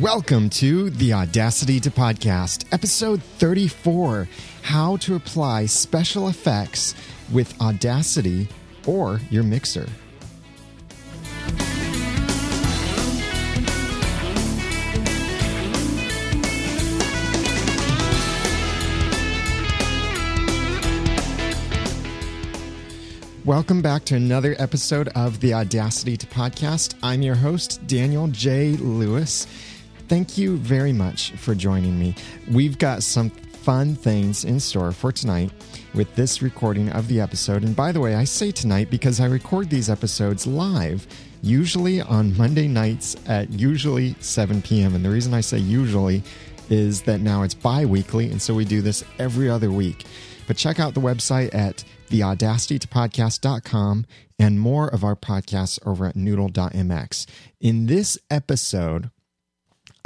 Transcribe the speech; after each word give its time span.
Welcome 0.00 0.48
to 0.50 0.90
the 0.90 1.12
Audacity 1.14 1.80
to 1.80 1.90
Podcast, 1.90 2.66
episode 2.72 3.20
34 3.20 4.28
How 4.62 4.96
to 4.98 5.16
Apply 5.16 5.66
Special 5.66 6.28
Effects 6.28 6.94
with 7.32 7.60
Audacity 7.60 8.46
or 8.86 9.20
your 9.28 9.42
mixer. 9.42 9.88
Welcome 23.44 23.80
back 23.80 24.04
to 24.04 24.14
another 24.14 24.54
episode 24.58 25.08
of 25.16 25.40
the 25.40 25.54
Audacity 25.54 26.16
to 26.18 26.26
Podcast. 26.26 26.94
I'm 27.02 27.22
your 27.22 27.34
host, 27.34 27.84
Daniel 27.86 28.28
J. 28.28 28.76
Lewis. 28.76 29.46
Thank 30.08 30.38
you 30.38 30.56
very 30.56 30.94
much 30.94 31.32
for 31.32 31.54
joining 31.54 31.98
me. 31.98 32.14
We've 32.50 32.78
got 32.78 33.02
some 33.02 33.28
fun 33.28 33.94
things 33.94 34.44
in 34.44 34.58
store 34.58 34.92
for 34.92 35.12
tonight 35.12 35.50
with 35.92 36.14
this 36.14 36.40
recording 36.40 36.88
of 36.90 37.08
the 37.08 37.20
episode. 37.20 37.62
And 37.62 37.76
by 37.76 37.92
the 37.92 38.00
way, 38.00 38.14
I 38.14 38.24
say 38.24 38.50
tonight 38.50 38.90
because 38.90 39.20
I 39.20 39.26
record 39.26 39.68
these 39.68 39.90
episodes 39.90 40.46
live, 40.46 41.06
usually 41.42 42.00
on 42.00 42.34
Monday 42.38 42.68
nights 42.68 43.16
at 43.26 43.50
usually 43.50 44.14
7 44.20 44.62
p.m. 44.62 44.94
And 44.94 45.04
the 45.04 45.10
reason 45.10 45.34
I 45.34 45.42
say 45.42 45.58
usually 45.58 46.22
is 46.70 47.02
that 47.02 47.20
now 47.20 47.42
it's 47.42 47.52
bi 47.52 47.84
weekly, 47.84 48.30
and 48.30 48.40
so 48.40 48.54
we 48.54 48.64
do 48.64 48.80
this 48.80 49.04
every 49.18 49.50
other 49.50 49.70
week. 49.70 50.06
But 50.46 50.56
check 50.56 50.80
out 50.80 50.94
the 50.94 51.02
website 51.02 51.54
at 51.54 51.84
theaudacitytopodcast.com 52.08 54.06
and 54.38 54.58
more 54.58 54.88
of 54.88 55.04
our 55.04 55.16
podcasts 55.16 55.78
over 55.86 56.06
at 56.06 56.16
noodle.mx. 56.16 57.26
In 57.60 57.84
this 57.84 58.18
episode, 58.30 59.10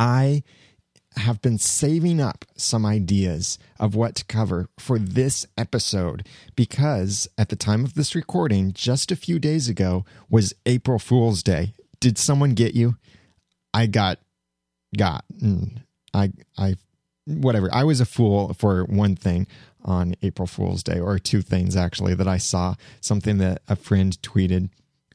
I 0.03 0.43
have 1.17 1.41
been 1.43 1.59
saving 1.59 2.21
up 2.21 2.45
some 2.57 2.85
ideas 2.85 3.57
of 3.79 3.95
what 3.95 4.17
to 4.17 4.25
cover 4.25 4.69
for 4.77 4.99
this 4.99 5.47
episode 5.57 6.27
because 6.57 7.29
at 7.39 7.51
the 7.51 7.57
time 7.57 7.85
of 7.85 7.95
this 7.95 8.17
recording, 8.17 8.73
just 8.73 9.13
a 9.13 9.17
few 9.17 9.39
days 9.39 9.69
ago, 9.69 10.05
was 10.29 10.55
April 10.67 10.99
Fool's 10.99 11.45
Day. 11.45 11.75
Did 12.01 12.19
someone 12.19 12.55
get 12.55 12.75
you? 12.75 12.97
I 13.73 13.87
got, 13.87 14.19
got, 14.97 15.25
I, 16.13 16.33
I, 16.59 16.75
whatever. 17.25 17.73
I 17.73 17.85
was 17.85 18.01
a 18.01 18.05
fool 18.05 18.55
for 18.55 18.83
one 18.87 19.15
thing 19.15 19.47
on 19.85 20.17
April 20.21 20.49
Fool's 20.49 20.83
Day, 20.83 20.99
or 20.99 21.21
two 21.21 21.43
things 21.43 21.77
actually 21.77 22.15
that 22.15 22.27
I 22.27 22.39
saw 22.39 22.75
something 23.01 23.39
that 23.39 23.63
a 23.69 23.77
friend 23.77 24.21
tweeted 24.21 24.69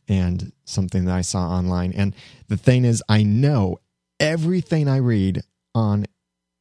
and 0.07 0.53
something 0.63 1.03
that 1.05 1.16
I 1.16 1.22
saw 1.22 1.49
online. 1.49 1.91
And 1.91 2.16
the 2.47 2.55
thing 2.55 2.85
is, 2.85 3.03
I 3.09 3.23
know 3.23 3.79
everything 4.19 4.87
I 4.87 4.97
read 4.97 5.43
on 5.75 6.05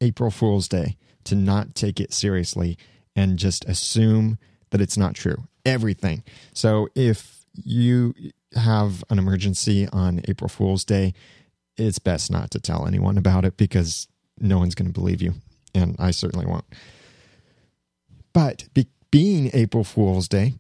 April 0.01 0.31
Fool's 0.31 0.69
Day 0.69 0.97
to 1.25 1.35
not 1.35 1.75
take 1.75 2.01
it 2.01 2.13
seriously 2.13 2.79
and 3.15 3.39
just 3.39 3.65
assume 3.65 4.39
that 4.71 4.81
it's 4.81 4.97
not 4.97 5.15
true. 5.15 5.49
Everything. 5.65 6.23
So 6.53 6.89
if 6.95 7.45
you 7.55 8.15
have 8.55 9.03
an 9.11 9.19
emergency 9.19 9.89
on 9.89 10.21
April 10.29 10.49
Fool's 10.49 10.85
Day, 10.85 11.15
it's 11.77 11.99
best 11.99 12.31
not 12.31 12.51
to 12.53 12.61
tell 12.61 12.87
anyone 12.87 13.19
about 13.19 13.45
it 13.45 13.57
because 13.57 14.09
no 14.39 14.59
one's 14.59 14.75
going 14.75 14.93
to 14.93 14.99
believe 14.99 15.23
you. 15.23 15.35
And 15.75 15.97
I 15.99 16.11
certainly 16.11 16.47
won't. 16.47 16.65
But 18.33 18.67
be- 18.75 18.89
being 19.11 19.51
April 19.53 19.85
Fool's 19.85 20.29
Day 20.29 20.55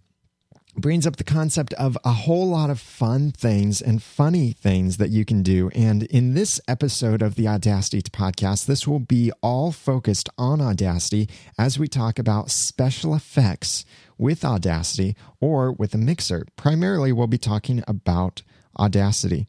brings 0.76 1.06
up 1.06 1.16
the 1.16 1.24
concept 1.24 1.72
of 1.74 1.96
a 2.04 2.12
whole 2.12 2.48
lot 2.48 2.70
of 2.70 2.80
fun 2.80 3.32
things 3.32 3.80
and 3.80 4.02
funny 4.02 4.52
things 4.52 4.98
that 4.98 5.10
you 5.10 5.24
can 5.24 5.42
do. 5.42 5.70
And 5.74 6.02
in 6.04 6.34
this 6.34 6.60
episode 6.68 7.22
of 7.22 7.34
the 7.34 7.48
Audacity 7.48 8.02
podcast, 8.02 8.66
this 8.66 8.86
will 8.86 9.00
be 9.00 9.32
all 9.42 9.72
focused 9.72 10.28
on 10.36 10.60
Audacity 10.60 11.28
as 11.58 11.78
we 11.78 11.88
talk 11.88 12.18
about 12.18 12.50
special 12.50 13.14
effects 13.14 13.84
with 14.18 14.44
Audacity 14.44 15.16
or 15.40 15.72
with 15.72 15.94
a 15.94 15.98
mixer. 15.98 16.46
Primarily, 16.56 17.12
we'll 17.12 17.26
be 17.26 17.38
talking 17.38 17.82
about 17.88 18.42
Audacity. 18.78 19.46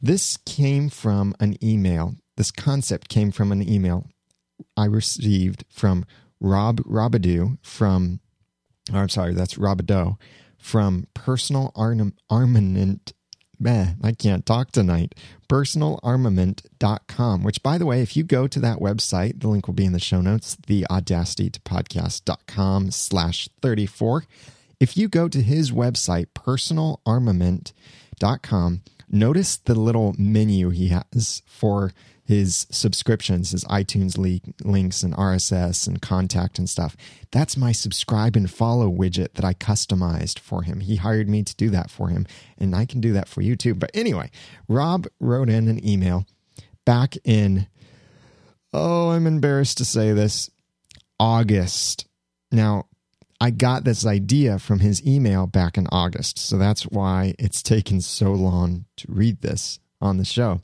This 0.00 0.36
came 0.38 0.90
from 0.90 1.34
an 1.40 1.56
email. 1.64 2.16
This 2.36 2.50
concept 2.50 3.08
came 3.08 3.30
from 3.30 3.52
an 3.52 3.66
email 3.66 4.08
I 4.76 4.86
received 4.86 5.64
from 5.70 6.04
Rob 6.40 6.80
Robidoux 6.80 7.58
from, 7.62 8.20
or 8.92 9.00
I'm 9.00 9.08
sorry, 9.08 9.34
that's 9.34 9.54
Robidoux 9.54 10.16
from 10.58 11.06
Personal 11.14 11.72
Armament. 11.74 13.12
Meh, 13.60 13.92
I 14.02 14.12
can't 14.12 14.44
talk 14.44 14.72
tonight. 14.72 15.14
Personalarmament.com, 15.48 17.44
which, 17.44 17.62
by 17.62 17.78
the 17.78 17.86
way, 17.86 18.02
if 18.02 18.16
you 18.16 18.24
go 18.24 18.46
to 18.46 18.60
that 18.60 18.78
website, 18.78 19.40
the 19.40 19.48
link 19.48 19.66
will 19.66 19.74
be 19.74 19.84
in 19.84 19.92
the 19.92 20.00
show 20.00 20.20
notes, 20.20 20.56
the 20.66 20.86
slash 22.90 23.48
34. 23.62 24.24
If 24.80 24.96
you 24.96 25.08
go 25.08 25.28
to 25.28 25.40
his 25.40 25.70
website, 25.70 26.26
personalarmament.com, 26.34 28.82
notice 29.08 29.56
the 29.56 29.74
little 29.74 30.14
menu 30.18 30.70
he 30.70 30.88
has 30.88 31.42
for 31.46 31.92
his 32.24 32.66
subscriptions, 32.70 33.50
his 33.50 33.64
iTunes 33.64 34.16
links 34.64 35.02
and 35.02 35.14
RSS 35.14 35.86
and 35.86 36.00
contact 36.00 36.58
and 36.58 36.68
stuff. 36.68 36.96
That's 37.30 37.56
my 37.56 37.72
subscribe 37.72 38.34
and 38.34 38.50
follow 38.50 38.90
widget 38.90 39.34
that 39.34 39.44
I 39.44 39.52
customized 39.52 40.38
for 40.38 40.62
him. 40.62 40.80
He 40.80 40.96
hired 40.96 41.28
me 41.28 41.42
to 41.42 41.54
do 41.56 41.68
that 41.70 41.90
for 41.90 42.08
him, 42.08 42.26
and 42.58 42.74
I 42.74 42.86
can 42.86 43.00
do 43.00 43.12
that 43.12 43.28
for 43.28 43.42
you 43.42 43.56
too. 43.56 43.74
But 43.74 43.90
anyway, 43.92 44.30
Rob 44.68 45.06
wrote 45.20 45.50
in 45.50 45.68
an 45.68 45.86
email 45.86 46.26
back 46.86 47.16
in, 47.24 47.66
oh, 48.72 49.10
I'm 49.10 49.26
embarrassed 49.26 49.78
to 49.78 49.84
say 49.84 50.12
this, 50.12 50.50
August. 51.20 52.06
Now, 52.50 52.86
I 53.40 53.50
got 53.50 53.84
this 53.84 54.06
idea 54.06 54.58
from 54.58 54.78
his 54.78 55.06
email 55.06 55.46
back 55.46 55.76
in 55.76 55.86
August. 55.92 56.38
So 56.38 56.56
that's 56.56 56.84
why 56.84 57.34
it's 57.38 57.62
taken 57.62 58.00
so 58.00 58.32
long 58.32 58.86
to 58.96 59.06
read 59.10 59.42
this 59.42 59.78
on 60.00 60.16
the 60.16 60.24
show. 60.24 60.62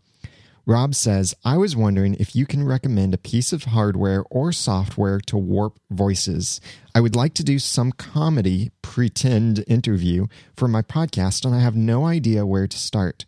Rob 0.67 0.95
says, 0.95 1.35
I 1.45 1.57
was 1.57 1.75
wondering 1.75 2.15
if 2.15 2.37
you 2.37 2.47
can 2.47 2.65
recommend 2.65 3.15
a 3.15 3.19
piece 3.19 3.53
of 3.53 3.65
hardware 3.65 4.25
or 4.31 4.53
software 4.53 5.19
to 5.21 5.37
warp 5.37 5.79
voices. 5.91 6.61
I 6.95 7.01
would 7.01 7.17
like 7.17 7.35
to 7.35 7.45
do 7.45 7.59
some 7.59 7.93
comedy 7.93 8.71
pretend 8.83 9.65
interview 9.67 10.27
for 10.57 10.69
my 10.69 10.83
podcast, 10.83 11.45
and 11.45 11.55
I 11.55 11.61
have 11.61 11.77
no 11.77 12.07
idea 12.07 12.47
where 12.47 12.67
to 12.67 12.79
start. 12.79 13.25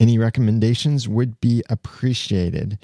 Any 0.00 0.18
recommendations 0.18 1.08
would 1.08 1.40
be 1.40 1.64
appreciated. 1.68 2.78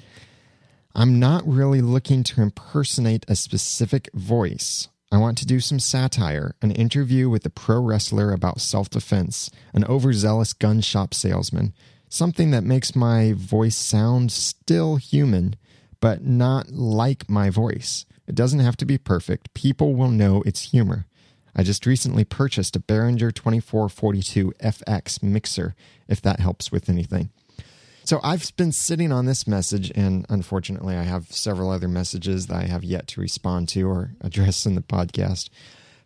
I'm 0.93 1.19
not 1.19 1.47
really 1.47 1.81
looking 1.81 2.23
to 2.23 2.41
impersonate 2.41 3.25
a 3.27 3.35
specific 3.35 4.09
voice. 4.13 4.89
I 5.11 5.17
want 5.17 5.37
to 5.37 5.45
do 5.45 5.59
some 5.59 5.79
satire, 5.79 6.55
an 6.61 6.71
interview 6.71 7.29
with 7.29 7.45
a 7.45 7.49
pro 7.49 7.79
wrestler 7.79 8.33
about 8.33 8.59
self 8.59 8.89
defense, 8.89 9.49
an 9.73 9.85
overzealous 9.85 10.51
gun 10.51 10.81
shop 10.81 11.13
salesman, 11.13 11.73
something 12.15 12.51
that 12.51 12.63
makes 12.63 12.95
my 12.95 13.33
voice 13.33 13.75
sound 13.75 14.31
still 14.31 14.95
human, 14.95 15.55
but 15.99 16.23
not 16.23 16.69
like 16.69 17.29
my 17.29 17.49
voice. 17.49 18.05
It 18.25 18.35
doesn't 18.35 18.61
have 18.61 18.77
to 18.77 18.85
be 18.85 18.97
perfect. 18.97 19.53
People 19.53 19.95
will 19.95 20.09
know 20.09 20.41
it's 20.45 20.71
humor. 20.71 21.05
I 21.55 21.63
just 21.63 21.85
recently 21.85 22.23
purchased 22.23 22.75
a 22.75 22.79
Behringer 22.79 23.33
2442 23.33 24.53
FX 24.61 25.21
mixer, 25.21 25.75
if 26.07 26.21
that 26.21 26.39
helps 26.39 26.71
with 26.71 26.89
anything. 26.89 27.29
So 28.03 28.19
I've 28.23 28.55
been 28.55 28.71
sitting 28.71 29.11
on 29.11 29.25
this 29.25 29.47
message, 29.47 29.91
and 29.95 30.25
unfortunately, 30.29 30.95
I 30.95 31.03
have 31.03 31.31
several 31.31 31.69
other 31.69 31.87
messages 31.87 32.47
that 32.47 32.55
I 32.55 32.67
have 32.67 32.83
yet 32.83 33.07
to 33.07 33.21
respond 33.21 33.67
to 33.69 33.87
or 33.89 34.11
address 34.21 34.65
in 34.65 34.75
the 34.75 34.81
podcast. 34.81 35.49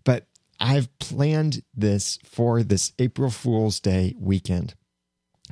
But 0.04 0.26
I've 0.60 0.98
planned 1.00 1.62
this 1.76 2.18
for 2.24 2.64
this 2.64 2.94
April 3.00 3.30
Fool's 3.30 3.80
Day 3.80 4.16
weekend 4.20 4.76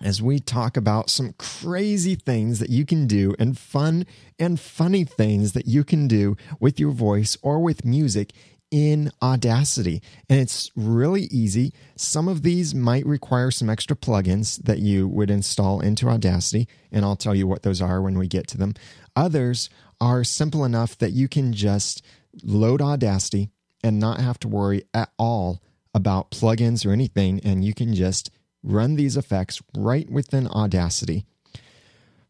as 0.02 0.21
we 0.21 0.39
talk 0.39 0.77
about 0.77 1.10
some 1.10 1.33
crazy 1.38 2.16
things 2.16 2.60
that 2.60 2.69
you 2.69 2.86
can 2.86 3.07
do 3.07 3.36
and 3.39 3.57
fun 3.57 4.06
and 4.38 4.60
funny 4.60 5.04
things 5.04 5.54
that 5.54 5.68
you 5.68 5.83
can 5.83 6.07
do 6.07 6.36
with 6.60 6.80
your 6.80 6.92
voice 6.92 7.38
or 7.42 7.60
with 7.60 7.86
music 7.86 8.33
in 8.69 9.12
Audacity. 9.21 10.01
And 10.30 10.39
it's 10.39 10.69
really 10.75 11.24
easy. 11.24 11.74
Some 11.95 12.27
of 12.27 12.44
these 12.44 12.75
might 12.75 13.06
require 13.06 13.50
some 13.50 13.69
extra 13.69 13.95
plugins 13.95 14.62
that 14.63 14.80
you 14.80 15.07
would 15.07 15.30
install 15.30 15.80
into 15.80 16.10
Audacity, 16.10 16.68
and 16.92 17.06
I'll 17.06 17.16
tell 17.16 17.36
you 17.36 17.48
what 17.48 17.63
those 17.63 17.81
are 17.81 18.01
when 18.01 18.18
we 18.18 18.27
get 18.27 18.48
to 18.50 18.57
them. 18.57 18.74
Others 19.16 19.69
are 20.00 20.24
simple 20.24 20.66
enough 20.66 20.98
that 20.98 21.13
you 21.13 21.27
can 21.27 21.54
just 21.54 22.04
load 22.44 22.81
Audacity 22.81 23.50
and 23.83 24.00
not 24.00 24.19
have 24.19 24.39
to 24.39 24.48
worry 24.48 24.83
at 24.94 25.12
all 25.18 25.62
about 25.94 26.31
plugins 26.31 26.86
or 26.86 26.92
anything, 26.92 27.39
and 27.44 27.63
you 27.63 27.74
can 27.74 27.94
just 27.95 28.30
run 28.63 28.95
these 28.95 29.18
effects 29.18 29.62
right 29.75 30.09
within 30.09 30.48
Audacity. 30.48 31.25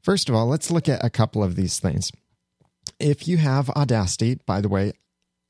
First 0.02 0.30
of 0.30 0.36
all, 0.36 0.48
let's 0.48 0.72
look 0.72 0.88
at 0.88 1.04
a 1.04 1.10
couple 1.10 1.44
of 1.44 1.56
these 1.56 1.80
things. 1.80 2.12
If 3.00 3.28
you 3.28 3.38
have 3.38 3.70
Audacity, 3.72 4.40
by 4.46 4.62
the 4.62 4.70
way, 4.70 4.94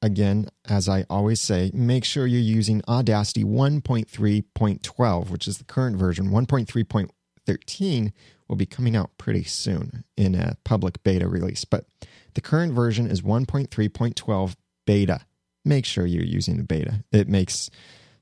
again, 0.01 0.49
as 0.67 0.89
I 0.89 1.05
always 1.09 1.41
say, 1.41 1.71
make 1.73 2.05
sure 2.05 2.25
you're 2.25 2.39
using 2.39 2.81
Audacity 2.87 3.43
1.3.12, 3.43 5.29
which 5.29 5.47
is 5.47 5.57
the 5.57 5.63
current 5.63 5.97
version. 5.97 6.29
1.3.13 6.29 8.11
will 8.47 8.55
be 8.55 8.65
coming 8.65 8.95
out 8.95 9.11
pretty 9.17 9.43
soon 9.43 10.03
in 10.15 10.35
a 10.35 10.57
public 10.63 11.03
beta 11.03 11.27
release. 11.27 11.65
But 11.65 11.85
the 12.33 12.41
current 12.41 12.73
version 12.73 13.07
is 13.07 13.21
1.3.12 13.21 14.55
beta. 14.85 15.21
Make 15.65 15.85
sure 15.85 16.05
you're 16.05 16.23
using 16.23 16.57
the 16.57 16.63
beta. 16.63 17.03
It 17.11 17.27
makes 17.27 17.69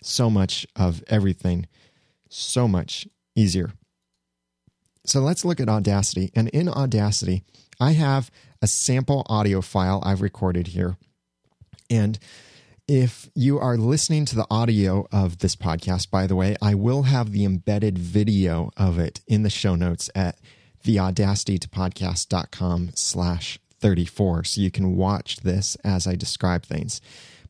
so 0.01 0.29
much 0.29 0.65
of 0.75 1.03
everything 1.07 1.67
so 2.29 2.67
much 2.67 3.07
easier. 3.35 3.71
So 5.05 5.19
let's 5.19 5.45
look 5.45 5.59
at 5.59 5.69
Audacity. 5.69 6.31
And 6.35 6.49
in 6.49 6.67
Audacity, 6.67 7.43
I 7.79 7.91
have 7.91 8.31
a 8.61 8.67
sample 8.67 9.23
audio 9.27 9.61
file 9.61 10.01
I've 10.03 10.21
recorded 10.21 10.67
here. 10.67 10.97
And 11.89 12.17
if 12.87 13.31
you 13.35 13.59
are 13.59 13.77
listening 13.77 14.25
to 14.25 14.35
the 14.35 14.45
audio 14.49 15.07
of 15.11 15.37
this 15.39 15.55
podcast, 15.55 16.11
by 16.11 16.27
the 16.27 16.35
way, 16.35 16.55
I 16.61 16.75
will 16.75 17.03
have 17.03 17.31
the 17.31 17.45
embedded 17.45 17.97
video 17.97 18.71
of 18.77 18.99
it 18.99 19.21
in 19.27 19.43
the 19.43 19.49
show 19.49 19.75
notes 19.75 20.09
at 20.13 20.39
theaudacitytopodcast.com 20.83 22.91
slash 22.95 23.59
34. 23.79 24.43
So 24.43 24.59
you 24.61 24.71
can 24.71 24.95
watch 24.95 25.37
this 25.37 25.75
as 25.83 26.05
I 26.07 26.15
describe 26.15 26.63
things. 26.63 27.01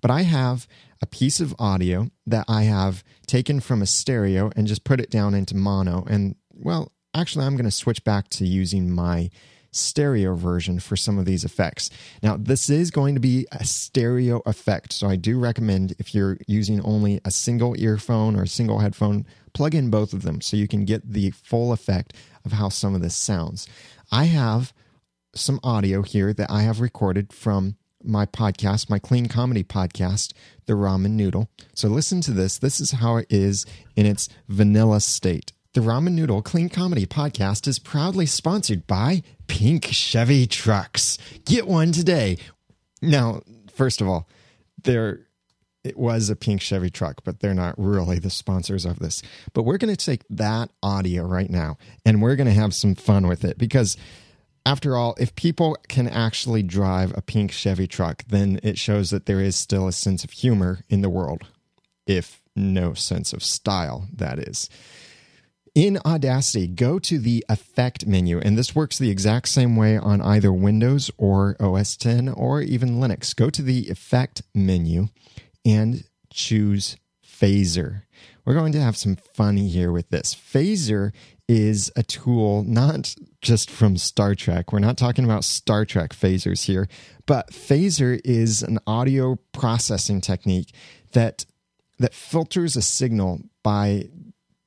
But 0.02 0.12
I 0.12 0.24
have 0.24 0.68
a 1.02 1.06
piece 1.06 1.40
of 1.40 1.56
audio 1.60 2.10
that 2.26 2.46
I 2.48 2.64
have 2.64 3.04
taken 3.26 3.60
from 3.60 3.82
a 3.82 3.86
stereo 3.86 4.52
and 4.56 4.68
just 4.68 4.84
put 4.84 5.00
it 5.00 5.10
down 5.10 5.34
into 5.34 5.56
mono. 5.56 6.06
And 6.10 6.36
well, 6.52 6.92
actually, 7.14 7.46
I'm 7.46 7.56
going 7.56 7.66
to 7.66 7.72
switch 7.72 8.04
back 8.04 8.30
to 8.30 8.46
using 8.46 8.90
my 8.90 9.30
stereo 9.72 10.36
version 10.36 10.80
for 10.80 10.96
some 10.96 11.18
of 11.18 11.26
these 11.26 11.44
effects. 11.44 11.90
Now, 12.24 12.38
this 12.38 12.70
is 12.70 12.92
going 12.92 13.14
to 13.16 13.20
be 13.20 13.46
a 13.52 13.66
stereo 13.66 14.42
effect, 14.46 14.94
so 14.94 15.08
I 15.08 15.18
do 15.18 15.38
recommend 15.38 15.96
if 16.00 16.16
you're 16.16 16.38
using 16.48 16.82
only 16.82 17.20
a 17.26 17.32
single 17.32 17.76
earphone 17.78 18.36
or 18.38 18.44
a 18.44 18.48
single 18.48 18.80
headphone, 18.80 19.26
plug 19.54 19.76
in 19.76 19.90
both 19.90 20.14
of 20.14 20.22
them 20.22 20.42
so 20.42 20.58
you 20.58 20.68
can 20.68 20.86
get 20.86 21.12
the 21.12 21.32
full 21.32 21.74
effect 21.74 22.14
of 22.46 22.54
how 22.54 22.70
some 22.70 22.96
of 22.96 23.02
this 23.02 23.16
sounds. 23.16 23.68
I 24.12 24.26
have 24.26 24.74
some 25.34 25.60
audio 25.64 26.02
here 26.02 26.34
that 26.34 26.50
I 26.50 26.62
have 26.62 26.80
recorded 26.80 27.34
from 27.34 27.76
my 28.06 28.26
podcast, 28.26 28.90
my 28.90 29.00
clean 29.00 29.28
comedy 29.28 29.64
podcast, 29.64 30.34
The 30.66 30.74
Ramen 30.74 31.12
Noodle. 31.12 31.50
So 31.74 31.88
listen 31.88 32.22
to 32.22 32.32
this. 32.32 32.58
This 32.58 32.80
is 32.80 32.92
how 32.92 33.18
it 33.18 33.28
is 33.30 33.66
in 33.96 34.06
its 34.06 34.30
vanilla 34.48 35.02
state. 35.02 35.52
The 35.74 35.82
Ramen 35.82 36.14
Noodle 36.14 36.42
Clean 36.42 36.70
Comedy 36.70 37.06
Podcast 37.06 37.68
is 37.68 37.80
proudly 37.80 38.26
sponsored 38.26 38.88
by 38.88 39.24
Pink 39.48 39.86
Chevy 39.86 40.48
Trucks. 40.48 41.18
Get 41.44 41.68
one 41.68 41.92
today. 41.92 42.38
Now, 43.02 43.42
first 43.74 44.00
of 44.00 44.08
all, 44.08 44.30
there 44.84 45.26
it 45.86 45.98
was 45.98 46.30
a 46.30 46.36
pink 46.36 46.62
Chevy 46.62 46.90
truck, 46.90 47.24
but 47.24 47.42
they're 47.42 47.54
not 47.54 47.76
really 47.78 48.18
the 48.18 48.32
sponsors 48.32 48.86
of 48.86 48.98
this. 49.00 49.22
But 49.54 49.64
we're 49.64 49.78
going 49.78 49.96
to 49.96 50.06
take 50.06 50.24
that 50.32 50.72
audio 50.82 51.24
right 51.26 51.50
now 51.50 51.78
and 52.04 52.22
we're 52.22 52.36
going 52.36 52.48
to 52.48 52.54
have 52.54 52.74
some 52.74 52.96
fun 52.96 53.28
with 53.28 53.46
it 53.46 53.58
because 53.60 53.96
after 54.66 54.98
all, 54.98 55.16
if 55.20 55.36
people 55.36 55.78
can 55.88 56.08
actually 56.08 56.64
drive 56.64 57.16
a 57.16 57.22
pink 57.22 57.52
Chevy 57.52 57.88
truck, 57.88 58.24
then 58.28 58.60
it 58.64 58.78
shows 58.78 59.12
that 59.12 59.26
there 59.26 59.42
is 59.42 59.56
still 59.56 59.88
a 59.88 59.94
sense 59.94 60.24
of 60.24 60.32
humor 60.32 60.82
in 60.90 61.02
the 61.02 61.10
world, 61.10 61.44
if 62.08 62.42
no 62.56 62.94
sense 62.94 63.32
of 63.32 63.44
style, 63.44 64.08
that 64.14 64.40
is. 64.40 64.70
In 65.76 66.00
Audacity, 66.06 66.68
go 66.68 67.00
to 67.00 67.20
the 67.20 67.44
Effect 67.50 68.08
menu, 68.08 68.40
and 68.40 68.58
this 68.58 68.74
works 68.74 68.98
the 68.98 69.10
exact 69.12 69.50
same 69.50 69.76
way 69.76 69.98
on 69.98 70.22
either 70.22 70.52
Windows 70.52 71.12
or 71.18 71.58
OS 71.60 71.98
10 71.98 72.30
or 72.30 72.62
even 72.62 73.02
Linux. 73.02 73.36
Go 73.36 73.50
to 73.50 73.62
the 73.62 73.90
Effect 73.90 74.42
menu 74.54 75.10
and 75.66 76.06
choose 76.32 76.96
Phaser. 77.24 78.04
We're 78.46 78.54
going 78.54 78.72
to 78.72 78.82
have 78.82 78.96
some 78.96 79.18
fun 79.18 79.58
here 79.58 79.92
with 79.92 80.10
this. 80.12 80.34
Phaser 80.34 81.12
is 81.48 81.92
a 81.96 82.04
tool 82.04 82.64
not 82.64 83.16
just 83.42 83.70
from 83.70 83.98
Star 83.98 84.34
Trek. 84.36 84.72
We're 84.72 84.80
not 84.80 84.98
talking 84.98 85.26
about 85.26 85.44
Star 85.44 85.86
Trek 85.86 86.12
phasers 86.14 86.66
here, 86.66 86.88
but 87.26 87.52
phaser 87.52 88.20
is 88.24 88.64
an 88.64 88.80
audio 88.88 89.38
processing 89.52 90.22
technique 90.22 90.74
that 91.14 91.46
that 92.00 92.14
filters 92.14 92.76
a 92.76 92.82
signal 92.82 93.42
by 93.64 94.10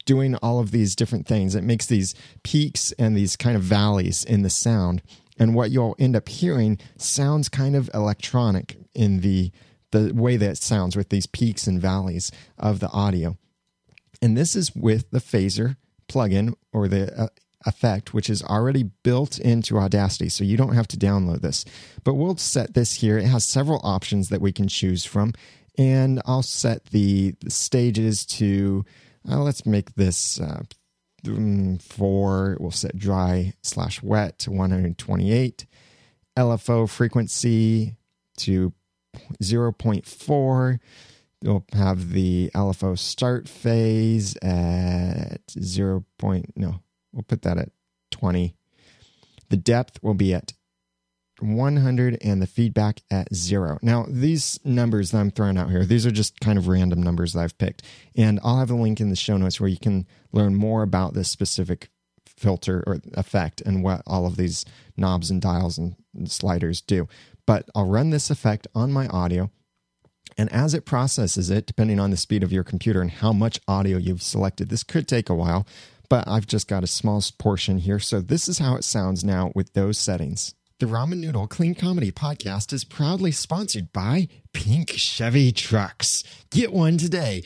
doing 0.07 0.35
all 0.37 0.59
of 0.61 0.71
these 0.71 0.97
different 0.97 1.27
things. 1.27 1.55
It 1.55 1.65
makes 1.65 1.85
these 1.85 2.15
peaks 2.43 2.93
and 2.93 3.15
these 3.15 3.37
kind 3.37 3.57
of 3.57 3.63
valleys 3.63 4.25
in 4.25 4.41
the 4.41 4.49
sound. 4.49 5.03
And 5.39 5.55
what 5.55 5.71
you'll 5.71 5.97
end 5.99 6.17
up 6.17 6.29
hearing 6.29 6.79
sounds 6.97 7.51
kind 7.51 7.77
of 7.77 7.91
electronic 7.93 8.79
in 8.95 9.21
the 9.21 9.53
the 9.91 10.13
way 10.13 10.37
that 10.37 10.51
it 10.51 10.59
sounds 10.59 10.97
with 10.97 11.09
these 11.09 11.27
peaks 11.27 11.67
and 11.67 11.81
valleys 11.81 12.31
of 12.59 12.79
the 12.81 12.91
audio. 12.91 13.37
And 14.21 14.37
this 14.37 14.55
is 14.55 14.75
with 14.75 15.11
the 15.11 15.21
phaser 15.21 15.77
plugin 16.09 16.55
or 16.73 16.89
the 16.89 17.17
uh, 17.21 17.29
effect, 17.67 18.15
which 18.15 18.31
is 18.31 18.43
already 18.43 18.85
built 19.03 19.39
into 19.39 19.79
Audacity. 19.79 20.29
So 20.29 20.45
you 20.45 20.57
don't 20.57 20.75
have 20.75 20.89
to 20.89 20.97
download 20.97 21.41
this. 21.41 21.65
But 22.05 22.15
we'll 22.15 22.37
set 22.37 22.75
this 22.75 22.95
here. 22.95 23.19
It 23.19 23.27
has 23.27 23.45
several 23.45 23.81
options 23.83 24.29
that 24.29 24.41
we 24.41 24.53
can 24.53 24.69
choose 24.69 25.05
from. 25.05 25.35
And 25.77 26.21
I'll 26.25 26.43
set 26.43 26.87
the, 26.87 27.35
the 27.41 27.51
stages 27.51 28.27
to 28.27 28.85
uh, 29.31 29.39
let's 29.41 29.67
make 29.67 29.95
this 29.95 30.41
uh, 30.41 30.63
for 31.81 32.57
we'll 32.61 32.71
set 32.71 32.97
dry 32.97 33.53
slash 33.63 34.03
wet 34.03 34.39
to 34.39 34.51
128 34.51 35.67
lfo 36.39 36.89
frequency 36.89 37.97
to 38.37 38.73
0.4 39.43 40.79
you'll 41.43 41.65
have 41.73 42.13
the 42.13 42.51
lfo 42.55 42.99
start 42.99 43.49
phase 43.49 44.37
at 44.43 45.41
0. 45.59 46.05
Point, 46.19 46.53
no 46.57 46.81
we'll 47.13 47.23
put 47.23 47.43
that 47.43 47.59
at 47.59 47.71
20 48.11 48.55
the 49.51 49.57
depth 49.57 50.03
will 50.03 50.15
be 50.15 50.35
at 50.35 50.53
100 51.41 52.19
and 52.21 52.43
the 52.43 52.47
feedback 52.47 53.01
at 53.11 53.33
zero. 53.35 53.79
Now, 53.83 54.07
these 54.09 54.59
numbers 54.65 55.11
that 55.11 55.19
I'm 55.19 55.31
throwing 55.31 55.57
out 55.57 55.71
here, 55.71 55.85
these 55.85 56.07
are 56.07 56.11
just 56.11 56.41
kind 56.41 56.59
of 56.59 56.69
random 56.69 57.03
numbers 57.03 57.33
that 57.33 57.41
I've 57.41 57.59
picked. 57.59 57.83
And 58.17 58.41
I'll 58.43 58.59
have 58.59 58.71
a 58.71 58.75
link 58.75 59.01
in 59.01 59.11
the 59.11 59.17
show 59.17 59.37
notes 59.37 59.61
where 59.61 59.69
you 59.69 59.79
can 59.79 60.07
learn 60.33 60.55
more 60.55 60.83
about 60.83 61.15
this 61.15 61.31
specific 61.31 61.91
filter 62.27 62.85
or 62.87 63.01
effect 63.15 63.61
and 63.63 63.83
what 63.83 64.03
all 64.07 64.27
of 64.27 64.37
these 64.37 64.65
knobs 64.97 65.31
and 65.31 65.41
dials 65.41 65.79
and 65.79 65.97
sliders 66.27 66.81
do. 66.81 67.09
But 67.47 67.69
I'll 67.75 67.89
run 67.89 68.11
this 68.11 68.31
effect 68.31 68.67
on 68.75 68.93
my 68.93 69.07
audio. 69.09 69.51
And 70.37 70.53
as 70.53 70.75
it 70.75 70.85
processes 70.85 71.51
it, 71.51 71.67
depending 71.67 71.99
on 71.99 72.11
the 72.11 72.17
speed 72.17 72.43
of 72.43 72.53
your 72.53 72.65
computer 72.65 73.01
and 73.01 73.11
how 73.11 73.33
much 73.33 73.61
audio 73.67 73.99
you've 73.99 74.23
selected, 74.23 74.69
this 74.69 74.85
could 74.85 75.09
take 75.09 75.29
a 75.29 75.35
while, 75.35 75.67
but 76.09 76.27
I've 76.27 76.47
just 76.47 76.69
got 76.69 76.85
a 76.85 76.89
small 76.89 77.23
portion 77.39 77.79
here. 77.79 77.99
So 77.99 78.21
this 78.21 78.49
is 78.49 78.59
how 78.59 78.77
it 78.77 78.85
sounds 78.85 79.25
now 79.25 79.53
with 79.55 79.73
those 79.73 79.99
settings. 79.99 80.55
The 80.81 80.87
Ramen 80.87 81.19
Noodle 81.19 81.49
Clean 81.49 81.75
Comedy 81.75 82.13
Podcast 82.13 82.73
is 82.73 82.85
proudly 82.85 83.33
sponsored 83.33 83.93
by 83.93 84.29
Pink 84.53 84.91
Chevy 84.91 85.51
Trucks. 85.51 86.23
Get 86.51 86.73
one 86.73 86.99
today. 86.99 87.43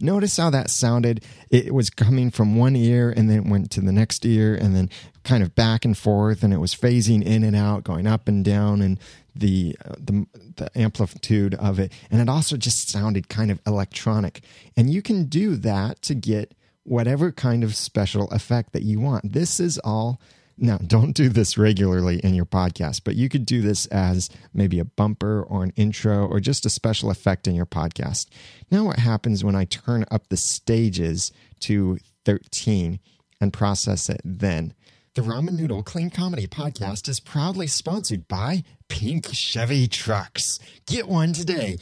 Notice 0.00 0.36
how 0.36 0.50
that 0.50 0.70
sounded. 0.70 1.24
It 1.50 1.74
was 1.74 1.90
coming 1.90 2.30
from 2.30 2.56
one 2.56 2.76
ear 2.76 3.12
and 3.16 3.28
then 3.28 3.38
it 3.38 3.50
went 3.50 3.70
to 3.72 3.80
the 3.80 3.92
next 3.92 4.24
ear 4.24 4.54
and 4.54 4.76
then 4.76 4.90
kind 5.24 5.42
of 5.42 5.54
back 5.54 5.84
and 5.84 5.98
forth 5.98 6.42
and 6.42 6.52
it 6.52 6.58
was 6.58 6.74
phasing 6.74 7.22
in 7.24 7.42
and 7.42 7.56
out, 7.56 7.84
going 7.84 8.06
up 8.06 8.28
and 8.28 8.44
down 8.44 8.80
and 8.80 8.98
the 9.38 9.76
the 9.98 10.26
the 10.56 10.78
amplitude 10.78 11.54
of 11.54 11.78
it 11.78 11.92
and 12.10 12.20
it 12.20 12.28
also 12.28 12.56
just 12.56 12.88
sounded 12.88 13.28
kind 13.28 13.50
of 13.50 13.60
electronic. 13.66 14.40
And 14.76 14.90
you 14.90 15.02
can 15.02 15.24
do 15.24 15.56
that 15.56 16.02
to 16.02 16.14
get 16.14 16.54
whatever 16.84 17.32
kind 17.32 17.64
of 17.64 17.74
special 17.74 18.30
effect 18.30 18.72
that 18.72 18.82
you 18.82 19.00
want. 19.00 19.32
This 19.32 19.58
is 19.60 19.78
all 19.78 20.20
now, 20.58 20.78
don't 20.78 21.12
do 21.12 21.28
this 21.28 21.58
regularly 21.58 22.18
in 22.20 22.34
your 22.34 22.46
podcast, 22.46 23.02
but 23.04 23.14
you 23.14 23.28
could 23.28 23.44
do 23.44 23.60
this 23.60 23.84
as 23.86 24.30
maybe 24.54 24.78
a 24.78 24.86
bumper 24.86 25.42
or 25.42 25.62
an 25.62 25.72
intro 25.76 26.26
or 26.26 26.40
just 26.40 26.64
a 26.64 26.70
special 26.70 27.10
effect 27.10 27.46
in 27.46 27.54
your 27.54 27.66
podcast. 27.66 28.26
Now, 28.70 28.84
what 28.84 28.98
happens 28.98 29.44
when 29.44 29.54
I 29.54 29.66
turn 29.66 30.06
up 30.10 30.28
the 30.28 30.36
stages 30.38 31.30
to 31.60 31.98
13 32.24 33.00
and 33.38 33.52
process 33.52 34.08
it 34.08 34.22
then? 34.24 34.72
The 35.16 35.22
Ramen 35.22 35.58
Noodle 35.58 35.82
Clean 35.82 36.10
Comedy 36.10 36.46
Podcast 36.46 37.08
is 37.08 37.20
proudly 37.20 37.66
sponsored 37.66 38.28
by 38.28 38.64
Pink 38.88 39.32
Chevy 39.32 39.88
Trucks. 39.88 40.58
Get 40.86 41.08
one 41.08 41.32
today 41.32 41.78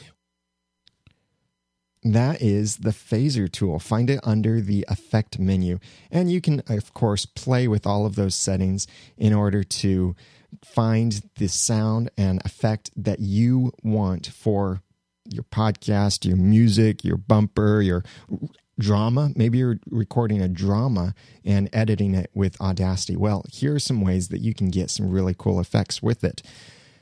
that 2.05 2.41
is 2.41 2.77
the 2.77 2.91
phaser 2.91 3.51
tool. 3.51 3.77
Find 3.79 4.09
it 4.09 4.21
under 4.23 4.61
the 4.61 4.85
effect 4.87 5.37
menu. 5.37 5.79
And 6.11 6.31
you 6.31 6.39
can, 6.39 6.61
of 6.69 6.93
course, 6.93 7.25
play 7.25 7.67
with 7.67 7.85
all 7.85 8.05
of 8.05 8.15
those 8.15 8.35
settings 8.35 8.87
in 9.17 9.33
order 9.33 9.63
to 9.63 10.15
find 10.63 11.21
the 11.37 11.47
sound 11.47 12.11
and 12.17 12.41
effect 12.45 12.91
that 12.95 13.19
you 13.19 13.73
want 13.83 14.27
for 14.27 14.81
your 15.27 15.43
podcast, 15.43 16.25
your 16.25 16.37
music, 16.37 17.03
your 17.03 17.17
bumper, 17.17 17.81
your 17.81 18.03
drama. 18.79 19.31
Maybe 19.35 19.59
you're 19.59 19.79
recording 19.89 20.41
a 20.41 20.47
drama 20.47 21.13
and 21.43 21.69
editing 21.73 22.13
it 22.13 22.29
with 22.33 22.59
Audacity. 22.59 23.15
Well, 23.15 23.45
here 23.51 23.75
are 23.75 23.79
some 23.79 24.01
ways 24.01 24.29
that 24.29 24.41
you 24.41 24.53
can 24.53 24.69
get 24.69 24.89
some 24.89 25.09
really 25.09 25.35
cool 25.37 25.59
effects 25.59 26.01
with 26.01 26.23
it. 26.23 26.41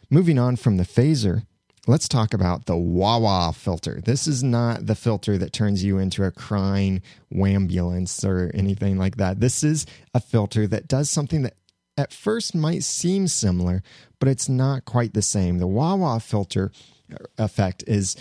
Moving 0.09 0.37
on 0.37 0.55
from 0.55 0.77
the 0.77 0.83
phaser, 0.83 1.45
let's 1.87 2.07
talk 2.07 2.33
about 2.33 2.65
the 2.65 2.77
wah 2.77 3.17
wah 3.17 3.51
filter. 3.51 4.01
This 4.03 4.27
is 4.27 4.43
not 4.43 4.85
the 4.85 4.95
filter 4.95 5.37
that 5.37 5.53
turns 5.53 5.83
you 5.83 5.97
into 5.97 6.23
a 6.23 6.31
crying 6.31 7.01
wambulance 7.33 8.23
or 8.23 8.51
anything 8.53 8.97
like 8.97 9.17
that. 9.17 9.39
This 9.39 9.63
is 9.63 9.85
a 10.13 10.19
filter 10.19 10.67
that 10.67 10.87
does 10.87 11.09
something 11.09 11.41
that 11.41 11.55
at 11.97 12.13
first 12.13 12.55
might 12.55 12.83
seem 12.83 13.27
similar, 13.27 13.83
but 14.19 14.29
it's 14.29 14.49
not 14.49 14.85
quite 14.85 15.13
the 15.13 15.21
same. 15.21 15.59
The 15.59 15.67
wah 15.67 15.95
wah 15.95 16.19
filter 16.19 16.71
effect 17.37 17.83
is 17.87 18.15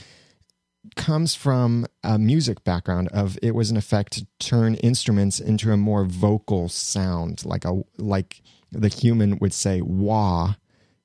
comes 0.97 1.35
from 1.35 1.87
a 2.03 2.19
music 2.19 2.65
background 2.65 3.09
of 3.09 3.39
it 3.43 3.55
was 3.55 3.71
an 3.71 3.77
effect 3.77 4.13
to 4.13 4.27
turn 4.41 4.75
instruments 4.77 5.39
into 5.39 5.73
a 5.73 5.77
more 5.77 6.05
vocal 6.05 6.69
sound 6.69 7.45
like 7.45 7.65
a 7.65 7.83
like 7.99 8.43
the 8.73 8.89
human 8.89 9.39
would 9.39 9.53
say 9.53 9.81
wah 9.81 10.55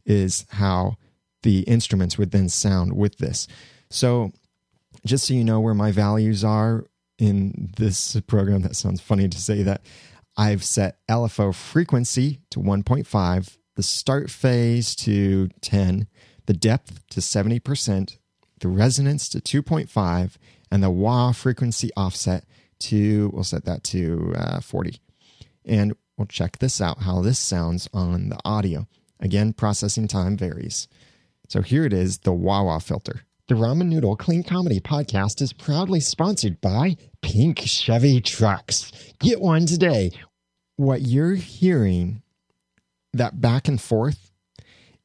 is 0.05 0.45
how 0.51 0.95
the 1.43 1.59
instruments 1.61 2.17
would 2.17 2.31
then 2.31 2.49
sound 2.49 2.93
with 2.93 3.17
this. 3.17 3.47
So, 3.89 4.31
just 5.05 5.25
so 5.27 5.33
you 5.33 5.43
know 5.43 5.59
where 5.59 5.73
my 5.73 5.91
values 5.91 6.43
are 6.43 6.85
in 7.19 7.71
this 7.77 8.19
program, 8.21 8.61
that 8.61 8.75
sounds 8.75 9.01
funny 9.01 9.27
to 9.27 9.37
say 9.39 9.63
that 9.63 9.81
I've 10.35 10.63
set 10.63 10.99
LFO 11.09 11.53
frequency 11.53 12.41
to 12.51 12.59
1.5, 12.59 13.57
the 13.75 13.83
start 13.83 14.29
phase 14.29 14.95
to 14.97 15.49
10, 15.61 16.07
the 16.45 16.53
depth 16.53 17.07
to 17.09 17.19
70%, 17.19 18.17
the 18.59 18.67
resonance 18.67 19.29
to 19.29 19.39
2.5, 19.39 20.35
and 20.71 20.83
the 20.83 20.89
wah 20.89 21.31
frequency 21.31 21.89
offset 21.95 22.45
to, 22.79 23.29
we'll 23.33 23.43
set 23.43 23.65
that 23.65 23.83
to 23.85 24.33
uh, 24.37 24.59
40. 24.59 24.99
And 25.65 25.95
we'll 26.17 26.27
check 26.27 26.59
this 26.59 26.81
out 26.81 26.99
how 27.03 27.21
this 27.21 27.39
sounds 27.39 27.87
on 27.93 28.29
the 28.29 28.39
audio. 28.45 28.87
Again, 29.19 29.53
processing 29.53 30.07
time 30.07 30.37
varies. 30.37 30.87
So 31.49 31.61
here 31.61 31.85
it 31.85 31.93
is 31.93 32.19
the 32.19 32.33
wah-wah 32.33 32.79
filter. 32.79 33.21
The 33.47 33.55
Ramen 33.55 33.87
Noodle 33.87 34.17
Clean 34.17 34.43
Comedy 34.43 34.81
Podcast 34.81 35.41
is 35.41 35.53
proudly 35.53 36.01
sponsored 36.01 36.59
by 36.59 36.97
Pink 37.21 37.59
Chevy 37.59 38.19
Trucks. 38.19 38.91
Get 39.19 39.39
one 39.39 39.65
today. 39.65 40.11
What 40.75 41.03
you're 41.03 41.35
hearing, 41.35 42.21
that 43.13 43.39
back 43.39 43.69
and 43.69 43.81
forth, 43.81 44.31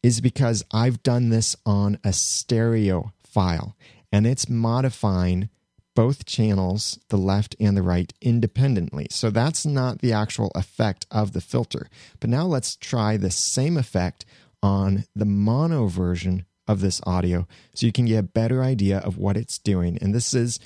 is 0.02 0.20
because 0.20 0.64
I've 0.72 1.02
done 1.04 1.28
this 1.30 1.54
on 1.64 1.98
a 2.02 2.12
stereo 2.12 3.12
file 3.32 3.76
and 4.12 4.26
it's 4.26 4.48
modifying 4.48 5.48
both 5.94 6.24
channels, 6.24 6.98
the 7.08 7.18
left 7.18 7.54
and 7.60 7.76
the 7.76 7.82
right, 7.82 8.12
independently. 8.20 9.06
So 9.10 9.30
that's 9.30 9.66
not 9.66 10.00
the 10.00 10.12
actual 10.12 10.50
effect 10.54 11.06
of 11.10 11.32
the 11.32 11.40
filter. 11.40 11.88
But 12.20 12.30
now 12.30 12.46
let's 12.46 12.76
try 12.76 13.16
the 13.16 13.30
same 13.30 13.76
effect 13.76 14.24
on 14.62 15.04
the 15.14 15.24
mono 15.24 15.88
version 15.88 16.46
of 16.68 16.80
this 16.80 17.00
audio 17.04 17.46
so 17.74 17.86
you 17.86 17.92
can 17.92 18.06
get 18.06 18.18
a 18.18 18.22
better 18.22 18.62
idea 18.62 18.98
of 18.98 19.18
what 19.18 19.36
it's 19.36 19.58
doing. 19.58 19.98
And 20.00 20.14
this 20.14 20.32
is 20.32 20.58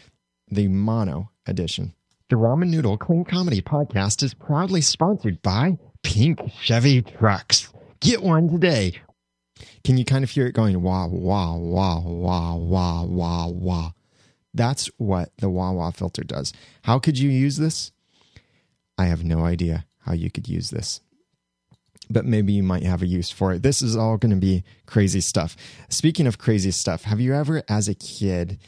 the 0.48 0.68
mono 0.68 1.30
edition. 1.46 1.94
The 2.28 2.36
Ramen 2.36 2.68
Noodle 2.68 2.98
Clean 2.98 3.24
Comedy 3.24 3.62
Podcast 3.62 4.22
is 4.22 4.34
proudly 4.34 4.80
sponsored 4.80 5.40
by 5.42 5.78
Pink 6.02 6.40
Chevy 6.60 7.02
Trucks. 7.02 7.72
Get 8.00 8.22
one 8.22 8.48
today. 8.48 9.00
Can 9.86 9.96
you 9.96 10.04
kind 10.04 10.24
of 10.24 10.30
hear 10.30 10.48
it 10.48 10.52
going 10.52 10.82
wah, 10.82 11.06
wah, 11.06 11.54
wah, 11.54 12.00
wah, 12.00 12.56
wah, 12.56 13.04
wah, 13.04 13.46
wah? 13.46 13.92
That's 14.52 14.90
what 14.96 15.30
the 15.38 15.48
wah 15.48 15.70
wah 15.70 15.92
filter 15.92 16.24
does. 16.24 16.52
How 16.82 16.98
could 16.98 17.16
you 17.16 17.30
use 17.30 17.56
this? 17.56 17.92
I 18.98 19.04
have 19.04 19.22
no 19.22 19.44
idea 19.44 19.86
how 20.00 20.14
you 20.14 20.28
could 20.28 20.48
use 20.48 20.70
this 20.70 21.00
but 22.10 22.24
maybe 22.24 22.52
you 22.52 22.62
might 22.62 22.82
have 22.82 23.02
a 23.02 23.06
use 23.06 23.30
for 23.30 23.52
it. 23.52 23.62
This 23.62 23.82
is 23.82 23.96
all 23.96 24.16
going 24.16 24.30
to 24.30 24.36
be 24.36 24.64
crazy 24.86 25.20
stuff. 25.20 25.56
Speaking 25.88 26.26
of 26.26 26.38
crazy 26.38 26.70
stuff, 26.70 27.02
have 27.02 27.20
you 27.20 27.34
ever, 27.34 27.62
as 27.68 27.88
a 27.88 27.94
kid, 27.94 28.58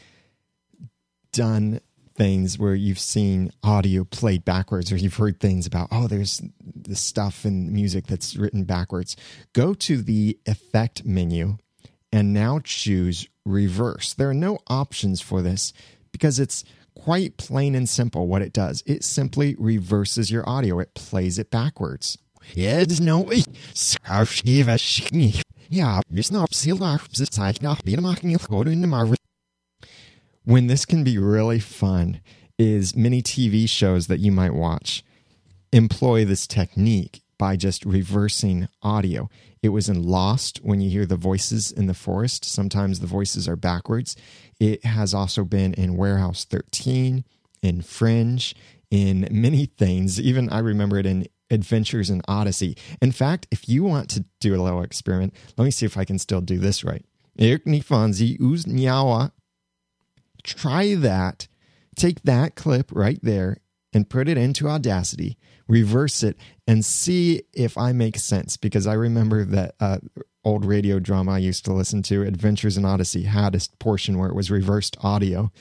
done 1.33 1.81
things 2.19 2.59
where 2.59 2.75
you've 2.75 2.99
seen 2.99 3.51
audio 3.63 4.05
played 4.05 4.45
backwards 4.45 4.93
or 4.93 4.97
you've 4.97 5.15
heard 5.15 5.41
things 5.41 5.67
about, 5.67 5.89
oh, 5.91 6.09
there's 6.09 6.43
this 6.61 7.01
stuff 7.01 7.47
in 7.47 7.73
music 7.73 8.07
that's 8.07 8.37
written 8.37 8.65
backwards? 8.65 9.17
Go 9.55 9.73
to 9.75 10.03
the 10.03 10.37
effect 10.45 11.05
menu 11.07 11.57
and 12.13 12.35
now 12.35 12.59
choose 12.63 13.29
reverse. 13.47 14.13
There 14.13 14.29
are 14.29 14.35
no 14.35 14.59
options 14.67 15.21
for 15.21 15.41
this 15.41 15.73
because 16.13 16.41
it's 16.41 16.65
quite 16.95 17.37
plain 17.37 17.75
and 17.75 17.89
simple 17.89 18.27
what 18.27 18.43
it 18.43 18.53
does. 18.53 18.83
It 18.85 19.05
simply 19.05 19.55
reverses 19.59 20.31
your 20.31 20.47
audio, 20.49 20.81
it 20.81 20.95
plays 20.95 21.39
it 21.39 21.51
backwards. 21.51 22.19
No 23.01 23.23
in 28.73 28.81
the 28.81 28.87
Marvel. 28.87 29.18
When 30.49 30.67
this 30.67 30.87
can 30.87 31.05
be 31.05 31.19
really 31.19 31.59
fun 31.61 32.23
is 32.59 32.97
many 32.97 33.21
TV 33.21 33.69
shows 33.69 34.07
that 34.07 34.19
you 34.19 34.33
might 34.33 34.55
watch 34.55 35.05
employ 35.75 36.25
this 36.25 36.47
technique 36.47 37.21
by 37.37 37.55
just 37.55 37.85
reversing 37.85 38.67
audio. 38.83 39.29
It 39.63 39.69
was 39.69 39.91
in 39.91 40.03
Lost 40.03 40.61
when 40.63 40.81
you 40.81 40.89
hear 40.89 41.05
the 41.05 41.17
voices 41.17 41.71
in 41.71 41.85
the 41.85 41.93
forest. 41.93 42.47
Sometimes 42.47 43.01
the 43.01 43.07
voices 43.07 43.47
are 43.47 43.57
backwards. 43.57 44.17
It 44.59 44.87
has 44.87 45.13
also 45.13 45.45
been 45.45 45.75
in 45.75 45.99
Warehouse 45.99 46.47
13, 46.47 47.27
in 47.61 47.83
Fringe, 47.83 48.55
in 48.91 49.29
many 49.31 49.67
things. 49.67 50.19
Even 50.19 50.49
I 50.49 50.61
remember 50.61 50.97
it 50.97 51.05
in 51.05 51.27
Adventures 51.51 52.09
in 52.09 52.23
Odyssey. 52.27 52.75
In 53.03 53.13
fact, 53.13 53.47
if 53.51 53.69
you 53.69 53.85
want 53.85 54.09
to 54.13 54.25
do 54.41 54.59
a 54.59 54.63
little 54.63 54.81
experiment, 54.81 55.35
let 55.59 55.67
me 55.67 55.71
see 55.71 55.85
if 55.85 55.99
I 55.99 56.07
can 56.07 56.19
still 56.19 56.41
do 56.41 56.57
this 56.57 56.85
right. 56.85 57.05
Try 60.49 60.95
that. 60.95 61.47
Take 61.95 62.23
that 62.23 62.55
clip 62.55 62.91
right 62.93 63.19
there 63.23 63.59
and 63.93 64.09
put 64.09 64.29
it 64.29 64.39
into 64.39 64.69
Audacity, 64.69 65.37
reverse 65.67 66.23
it, 66.23 66.37
and 66.67 66.85
see 66.85 67.43
if 67.53 67.77
I 67.77 67.93
make 67.93 68.19
sense. 68.19 68.57
Because 68.57 68.87
I 68.87 68.95
remember 68.95 69.45
that 69.45 69.75
uh, 69.81 69.99
old 70.45 70.65
radio 70.65 70.99
drama 71.01 71.33
I 71.33 71.39
used 71.39 71.65
to 71.67 71.73
listen 71.73 72.03
to, 72.05 72.23
Adventures 72.23 72.79
in 72.79 72.85
Odyssey, 72.85 73.25
had 73.25 73.55
a 73.55 73.61
portion 73.79 74.19
where 74.19 74.31
it 74.31 74.35
was 74.35 74.51
reversed 74.51 74.97
audio. 75.03 75.53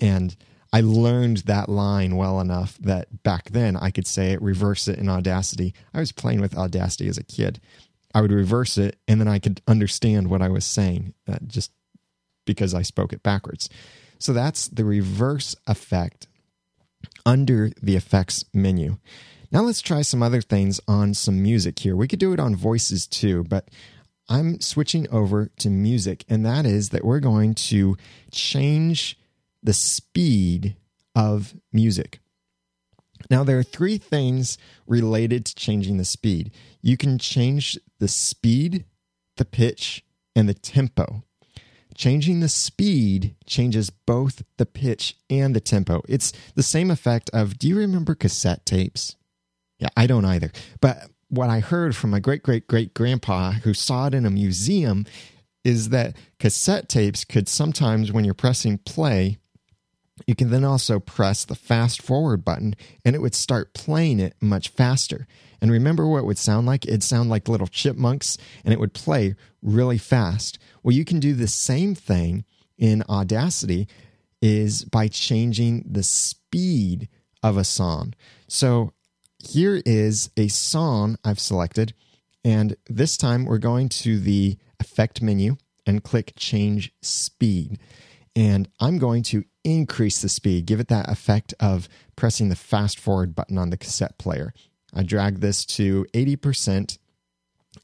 And 0.00 0.36
I 0.72 0.80
learned 0.80 1.38
that 1.38 1.68
line 1.68 2.16
well 2.16 2.40
enough 2.40 2.76
that 2.78 3.22
back 3.22 3.50
then 3.50 3.76
I 3.76 3.90
could 3.90 4.06
say 4.06 4.32
it, 4.32 4.42
reverse 4.42 4.88
it 4.88 4.98
in 4.98 5.08
Audacity. 5.08 5.72
I 5.94 6.00
was 6.00 6.12
playing 6.12 6.40
with 6.40 6.56
Audacity 6.56 7.08
as 7.08 7.18
a 7.18 7.24
kid. 7.24 7.60
I 8.14 8.22
would 8.22 8.32
reverse 8.32 8.76
it 8.76 8.98
and 9.06 9.20
then 9.20 9.28
I 9.28 9.38
could 9.38 9.60
understand 9.68 10.28
what 10.28 10.42
I 10.42 10.48
was 10.48 10.64
saying 10.64 11.14
uh, 11.28 11.38
just 11.46 11.70
because 12.46 12.74
I 12.74 12.82
spoke 12.82 13.12
it 13.12 13.22
backwards. 13.22 13.68
So 14.18 14.32
that's 14.32 14.68
the 14.68 14.84
reverse 14.84 15.56
effect 15.66 16.26
under 17.24 17.70
the 17.82 17.96
effects 17.96 18.44
menu. 18.52 18.98
Now 19.52 19.62
let's 19.62 19.80
try 19.80 20.02
some 20.02 20.22
other 20.22 20.40
things 20.40 20.80
on 20.88 21.14
some 21.14 21.42
music 21.42 21.78
here. 21.78 21.96
We 21.96 22.08
could 22.08 22.18
do 22.18 22.32
it 22.32 22.40
on 22.40 22.56
voices 22.56 23.06
too, 23.06 23.44
but 23.44 23.68
I'm 24.28 24.60
switching 24.60 25.08
over 25.10 25.50
to 25.58 25.70
music, 25.70 26.24
and 26.28 26.44
that 26.44 26.66
is 26.66 26.88
that 26.90 27.04
we're 27.04 27.20
going 27.20 27.54
to 27.54 27.96
change 28.32 29.18
the 29.62 29.72
speed 29.72 30.76
of 31.14 31.54
music. 31.72 32.20
Now, 33.30 33.44
there 33.44 33.58
are 33.58 33.64
three 33.64 33.98
things 33.98 34.58
related 34.86 35.46
to 35.46 35.54
changing 35.54 35.96
the 35.96 36.04
speed. 36.04 36.50
You 36.82 36.96
can 36.96 37.18
change 37.18 37.78
the 37.98 38.08
speed, 38.08 38.84
the 39.36 39.44
pitch, 39.44 40.04
and 40.34 40.48
the 40.48 40.54
tempo. 40.54 41.22
Changing 41.96 42.40
the 42.40 42.48
speed 42.48 43.36
changes 43.46 43.88
both 43.88 44.42
the 44.58 44.66
pitch 44.66 45.16
and 45.30 45.56
the 45.56 45.60
tempo. 45.60 46.02
It's 46.08 46.32
the 46.54 46.62
same 46.62 46.90
effect 46.90 47.30
of 47.32 47.58
do 47.58 47.68
you 47.68 47.78
remember 47.78 48.14
cassette 48.14 48.66
tapes? 48.66 49.16
Yeah, 49.78 49.88
I 49.96 50.06
don't 50.06 50.24
either. 50.24 50.52
But 50.80 51.08
what 51.28 51.48
I 51.48 51.60
heard 51.60 51.96
from 51.96 52.10
my 52.10 52.20
great 52.20 52.42
great 52.42 52.66
great 52.66 52.92
grandpa 52.92 53.52
who 53.52 53.72
saw 53.72 54.06
it 54.08 54.14
in 54.14 54.26
a 54.26 54.30
museum 54.30 55.06
is 55.64 55.88
that 55.88 56.16
cassette 56.38 56.88
tapes 56.88 57.24
could 57.24 57.48
sometimes, 57.48 58.12
when 58.12 58.24
you're 58.24 58.34
pressing 58.34 58.78
play, 58.78 59.38
you 60.26 60.34
can 60.34 60.50
then 60.50 60.64
also 60.64 61.00
press 61.00 61.44
the 61.44 61.54
fast 61.54 62.02
forward 62.02 62.44
button 62.44 62.76
and 63.04 63.16
it 63.16 63.22
would 63.22 63.34
start 63.34 63.74
playing 63.74 64.20
it 64.20 64.34
much 64.40 64.68
faster. 64.68 65.26
And 65.60 65.70
remember 65.70 66.06
what 66.06 66.18
it 66.18 66.26
would 66.26 66.38
sound 66.38 66.66
like? 66.66 66.86
It'd 66.86 67.02
sound 67.02 67.30
like 67.30 67.48
little 67.48 67.66
chipmunks 67.66 68.38
and 68.64 68.72
it 68.72 68.80
would 68.80 68.92
play 68.92 69.34
really 69.62 69.98
fast. 69.98 70.58
Well, 70.82 70.94
you 70.94 71.04
can 71.04 71.20
do 71.20 71.34
the 71.34 71.48
same 71.48 71.94
thing 71.94 72.44
in 72.78 73.02
Audacity 73.08 73.88
is 74.42 74.84
by 74.84 75.08
changing 75.08 75.84
the 75.90 76.02
speed 76.02 77.08
of 77.42 77.56
a 77.56 77.64
song. 77.64 78.14
So 78.48 78.92
here 79.38 79.82
is 79.86 80.30
a 80.36 80.48
song 80.48 81.16
I've 81.24 81.40
selected 81.40 81.94
and 82.44 82.76
this 82.88 83.16
time 83.16 83.44
we're 83.44 83.58
going 83.58 83.88
to 83.88 84.20
the 84.20 84.56
effect 84.78 85.20
menu 85.20 85.56
and 85.84 86.04
click 86.04 86.32
change 86.36 86.92
speed. 87.02 87.78
And 88.36 88.68
I'm 88.78 88.98
going 88.98 89.24
to 89.24 89.44
increase 89.64 90.20
the 90.20 90.28
speed, 90.28 90.66
give 90.66 90.78
it 90.78 90.86
that 90.86 91.10
effect 91.10 91.54
of 91.58 91.88
pressing 92.14 92.48
the 92.48 92.54
fast 92.54 93.00
forward 93.00 93.34
button 93.34 93.58
on 93.58 93.70
the 93.70 93.76
cassette 93.76 94.16
player. 94.18 94.52
I 94.94 95.02
drag 95.02 95.40
this 95.40 95.64
to 95.66 96.06
80%, 96.14 96.98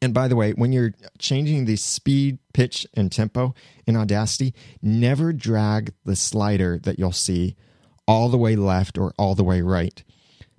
And 0.00 0.14
by 0.14 0.28
the 0.28 0.36
way, 0.36 0.52
when 0.52 0.72
you're 0.72 0.94
changing 1.18 1.64
the 1.64 1.76
speed, 1.76 2.38
pitch, 2.54 2.86
and 2.94 3.10
tempo 3.10 3.54
in 3.86 3.96
Audacity, 3.96 4.54
never 4.80 5.32
drag 5.32 5.92
the 6.04 6.16
slider 6.16 6.78
that 6.82 6.98
you'll 6.98 7.12
see 7.12 7.56
all 8.08 8.28
the 8.28 8.38
way 8.38 8.56
left 8.56 8.98
or 8.98 9.12
all 9.18 9.34
the 9.34 9.44
way 9.44 9.60
right. 9.62 10.02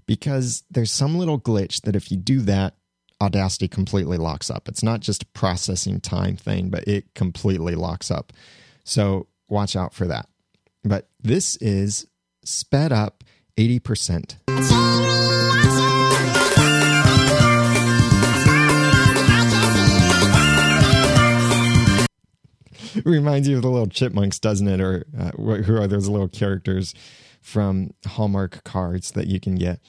Because 0.06 0.64
there's 0.70 0.92
some 0.92 1.18
little 1.18 1.40
glitch 1.40 1.82
that 1.82 1.96
if 1.96 2.12
you 2.12 2.18
do 2.18 2.42
that, 2.42 2.76
Audacity 3.22 3.68
completely 3.68 4.18
locks 4.18 4.50
up. 4.50 4.68
It's 4.68 4.84
not 4.84 5.00
just 5.00 5.24
a 5.24 5.28
processing 5.28 6.00
time 6.02 6.36
thing, 6.36 6.70
but 6.70 6.88
it 6.88 7.14
completely 7.14 7.76
locks 7.76 8.12
up. 8.12 8.34
So 8.84 9.28
watch 9.50 9.76
out 9.76 9.94
for 9.94 10.06
that. 10.08 10.28
But 10.84 11.08
this 11.22 11.56
is 11.58 12.06
sped 12.44 12.92
up 12.92 13.24
80%. 13.58 15.03
reminds 23.10 23.48
you 23.48 23.58
of 23.58 23.62
the 23.62 23.70
little 23.70 23.88
chipmunks, 23.88 24.40
doesn't 24.40 24.68
it? 24.68 24.82
Or 24.82 25.06
uh, 25.18 25.32
who 25.32 25.78
are 25.78 25.88
those 25.88 26.08
little 26.10 26.28
characters 26.28 26.94
from 27.42 27.94
Hallmark 28.06 28.64
cards 28.64 29.12
that 29.12 29.28
you 29.28 29.40
can 29.40 29.56
get? 29.56 29.80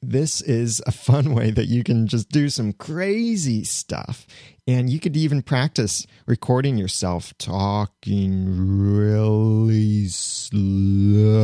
This 0.00 0.40
is 0.40 0.80
a 0.86 0.92
fun 0.92 1.34
way 1.36 1.50
that 1.50 1.66
you 1.66 1.82
can 1.82 2.06
just 2.06 2.28
do 2.30 2.48
some 2.48 2.72
crazy 2.72 3.64
stuff. 3.64 4.26
And 4.66 4.90
you 4.90 5.00
could 5.00 5.16
even 5.16 5.42
practice 5.42 6.06
recording 6.26 6.76
yourself 6.76 7.32
talking 7.38 8.44
really 8.96 10.08
slow 10.08 11.38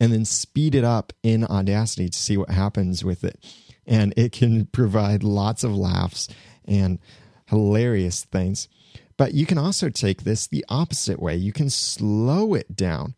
and 0.00 0.12
then 0.12 0.24
speed 0.24 0.74
it 0.74 0.84
up 0.84 1.12
in 1.22 1.44
Audacity 1.44 2.08
to 2.08 2.18
see 2.18 2.38
what 2.38 2.50
happens 2.50 3.04
with 3.04 3.24
it. 3.24 3.38
And 3.86 4.14
it 4.16 4.32
can 4.32 4.66
provide 4.72 5.22
lots 5.22 5.64
of 5.64 5.76
laughs 5.76 6.28
and 6.64 6.98
hilarious 7.46 8.24
things. 8.24 8.68
But 9.18 9.34
you 9.34 9.44
can 9.44 9.58
also 9.58 9.90
take 9.90 10.22
this 10.22 10.46
the 10.46 10.64
opposite 10.70 11.20
way. 11.20 11.36
You 11.36 11.52
can 11.52 11.68
slow 11.68 12.54
it 12.54 12.74
down. 12.74 13.14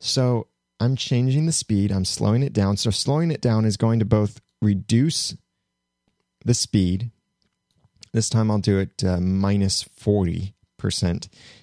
So 0.00 0.48
I'm 0.80 0.96
changing 0.96 1.46
the 1.46 1.52
speed, 1.52 1.92
I'm 1.92 2.04
slowing 2.04 2.42
it 2.42 2.52
down. 2.52 2.76
So 2.78 2.90
slowing 2.90 3.30
it 3.30 3.40
down 3.40 3.64
is 3.64 3.76
going 3.76 4.00
to 4.00 4.04
both 4.04 4.40
reduce 4.60 5.36
the 6.44 6.54
speed. 6.54 7.10
This 8.12 8.30
time 8.30 8.50
I'll 8.50 8.58
do 8.58 8.78
it 8.78 9.04
uh, 9.04 9.20
minus 9.20 9.84
40%. 9.84 10.52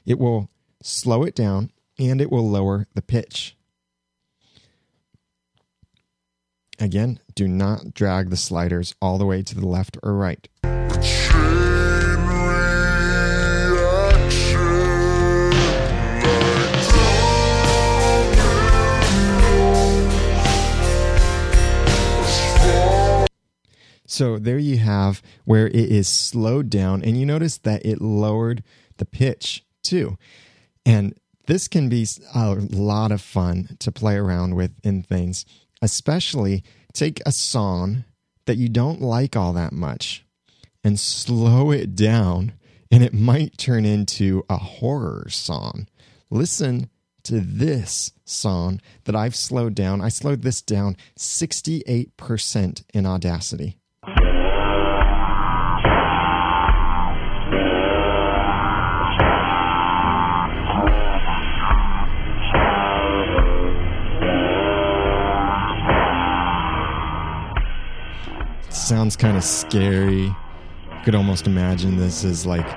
It 0.06 0.20
will 0.20 0.50
slow 0.84 1.24
it 1.24 1.36
down 1.36 1.72
and 1.98 2.22
it 2.22 2.32
will 2.32 2.48
lower 2.48 2.88
the 2.94 3.02
pitch. 3.02 3.58
Again, 6.80 7.20
do 7.34 7.48
not 7.48 7.94
drag 7.94 8.30
the 8.30 8.38
sliders 8.38 8.94
all 9.02 9.18
the 9.18 9.26
way 9.26 9.42
to 9.42 9.56
the 9.56 9.66
left 9.66 9.98
or 10.04 10.14
right. 10.14 10.48
So 24.14 24.38
there 24.38 24.60
you 24.60 24.78
have 24.78 25.24
where 25.44 25.66
it 25.66 25.76
is 25.76 26.08
slowed 26.08 26.70
down, 26.70 27.04
and 27.04 27.18
you 27.18 27.26
notice 27.26 27.58
that 27.58 27.84
it 27.84 28.00
lowered 28.00 28.64
the 28.98 29.06
pitch 29.06 29.66
too. 29.82 30.20
And 30.86 31.16
this 31.48 31.68
can 31.68 31.90
be 31.90 32.06
a 32.36 32.54
lot 32.54 33.12
of 33.12 33.22
fun 33.22 33.76
to 33.80 33.92
play 33.92 34.16
around 34.16 34.54
with 34.54 34.72
in 34.84 35.02
things, 35.02 35.48
especially 35.82 36.64
take 36.94 37.22
a 37.26 37.32
song 37.32 38.04
that 38.46 38.58
you 38.58 38.70
don't 38.70 39.02
like 39.02 39.36
all 39.36 39.52
that 39.54 39.74
much 39.74 40.24
and 40.84 41.00
slow 41.00 41.72
it 41.72 41.96
down, 41.96 42.54
and 42.92 43.04
it 43.04 43.16
might 43.16 43.58
turn 43.58 43.84
into 43.84 44.46
a 44.48 44.58
horror 44.58 45.26
song. 45.30 45.88
Listen 46.30 46.88
to 47.24 47.40
this 47.40 48.12
song 48.26 48.80
that 49.06 49.16
I've 49.16 49.36
slowed 49.36 49.74
down. 49.74 50.02
I 50.02 50.10
slowed 50.10 50.44
this 50.44 50.62
down 50.62 50.98
68% 51.18 52.84
in 52.94 53.06
Audacity. 53.08 53.80
Sounds 68.84 69.16
kind 69.16 69.38
of 69.38 69.44
scary. 69.44 70.24
You 70.24 70.36
could 71.06 71.16
almost 71.16 71.48
imagine 71.48 71.98
this 71.98 72.24
is 72.24 72.46
like 72.46 72.68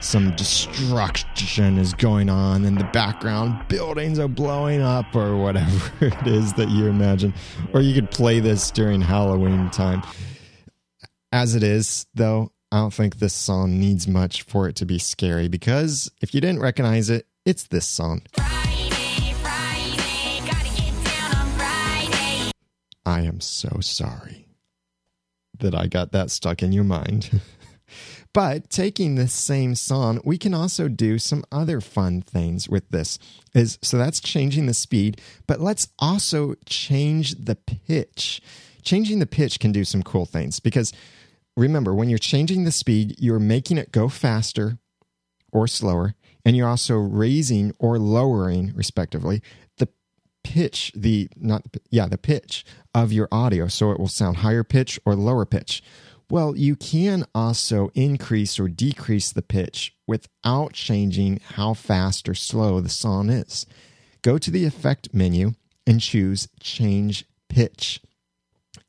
some 0.00 0.34
destruction 0.36 1.78
is 1.78 1.92
going 1.94 2.28
on 2.28 2.64
in 2.64 2.76
the 2.76 2.84
background. 2.84 3.66
Buildings 3.68 4.18
are 4.18 4.28
blowing 4.28 4.80
up, 4.80 5.14
or 5.14 5.36
whatever 5.36 5.92
it 6.06 6.26
is 6.26 6.52
that 6.54 6.68
you 6.68 6.86
imagine. 6.86 7.34
Or 7.72 7.80
you 7.80 7.94
could 7.94 8.10
play 8.10 8.38
this 8.38 8.70
during 8.70 9.00
Halloween 9.00 9.70
time. 9.70 10.02
As 11.32 11.54
it 11.54 11.62
is, 11.62 12.06
though, 12.14 12.52
I 12.70 12.78
don't 12.78 12.94
think 12.94 13.18
this 13.18 13.34
song 13.34 13.80
needs 13.80 14.06
much 14.06 14.42
for 14.42 14.68
it 14.68 14.76
to 14.76 14.86
be 14.86 14.98
scary 14.98 15.48
because 15.48 16.10
if 16.20 16.34
you 16.34 16.40
didn't 16.40 16.60
recognize 16.60 17.10
it, 17.10 17.26
it's 17.44 17.64
this 17.64 17.86
song. 17.86 18.22
Friday, 18.34 19.34
Friday, 19.42 20.40
I 23.04 23.22
am 23.22 23.40
so 23.40 23.78
sorry 23.80 24.45
that 25.60 25.74
I 25.74 25.86
got 25.86 26.12
that 26.12 26.30
stuck 26.30 26.62
in 26.62 26.72
your 26.72 26.84
mind. 26.84 27.40
but 28.32 28.70
taking 28.70 29.14
this 29.14 29.32
same 29.32 29.74
song, 29.74 30.20
we 30.24 30.38
can 30.38 30.54
also 30.54 30.88
do 30.88 31.18
some 31.18 31.44
other 31.50 31.80
fun 31.80 32.22
things 32.22 32.68
with 32.68 32.88
this. 32.90 33.18
Is 33.54 33.78
so 33.82 33.98
that's 33.98 34.20
changing 34.20 34.66
the 34.66 34.74
speed, 34.74 35.20
but 35.46 35.60
let's 35.60 35.88
also 35.98 36.54
change 36.66 37.34
the 37.34 37.56
pitch. 37.56 38.40
Changing 38.82 39.18
the 39.18 39.26
pitch 39.26 39.58
can 39.58 39.72
do 39.72 39.84
some 39.84 40.02
cool 40.02 40.26
things 40.26 40.60
because 40.60 40.92
remember, 41.56 41.94
when 41.94 42.08
you're 42.08 42.18
changing 42.18 42.64
the 42.64 42.72
speed, 42.72 43.16
you're 43.18 43.38
making 43.38 43.78
it 43.78 43.92
go 43.92 44.08
faster 44.08 44.78
or 45.52 45.66
slower, 45.66 46.14
and 46.44 46.56
you're 46.56 46.68
also 46.68 46.96
raising 46.96 47.72
or 47.78 47.98
lowering, 47.98 48.72
respectively, 48.74 49.42
pitch 50.46 50.92
the 50.94 51.28
not 51.34 51.64
yeah 51.90 52.06
the 52.06 52.16
pitch 52.16 52.64
of 52.94 53.12
your 53.12 53.26
audio 53.32 53.66
so 53.66 53.90
it 53.90 53.98
will 53.98 54.06
sound 54.06 54.38
higher 54.38 54.62
pitch 54.62 55.00
or 55.04 55.16
lower 55.16 55.44
pitch. 55.44 55.82
Well 56.30 56.56
you 56.56 56.76
can 56.76 57.24
also 57.34 57.90
increase 57.94 58.60
or 58.60 58.68
decrease 58.68 59.32
the 59.32 59.42
pitch 59.42 59.92
without 60.06 60.72
changing 60.72 61.40
how 61.54 61.74
fast 61.74 62.28
or 62.28 62.34
slow 62.34 62.80
the 62.80 62.88
song 62.88 63.28
is. 63.28 63.66
Go 64.22 64.38
to 64.38 64.52
the 64.52 64.64
effect 64.64 65.12
menu 65.12 65.54
and 65.84 66.00
choose 66.00 66.48
change 66.60 67.24
pitch. 67.48 68.00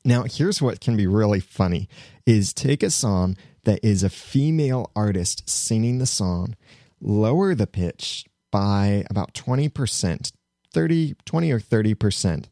Now 0.04 0.22
here's 0.22 0.62
what 0.62 0.80
can 0.80 0.96
be 0.96 1.08
really 1.08 1.40
funny 1.40 1.88
is 2.24 2.52
take 2.52 2.84
a 2.84 2.90
song 2.90 3.36
that 3.64 3.80
is 3.82 4.04
a 4.04 4.10
female 4.10 4.92
artist 4.94 5.50
singing 5.50 5.98
the 5.98 6.06
song 6.06 6.54
lower 7.00 7.56
the 7.56 7.66
pitch 7.66 8.26
by 8.52 9.04
about 9.10 9.34
20% 9.34 10.32
30, 10.72 11.16
20 11.24 11.52
or 11.52 11.60
30%. 11.60 12.46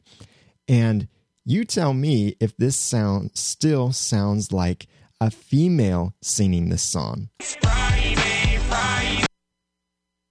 And 0.68 1.08
you 1.44 1.64
tell 1.64 1.94
me 1.94 2.36
if 2.40 2.56
this 2.56 2.76
sound 2.76 3.30
still 3.34 3.92
sounds 3.92 4.52
like 4.52 4.86
a 5.20 5.30
female 5.30 6.14
singing 6.20 6.68
this 6.68 6.82
song. 6.82 7.28
Friday, 7.40 8.58
Friday. 8.68 9.24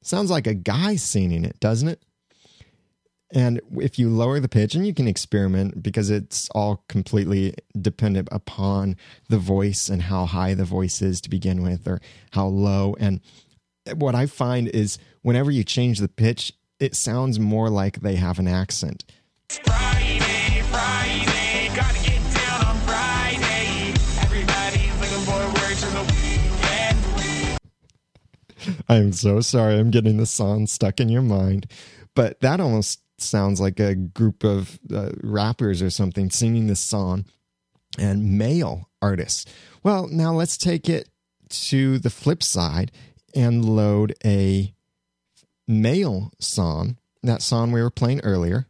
Sounds 0.04 0.30
like 0.30 0.45
a 0.45 0.54
guy 0.54 0.95
singing 0.98 1.45
it, 1.45 1.60
doesn't 1.60 1.88
it? 1.88 2.04
And 3.34 3.60
if 3.80 3.98
you 3.98 4.10
lower 4.10 4.39
the 4.39 4.48
pitch, 4.48 4.76
and 4.76 4.86
you 4.86 4.93
can 4.93 5.08
experiment 5.08 5.82
because 5.82 6.10
it's 6.10 6.50
all 6.52 6.84
completely 6.88 7.56
dependent 7.80 8.30
upon 8.32 8.98
the 9.30 9.39
voice 9.39 9.89
and 9.89 10.04
how 10.04 10.26
high 10.26 10.54
the 10.54 10.63
voice 10.63 11.02
is 11.02 11.19
to 11.21 11.30
begin 11.30 11.63
with, 11.63 11.88
or 11.88 12.02
how 12.32 12.45
low. 12.45 12.95
And 13.00 13.21
what 13.95 14.15
I 14.15 14.26
find 14.28 14.67
is 14.67 15.00
whenever 15.21 15.50
you 15.50 15.63
change 15.63 16.00
the 16.00 16.08
pitch, 16.08 16.54
it 16.80 16.96
sounds 16.96 17.40
more 17.40 17.70
like 17.70 18.02
they 18.02 18.16
have 18.16 18.40
an 18.40 18.48
accent. 18.48 19.04
Friday, 19.50 20.20
Friday. 20.72 21.16
I'm 28.88 29.14
so 29.14 29.42
sorry, 29.42 29.76
I'm 29.78 29.92
getting 29.92 30.18
the 30.18 30.26
song 30.26 30.68
stuck 30.68 31.00
in 31.00 31.10
your 31.10 31.22
mind. 31.22 31.68
But 32.16 32.40
that 32.42 32.60
almost 32.60 33.02
sounds 33.18 33.60
like 33.60 33.80
a 33.80 33.96
group 33.96 34.44
of 34.44 34.80
uh, 34.94 35.12
rappers 35.22 35.82
or 35.82 35.90
something 35.90 36.30
singing 36.30 36.68
this 36.68 36.80
song 36.80 37.26
and 37.98 38.38
male 38.38 38.90
artists. 39.02 39.46
Well, 39.84 40.08
now 40.08 40.34
let's 40.34 40.58
take 40.58 40.90
it 40.90 41.10
to 41.50 42.00
the 42.00 42.10
flip 42.10 42.44
side 42.44 42.92
and 43.36 43.66
load 43.66 44.16
a 44.24 44.74
male 45.67 46.32
song, 46.39 46.97
that 47.23 47.41
song 47.41 47.71
we 47.71 47.82
were 47.82 47.89
playing 47.89 48.21
earlier. 48.21 48.67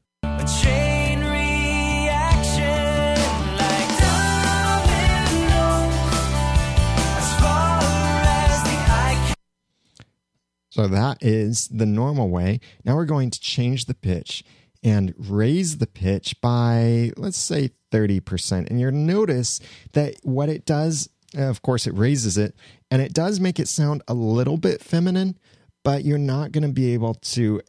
So 10.75 10.89
that 10.89 11.19
is 11.21 11.69
the 11.69 11.85
normal 11.85 12.29
way. 12.29 12.59
Now 12.83 12.97
we're 12.97 13.05
going 13.05 13.29
to 13.29 13.39
change 13.39 13.85
the 13.85 13.93
pitch 13.93 14.43
and 14.83 15.13
raise 15.17 15.77
the 15.77 15.87
pitch 15.87 16.35
by, 16.41 17.11
let's 17.15 17.37
say, 17.37 17.71
30%. 17.93 18.69
And 18.69 18.81
you'll 18.81 18.91
notice 18.91 19.61
that 19.93 20.15
what 20.23 20.49
it 20.49 20.65
does, 20.65 21.09
of 21.33 21.61
course, 21.61 21.87
it 21.87 21.93
raises 21.93 22.37
it 22.37 22.55
and 22.91 23.01
it 23.01 23.13
does 23.13 23.39
make 23.39 23.57
it 23.57 23.69
sound 23.69 24.03
a 24.09 24.13
little 24.13 24.57
bit 24.57 24.81
feminine, 24.81 25.39
but 25.85 26.03
you're 26.03 26.17
not 26.17 26.51
going 26.51 26.63
to 26.63 26.73
be 26.73 26.93
able 26.93 27.13
to 27.13 27.61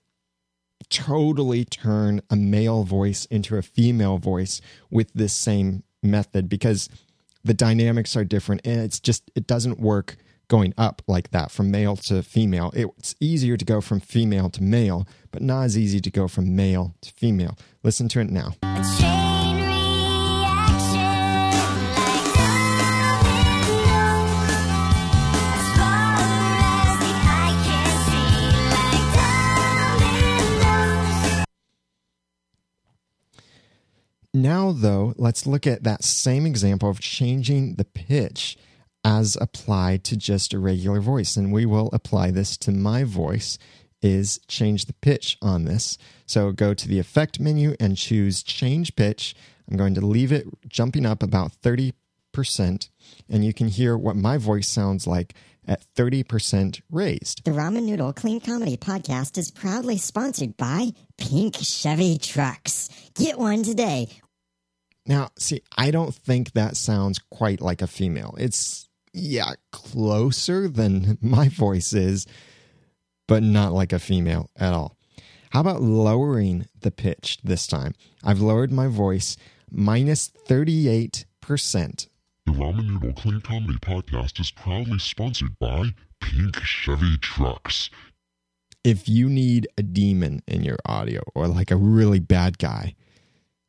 totally 0.88 1.64
turn 1.66 2.22
a 2.30 2.34
male 2.34 2.82
voice 2.82 3.26
into 3.26 3.56
a 3.56 3.62
female 3.62 4.16
voice 4.16 4.60
with 4.90 5.12
this 5.12 5.34
same 5.34 5.84
method 6.02 6.48
because 6.48 6.88
the 7.44 7.52
dynamics 7.54 8.16
are 8.16 8.24
different 8.24 8.62
and 8.64 8.80
it's 8.80 8.98
just 8.98 9.30
it 9.34 9.46
doesn't 9.46 9.78
work 9.78 10.16
going 10.48 10.72
up 10.78 11.02
like 11.06 11.30
that 11.32 11.50
from 11.50 11.70
male 11.70 11.96
to 11.96 12.22
female. 12.22 12.72
It's 12.74 13.14
easier 13.20 13.56
to 13.56 13.64
go 13.64 13.80
from 13.80 14.00
female 14.00 14.48
to 14.50 14.62
male, 14.62 15.06
but 15.30 15.42
not 15.42 15.64
as 15.64 15.76
easy 15.76 16.00
to 16.00 16.10
go 16.10 16.26
from 16.26 16.56
male 16.56 16.94
to 17.02 17.12
female. 17.12 17.58
Listen 17.82 18.08
to 18.08 18.20
it 18.20 18.30
now. 18.30 18.54
Now, 34.36 34.70
though, 34.70 35.14
let's 35.16 35.46
look 35.46 35.66
at 35.66 35.84
that 35.84 36.04
same 36.04 36.44
example 36.44 36.90
of 36.90 37.00
changing 37.00 37.76
the 37.76 37.86
pitch 37.86 38.58
as 39.02 39.34
applied 39.40 40.04
to 40.04 40.14
just 40.14 40.52
a 40.52 40.58
regular 40.58 41.00
voice. 41.00 41.38
And 41.38 41.54
we 41.54 41.64
will 41.64 41.88
apply 41.94 42.32
this 42.32 42.58
to 42.58 42.70
my 42.70 43.02
voice 43.02 43.56
is 44.02 44.38
change 44.46 44.84
the 44.84 44.92
pitch 44.92 45.38
on 45.40 45.64
this. 45.64 45.96
So 46.26 46.52
go 46.52 46.74
to 46.74 46.86
the 46.86 46.98
effect 46.98 47.40
menu 47.40 47.76
and 47.80 47.96
choose 47.96 48.42
change 48.42 48.94
pitch. 48.94 49.34
I'm 49.70 49.78
going 49.78 49.94
to 49.94 50.04
leave 50.04 50.32
it 50.32 50.46
jumping 50.68 51.06
up 51.06 51.22
about 51.22 51.52
30%, 51.62 51.94
and 53.30 53.42
you 53.42 53.54
can 53.54 53.68
hear 53.68 53.96
what 53.96 54.16
my 54.16 54.36
voice 54.36 54.68
sounds 54.68 55.06
like 55.06 55.32
at 55.66 55.82
30% 55.96 56.82
raised. 56.90 57.42
The 57.44 57.52
Ramen 57.52 57.84
Noodle 57.84 58.12
Clean 58.12 58.38
Comedy 58.38 58.76
Podcast 58.76 59.38
is 59.38 59.50
proudly 59.50 59.96
sponsored 59.96 60.58
by 60.58 60.90
Pink 61.16 61.56
Chevy 61.56 62.18
Trucks. 62.18 62.90
Get 63.14 63.38
one 63.38 63.62
today. 63.62 64.08
Now, 65.06 65.30
see, 65.38 65.62
I 65.76 65.90
don't 65.90 66.14
think 66.14 66.52
that 66.52 66.76
sounds 66.76 67.20
quite 67.30 67.60
like 67.60 67.80
a 67.80 67.86
female. 67.86 68.34
It's, 68.38 68.88
yeah, 69.12 69.52
closer 69.70 70.68
than 70.68 71.18
my 71.22 71.48
voice 71.48 71.92
is, 71.92 72.26
but 73.28 73.42
not 73.42 73.72
like 73.72 73.92
a 73.92 73.98
female 73.98 74.50
at 74.56 74.72
all. 74.72 74.96
How 75.50 75.60
about 75.60 75.80
lowering 75.80 76.66
the 76.80 76.90
pitch 76.90 77.38
this 77.42 77.66
time? 77.66 77.94
I've 78.24 78.40
lowered 78.40 78.72
my 78.72 78.88
voice 78.88 79.36
minus 79.70 80.30
38%. 80.48 81.24
The 82.46 82.52
Ramen 82.52 82.86
Noodle 82.86 83.12
Clean 83.12 83.40
Comedy 83.40 83.78
Podcast 83.78 84.40
is 84.40 84.50
proudly 84.50 84.98
sponsored 84.98 85.58
by 85.58 85.94
Pink 86.20 86.56
Chevy 86.62 87.16
Trucks. 87.18 87.90
If 88.84 89.08
you 89.08 89.28
need 89.28 89.66
a 89.76 89.82
demon 89.82 90.42
in 90.46 90.62
your 90.62 90.78
audio 90.86 91.22
or 91.34 91.48
like 91.48 91.70
a 91.70 91.76
really 91.76 92.20
bad 92.20 92.58
guy, 92.58 92.94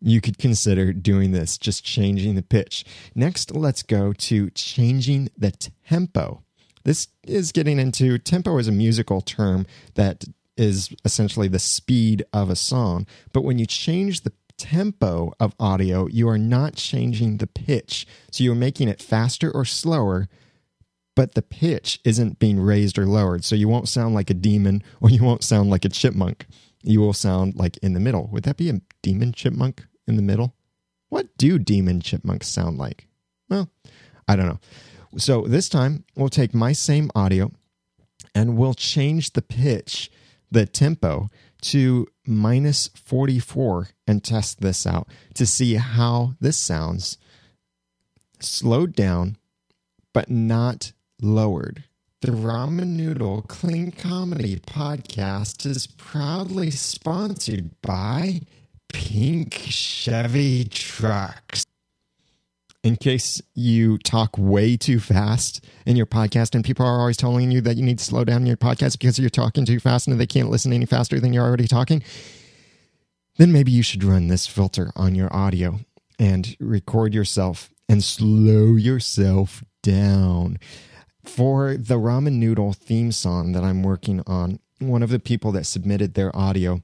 you 0.02 0.22
could 0.22 0.38
consider 0.38 0.94
doing 0.94 1.32
this, 1.32 1.58
just 1.58 1.84
changing 1.84 2.36
the 2.36 2.42
pitch. 2.42 2.86
Next, 3.16 3.56
let's 3.56 3.84
go 3.84 4.14
to 4.14 4.50
changing 4.52 5.30
the 5.38 5.52
tempo. 5.88 6.44
This 6.84 7.08
is 7.24 7.52
getting 7.52 7.80
into 7.80 8.18
tempo 8.18 8.58
is 8.58 8.68
a 8.68 8.72
musical 8.72 9.22
term 9.22 9.66
that 9.96 10.26
is 10.56 10.90
essentially 11.04 11.48
the 11.48 11.60
speed 11.60 12.24
of 12.34 12.50
a 12.50 12.56
song. 12.56 13.06
But 13.34 13.44
when 13.44 13.60
you 13.60 13.66
change 13.66 14.22
the 14.22 14.34
tempo 14.58 15.34
of 15.40 15.54
audio, 15.60 16.08
you 16.08 16.28
are 16.30 16.38
not 16.38 16.76
changing 16.76 17.38
the 17.38 17.48
pitch. 17.48 18.08
So 18.32 18.44
you're 18.44 18.56
making 18.56 18.88
it 18.88 19.02
faster 19.02 19.52
or 19.52 19.66
slower, 19.66 20.28
but 21.16 21.36
the 21.36 21.42
pitch 21.42 22.00
isn't 22.04 22.40
being 22.40 22.60
raised 22.60 22.98
or 22.98 23.06
lowered. 23.06 23.44
So 23.44 23.56
you 23.56 23.68
won't 23.68 23.90
sound 23.90 24.16
like 24.16 24.30
a 24.30 24.36
demon 24.36 24.84
or 25.02 25.10
you 25.10 25.24
won't 25.24 25.44
sound 25.44 25.70
like 25.70 25.86
a 25.86 25.90
chipmunk 25.90 26.46
you 26.88 27.02
will 27.02 27.14
sound 27.14 27.56
like 27.56 27.78
in 27.78 27.94
the 27.94 28.00
middle. 28.00 28.28
Would 28.32 28.44
that 28.44 28.58
be 28.58 28.70
a 28.70 28.82
demon 29.02 29.34
chipmunk 29.34 29.86
in 30.08 30.16
the 30.16 30.22
middle? 30.22 30.56
What 31.10 31.38
do 31.38 31.60
demon 31.60 32.02
chipmunks 32.02 32.48
sound 32.48 32.78
like? 32.78 33.08
Well, 33.50 33.70
I 34.28 34.36
don't 34.36 34.48
know. 34.48 34.60
So 35.18 35.42
this 35.42 35.70
time 35.70 36.06
we'll 36.16 36.30
take 36.30 36.54
my 36.54 36.72
same 36.74 37.10
audio 37.16 37.52
and 38.34 38.58
we'll 38.58 38.74
change 38.74 39.34
the 39.34 39.42
pitch, 39.42 40.12
the 40.52 40.66
tempo 40.66 41.30
to 41.62 42.08
minus 42.26 42.90
44 42.90 43.90
and 44.06 44.24
test 44.24 44.62
this 44.62 44.86
out 44.86 45.08
to 45.34 45.46
see 45.46 45.76
how 45.76 46.36
this 46.40 46.58
sounds 46.58 47.18
slowed 48.40 48.94
down 48.96 49.38
but 50.14 50.30
not 50.30 50.92
lowered. 51.22 51.84
The 52.22 52.32
Ramen 52.32 52.96
Noodle 52.96 53.44
Clean 53.44 53.92
Comedy 53.92 54.56
Podcast 54.56 55.68
is 55.68 55.86
proudly 55.86 56.72
sponsored 56.72 57.80
by 57.84 58.42
Pink 58.90 59.54
Chevy 59.54 60.64
Trucks. 60.64 61.64
In 62.82 62.96
case 62.96 63.40
you 63.54 64.00
talk 64.00 64.36
way 64.36 64.78
too 64.78 65.00
fast 65.00 65.64
in 65.86 65.96
your 65.96 66.08
podcast 66.08 66.56
and 66.56 66.66
people 66.66 66.88
are 66.88 67.00
always 67.00 67.18
telling 67.18 67.52
you 67.52 67.62
that 67.62 67.78
you 67.78 67.84
need 67.84 68.00
to 68.00 68.06
slow 68.06 68.24
down 68.24 68.48
your 68.48 68.58
podcast 68.58 68.98
because 68.98 69.20
you're 69.20 69.30
talking 69.30 69.64
too 69.64 69.80
fast 69.80 70.08
and 70.08 70.20
they 70.20 70.26
can't 70.26 70.50
listen 70.50 70.74
any 70.74 70.88
faster 70.88 71.20
than 71.20 71.34
you're 71.34 71.46
already 71.46 71.68
talking, 71.68 72.02
then 73.36 73.52
maybe 73.52 73.72
you 73.72 73.84
should 73.84 74.04
run 74.04 74.28
this 74.28 74.48
filter 74.48 74.92
on 74.96 75.14
your 75.14 75.32
audio 75.32 75.82
and 76.18 76.58
record 76.60 77.14
yourself 77.14 77.70
and 77.88 78.04
slow 78.04 78.74
yourself 78.74 79.64
down 79.84 80.58
for 81.28 81.78
the 81.78 81.96
ramen 81.96 82.34
noodle 82.34 82.74
theme 82.74 83.12
song 83.12 83.52
that 83.52 83.64
I'm 83.64 83.84
working 83.84 84.24
on, 84.26 84.60
one 84.80 85.04
of 85.04 85.10
the 85.10 85.20
people 85.20 85.52
that 85.54 85.66
submitted 85.66 86.14
their 86.14 86.36
audio 86.36 86.82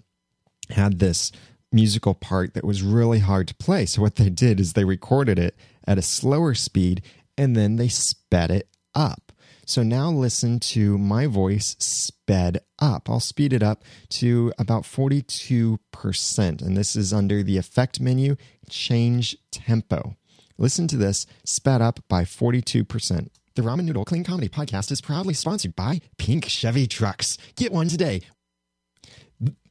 had 0.70 1.00
this 1.00 1.32
musical 1.72 2.14
part 2.14 2.54
that 2.54 2.64
was 2.64 2.84
really 2.84 3.20
hard 3.20 3.48
to 3.48 3.56
play. 3.56 3.86
So 3.86 4.02
what 4.02 4.16
they 4.16 4.30
did 4.30 4.60
is 4.60 4.74
they 4.74 4.86
recorded 4.86 5.40
it 5.40 5.56
at 5.88 5.98
a 5.98 6.04
slower 6.04 6.54
speed 6.54 7.02
and 7.38 7.56
then 7.56 7.78
they 7.78 7.88
sped 7.88 8.52
it 8.52 8.70
up. 8.94 9.32
So 9.66 9.82
now 9.82 10.12
listen 10.12 10.60
to 10.60 10.98
my 10.98 11.26
voice 11.26 11.76
sped 11.80 12.60
up. 12.80 13.10
I'll 13.10 13.20
speed 13.20 13.54
it 13.54 13.64
up 13.64 13.84
to 14.10 14.52
about 14.60 14.84
42%. 14.84 16.62
And 16.62 16.78
this 16.78 16.96
is 16.96 17.14
under 17.14 17.44
the 17.44 17.58
effect 17.58 18.00
menu, 18.00 18.36
change 18.70 19.38
tempo. 19.52 20.16
Listen 20.58 20.88
to 20.90 20.98
this 20.98 21.26
sped 21.46 21.82
up 21.82 22.02
by 22.08 22.24
42%. 22.24 23.30
The 23.56 23.62
Ramen 23.62 23.86
Noodle 23.86 24.04
Clean 24.04 24.24
Comedy 24.24 24.50
Podcast 24.50 24.92
is 24.92 25.00
proudly 25.00 25.36
sponsored 25.36 25.76
by 25.76 26.02
Pink 26.18 26.46
Chevy 26.46 26.88
Trucks. 26.88 27.38
Get 27.56 27.72
one 27.72 27.88
today. 27.88 28.22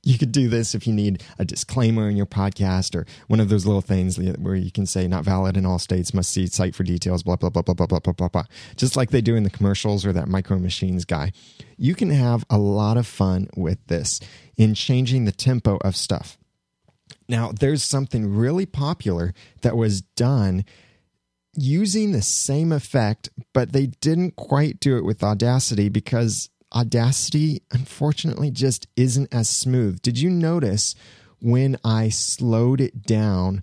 You 0.05 0.19
could 0.19 0.31
do 0.31 0.49
this 0.49 0.77
if 0.77 0.87
you 0.87 0.93
need 0.93 1.25
a 1.37 1.45
disclaimer 1.45 2.09
in 2.09 2.17
your 2.17 2.27
podcast 2.27 2.95
or 2.95 3.07
one 3.27 3.41
of 3.41 3.49
those 3.49 3.67
little 3.67 3.81
things 3.81 4.21
where 4.39 4.55
you 4.55 4.71
can 4.71 4.87
say 4.87 5.09
not 5.09 5.25
valid 5.25 5.57
in 5.57 5.67
all 5.67 5.81
states, 5.81 6.15
must 6.15 6.31
see 6.31 6.47
site 6.47 6.77
for 6.77 6.85
details, 6.85 7.25
blah, 7.25 7.35
blah, 7.35 7.51
blah, 7.51 7.63
blah, 7.63 7.75
blah, 7.75 7.87
blah, 7.87 7.99
blah, 7.99 8.13
blah, 8.13 8.29
blah. 8.29 8.45
Just 8.77 8.97
like 8.97 9.11
they 9.11 9.21
do 9.21 9.35
in 9.35 9.43
the 9.43 9.51
commercials 9.51 10.07
or 10.07 10.13
that 10.13 10.29
micro 10.29 10.61
machines 10.61 11.05
guy. 11.05 11.33
You 11.77 11.97
can 11.97 12.11
have 12.11 12.45
a 12.49 12.59
lot 12.59 12.97
of 12.97 13.09
fun 13.09 13.49
with 13.57 13.85
this 13.89 14.21
in 14.57 14.75
changing 14.75 15.25
the 15.25 15.33
tempo 15.33 15.79
of 15.79 15.97
stuff. 15.97 16.39
Now, 17.29 17.51
there's 17.51 17.83
something 17.83 18.33
really 18.33 18.67
popular 18.67 19.35
that 19.63 19.77
was 19.77 20.03
done 20.03 20.65
using 21.55 22.13
the 22.13 22.23
same 22.23 22.73
effect, 22.73 23.29
but 23.53 23.73
they 23.73 23.87
didn't 23.87 24.37
quite 24.37 24.81
do 24.81 24.97
it 24.97 25.05
with 25.05 25.23
Audacity 25.23 25.89
because 25.89 26.49
Audacity, 26.75 27.63
unfortunately, 27.71 28.51
just 28.51 28.87
isn't 28.97 29.33
as 29.33 29.49
smooth. 29.49 30.01
Did 30.01 30.19
you 30.19 30.31
notice 30.31 30.95
when 31.41 31.77
I 31.85 32.09
slowed 32.09 32.81
it 32.81 33.03
down 33.03 33.63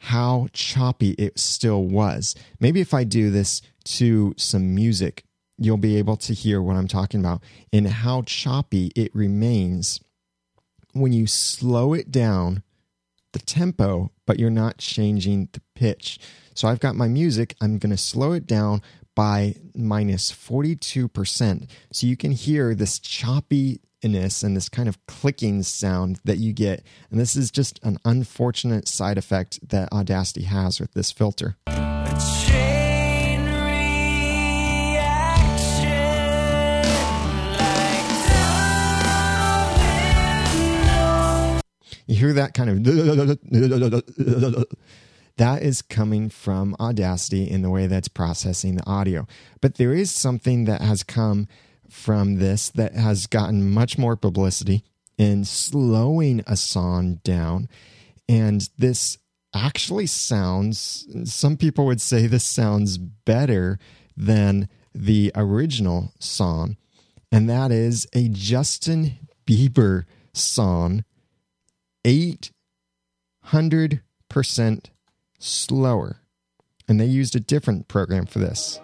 how 0.00 0.48
choppy 0.52 1.12
it 1.12 1.38
still 1.38 1.84
was? 1.84 2.34
Maybe 2.60 2.80
if 2.80 2.92
I 2.92 3.04
do 3.04 3.30
this 3.30 3.62
to 3.84 4.34
some 4.36 4.74
music, 4.74 5.24
you'll 5.58 5.78
be 5.78 5.96
able 5.96 6.16
to 6.18 6.34
hear 6.34 6.60
what 6.60 6.76
I'm 6.76 6.88
talking 6.88 7.20
about 7.20 7.42
and 7.72 7.86
how 7.86 8.22
choppy 8.22 8.92
it 8.94 9.14
remains 9.14 10.00
when 10.92 11.12
you 11.12 11.26
slow 11.26 11.94
it 11.94 12.10
down 12.10 12.62
the 13.32 13.38
tempo, 13.38 14.10
but 14.26 14.38
you're 14.38 14.50
not 14.50 14.78
changing 14.78 15.48
the 15.52 15.60
pitch. 15.74 16.18
So 16.56 16.68
I've 16.68 16.80
got 16.80 16.96
my 16.96 17.06
music, 17.06 17.54
I'm 17.60 17.76
going 17.76 17.90
to 17.90 17.98
slow 17.98 18.32
it 18.32 18.46
down 18.46 18.80
by 19.14 19.56
minus 19.74 20.32
42%. 20.32 21.68
So 21.92 22.06
you 22.06 22.16
can 22.16 22.32
hear 22.32 22.74
this 22.74 22.98
choppiness 22.98 24.42
and 24.42 24.56
this 24.56 24.70
kind 24.70 24.88
of 24.88 25.04
clicking 25.06 25.62
sound 25.62 26.18
that 26.24 26.38
you 26.38 26.54
get. 26.54 26.82
And 27.10 27.20
this 27.20 27.36
is 27.36 27.50
just 27.50 27.78
an 27.82 27.98
unfortunate 28.06 28.88
side 28.88 29.18
effect 29.18 29.68
that 29.68 29.92
Audacity 29.92 30.44
has 30.44 30.80
with 30.80 30.94
this 30.94 31.12
filter. 31.12 31.58
You 42.08 42.14
hear 42.14 42.32
that 42.32 42.54
kind 42.54 42.70
of 42.70 42.76
that 45.36 45.62
is 45.62 45.82
coming 45.82 46.30
from 46.30 46.74
Audacity 46.80 47.50
in 47.50 47.62
the 47.62 47.70
way 47.70 47.86
that's 47.86 48.08
processing 48.08 48.76
the 48.76 48.86
audio. 48.86 49.26
But 49.60 49.74
there 49.74 49.92
is 49.92 50.10
something 50.10 50.64
that 50.64 50.80
has 50.80 51.02
come 51.02 51.46
from 51.90 52.36
this 52.36 52.70
that 52.70 52.94
has 52.94 53.26
gotten 53.26 53.70
much 53.70 53.98
more 53.98 54.16
publicity 54.16 54.82
in 55.18 55.44
slowing 55.44 56.42
a 56.46 56.56
song 56.56 57.20
down. 57.22 57.68
And 58.28 58.68
this 58.78 59.18
actually 59.54 60.06
sounds, 60.06 61.06
some 61.24 61.56
people 61.56 61.86
would 61.86 62.00
say 62.00 62.26
this 62.26 62.44
sounds 62.44 62.98
better 62.98 63.78
than 64.16 64.68
the 64.94 65.32
original 65.34 66.12
song. 66.18 66.76
And 67.30 67.48
that 67.50 67.70
is 67.70 68.06
a 68.14 68.28
Justin 68.28 69.18
Bieber 69.46 70.04
song, 70.32 71.04
800% 72.04 74.90
slower. 75.38 76.20
And 76.88 77.00
they 77.00 77.06
used 77.06 77.34
a 77.34 77.40
different 77.40 77.88
program 77.88 78.26
for 78.26 78.38
this. 78.38 78.80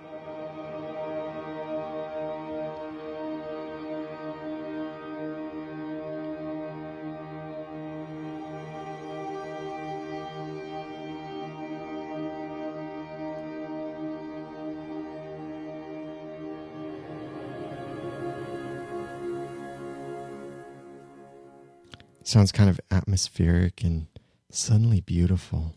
sounds 22.32 22.50
kind 22.50 22.70
of 22.70 22.80
atmospheric 22.90 23.84
and 23.84 24.06
suddenly 24.50 25.02
beautiful. 25.02 25.74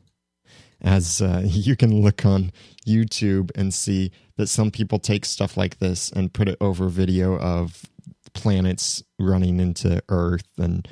As 0.81 1.21
uh, 1.21 1.41
you 1.45 1.75
can 1.75 2.01
look 2.01 2.25
on 2.25 2.51
YouTube 2.85 3.51
and 3.55 3.73
see 3.73 4.11
that 4.37 4.47
some 4.47 4.71
people 4.71 4.99
take 4.99 5.25
stuff 5.25 5.57
like 5.57 5.79
this 5.79 6.11
and 6.11 6.33
put 6.33 6.47
it 6.47 6.57
over 6.59 6.87
video 6.87 7.37
of 7.39 7.85
planets 8.33 9.03
running 9.17 9.59
into 9.59 10.01
Earth 10.09 10.47
and 10.57 10.87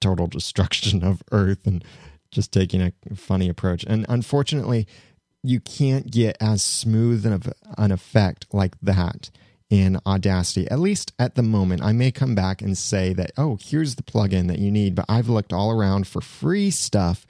total 0.00 0.26
destruction 0.26 1.02
of 1.04 1.22
Earth 1.32 1.66
and 1.66 1.84
just 2.30 2.52
taking 2.52 2.82
a 2.82 2.92
funny 3.14 3.48
approach. 3.48 3.84
And 3.88 4.04
unfortunately, 4.08 4.86
you 5.42 5.60
can't 5.60 6.10
get 6.10 6.36
as 6.40 6.62
smooth 6.62 7.24
of 7.24 7.52
an 7.78 7.92
effect 7.92 8.46
like 8.52 8.78
that 8.82 9.30
in 9.70 9.98
Audacity, 10.06 10.68
at 10.70 10.78
least 10.78 11.12
at 11.18 11.34
the 11.34 11.42
moment. 11.42 11.82
I 11.82 11.92
may 11.92 12.10
come 12.10 12.34
back 12.34 12.62
and 12.62 12.76
say 12.76 13.12
that, 13.14 13.32
oh, 13.36 13.58
here's 13.60 13.94
the 13.94 14.02
plugin 14.02 14.48
that 14.48 14.58
you 14.58 14.70
need, 14.70 14.94
but 14.94 15.04
I've 15.08 15.28
looked 15.28 15.52
all 15.52 15.70
around 15.70 16.06
for 16.06 16.20
free 16.20 16.70
stuff. 16.70 17.26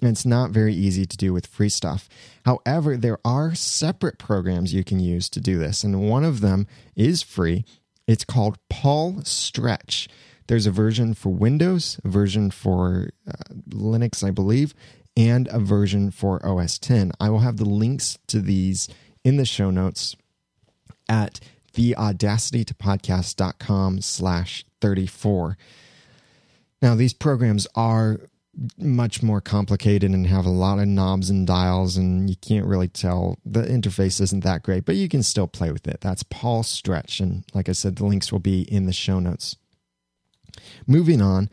And 0.00 0.10
it's 0.10 0.26
not 0.26 0.50
very 0.50 0.74
easy 0.74 1.06
to 1.06 1.16
do 1.16 1.32
with 1.32 1.46
free 1.46 1.68
stuff. 1.68 2.08
However, 2.44 2.96
there 2.96 3.18
are 3.24 3.54
separate 3.54 4.18
programs 4.18 4.74
you 4.74 4.84
can 4.84 5.00
use 5.00 5.28
to 5.30 5.40
do 5.40 5.58
this, 5.58 5.84
and 5.84 6.08
one 6.08 6.24
of 6.24 6.40
them 6.40 6.66
is 6.94 7.22
free. 7.22 7.64
It's 8.06 8.24
called 8.24 8.58
Paul 8.68 9.22
Stretch. 9.24 10.08
There's 10.46 10.66
a 10.66 10.70
version 10.70 11.14
for 11.14 11.30
Windows, 11.30 11.98
a 12.04 12.08
version 12.08 12.50
for 12.50 13.10
uh, 13.26 13.54
Linux, 13.70 14.22
I 14.22 14.30
believe, 14.30 14.74
and 15.16 15.48
a 15.50 15.58
version 15.58 16.10
for 16.10 16.44
OS 16.44 16.78
10. 16.78 17.12
I 17.18 17.30
will 17.30 17.38
have 17.38 17.56
the 17.56 17.64
links 17.64 18.18
to 18.26 18.40
these 18.40 18.88
in 19.22 19.36
the 19.36 19.46
show 19.46 19.70
notes 19.70 20.16
at 21.08 21.40
the 21.74 21.96
audacity 21.96 22.64
to 22.64 22.74
podcast.com 22.74 24.00
slash 24.00 24.64
34. 24.80 25.56
Now, 26.82 26.94
these 26.94 27.14
programs 27.14 27.66
are 27.74 28.20
much 28.78 29.22
more 29.22 29.40
complicated 29.40 30.10
and 30.12 30.26
have 30.26 30.46
a 30.46 30.50
lot 30.50 30.78
of 30.78 30.86
knobs 30.86 31.30
and 31.30 31.46
dials, 31.46 31.96
and 31.96 32.28
you 32.28 32.36
can't 32.36 32.66
really 32.66 32.88
tell. 32.88 33.38
The 33.44 33.62
interface 33.62 34.20
isn't 34.20 34.44
that 34.44 34.62
great, 34.62 34.84
but 34.84 34.96
you 34.96 35.08
can 35.08 35.22
still 35.22 35.46
play 35.46 35.72
with 35.72 35.86
it. 35.88 36.00
That's 36.00 36.22
Paul 36.22 36.62
Stretch. 36.62 37.20
And 37.20 37.44
like 37.54 37.68
I 37.68 37.72
said, 37.72 37.96
the 37.96 38.06
links 38.06 38.30
will 38.30 38.40
be 38.40 38.62
in 38.62 38.86
the 38.86 38.92
show 38.92 39.18
notes. 39.18 39.56
Moving 40.86 41.20
on, 41.20 41.50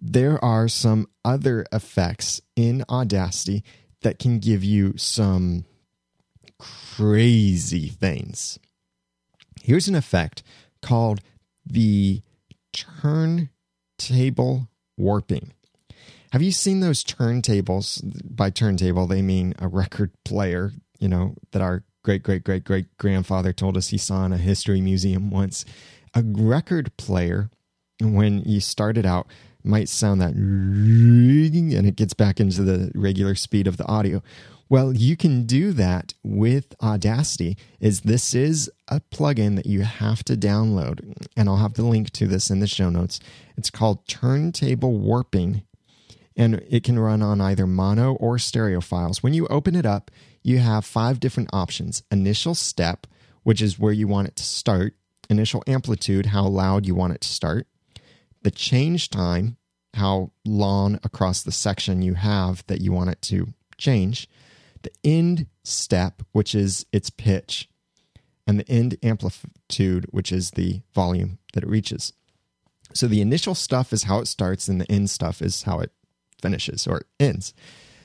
there 0.00 0.42
are 0.44 0.68
some 0.68 1.08
other 1.24 1.66
effects 1.72 2.40
in 2.54 2.84
Audacity 2.88 3.64
that 4.02 4.18
can 4.18 4.38
give 4.38 4.62
you 4.62 4.94
some 4.96 5.64
crazy 6.58 7.88
things. 7.88 8.58
Here's 9.62 9.88
an 9.88 9.94
effect 9.94 10.42
called 10.80 11.20
the 11.64 12.22
turntable 12.72 14.68
warping. 14.96 15.52
Have 16.32 16.42
you 16.42 16.52
seen 16.52 16.80
those 16.80 17.04
turntables? 17.04 18.02
By 18.24 18.50
turntable, 18.50 19.06
they 19.06 19.22
mean 19.22 19.54
a 19.58 19.68
record 19.68 20.12
player, 20.24 20.72
you 20.98 21.08
know, 21.08 21.34
that 21.52 21.62
our 21.62 21.84
great, 22.02 22.22
great, 22.22 22.44
great, 22.44 22.64
great 22.64 22.96
grandfather 22.98 23.52
told 23.52 23.76
us 23.76 23.88
he 23.88 23.98
saw 23.98 24.24
in 24.24 24.32
a 24.32 24.38
history 24.38 24.80
museum 24.80 25.30
once. 25.30 25.64
A 26.14 26.22
record 26.24 26.96
player, 26.96 27.50
when 28.00 28.42
you 28.42 28.60
start 28.60 28.96
it 28.96 29.06
out, 29.06 29.26
might 29.64 29.88
sound 29.88 30.20
that 30.20 30.34
and 30.34 31.86
it 31.86 31.96
gets 31.96 32.14
back 32.14 32.38
into 32.38 32.62
the 32.62 32.92
regular 32.94 33.34
speed 33.34 33.66
of 33.66 33.76
the 33.76 33.86
audio. 33.86 34.22
Well, 34.68 34.92
you 34.92 35.16
can 35.16 35.46
do 35.46 35.72
that 35.72 36.14
with 36.24 36.74
Audacity. 36.82 37.56
Is 37.78 38.00
this 38.00 38.34
is 38.34 38.70
a 38.88 39.00
plugin 39.00 39.54
that 39.56 39.66
you 39.66 39.82
have 39.82 40.24
to 40.24 40.36
download, 40.36 41.14
and 41.36 41.48
I'll 41.48 41.58
have 41.58 41.74
the 41.74 41.84
link 41.84 42.10
to 42.12 42.26
this 42.26 42.50
in 42.50 42.58
the 42.60 42.66
show 42.66 42.90
notes. 42.90 43.20
It's 43.56 43.70
called 43.70 44.06
Turntable 44.08 44.98
Warping, 44.98 45.62
and 46.36 46.62
it 46.68 46.82
can 46.82 46.98
run 46.98 47.22
on 47.22 47.40
either 47.40 47.66
mono 47.66 48.14
or 48.14 48.38
stereo 48.38 48.80
files. 48.80 49.22
When 49.22 49.34
you 49.34 49.46
open 49.48 49.74
it 49.74 49.86
up, 49.86 50.10
you 50.42 50.58
have 50.58 50.84
five 50.84 51.18
different 51.20 51.50
options: 51.52 52.02
initial 52.10 52.54
step, 52.54 53.06
which 53.42 53.62
is 53.62 53.78
where 53.78 53.92
you 53.92 54.06
want 54.06 54.28
it 54.28 54.36
to 54.36 54.44
start; 54.44 54.94
initial 55.30 55.62
amplitude, 55.66 56.26
how 56.26 56.46
loud 56.46 56.86
you 56.86 56.94
want 56.94 57.14
it 57.14 57.22
to 57.22 57.28
start; 57.28 57.66
the 58.42 58.50
change 58.50 59.10
time, 59.10 59.56
how 59.94 60.30
long 60.44 61.00
across 61.02 61.42
the 61.42 61.52
section 61.52 62.02
you 62.02 62.14
have 62.14 62.64
that 62.66 62.80
you 62.80 62.92
want 62.92 63.10
it 63.10 63.22
to 63.22 63.54
change. 63.78 64.28
The 64.82 64.92
end 65.02 65.46
step, 65.64 66.22
which 66.32 66.54
is 66.54 66.86
its 66.92 67.10
pitch, 67.10 67.68
and 68.46 68.60
the 68.60 68.70
end 68.70 68.96
amplitude, 69.02 70.06
which 70.10 70.30
is 70.30 70.52
the 70.52 70.82
volume 70.94 71.38
that 71.54 71.64
it 71.64 71.68
reaches. 71.68 72.12
So 72.92 73.08
the 73.08 73.20
initial 73.20 73.54
stuff 73.54 73.92
is 73.92 74.04
how 74.04 74.20
it 74.20 74.28
starts, 74.28 74.68
and 74.68 74.80
the 74.80 74.90
end 74.90 75.10
stuff 75.10 75.42
is 75.42 75.64
how 75.64 75.80
it 75.80 75.90
finishes 76.40 76.86
or 76.86 77.02
ends. 77.18 77.54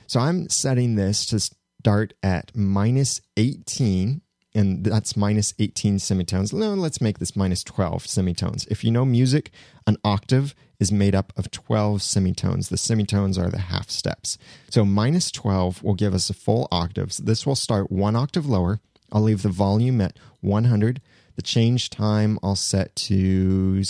So 0.06 0.20
I'm 0.20 0.48
setting 0.48 0.94
this 0.94 1.26
to 1.26 1.40
start 1.40 2.14
at 2.22 2.52
minus 2.54 3.20
18 3.36 4.20
and 4.54 4.84
that's 4.84 5.16
minus 5.16 5.54
18 5.58 5.98
semitones. 5.98 6.52
No, 6.52 6.74
let's 6.74 7.00
make 7.00 7.18
this 7.18 7.34
minus 7.34 7.64
12 7.64 8.06
semitones. 8.06 8.66
If 8.66 8.84
you 8.84 8.90
know 8.90 9.04
music, 9.04 9.50
an 9.86 9.96
octave 10.04 10.54
is 10.78 10.92
made 10.92 11.14
up 11.14 11.32
of 11.36 11.50
12 11.50 12.02
semitones. 12.02 12.68
The 12.68 12.76
semitones 12.76 13.38
are 13.38 13.48
the 13.48 13.58
half 13.58 13.88
steps. 13.88 14.36
So 14.68 14.84
minus 14.84 15.30
12 15.30 15.82
will 15.82 15.94
give 15.94 16.12
us 16.12 16.28
a 16.28 16.34
full 16.34 16.68
octave. 16.70 17.12
So 17.12 17.22
this 17.22 17.46
will 17.46 17.56
start 17.56 17.90
one 17.90 18.16
octave 18.16 18.46
lower. 18.46 18.80
I'll 19.10 19.22
leave 19.22 19.42
the 19.42 19.48
volume 19.48 20.00
at 20.00 20.18
100. 20.40 21.00
The 21.36 21.42
change 21.42 21.88
time 21.88 22.38
I'll 22.42 22.56
set 22.56 22.94
to 22.96 23.82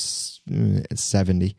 uh, 0.53 0.95
70. 0.95 1.57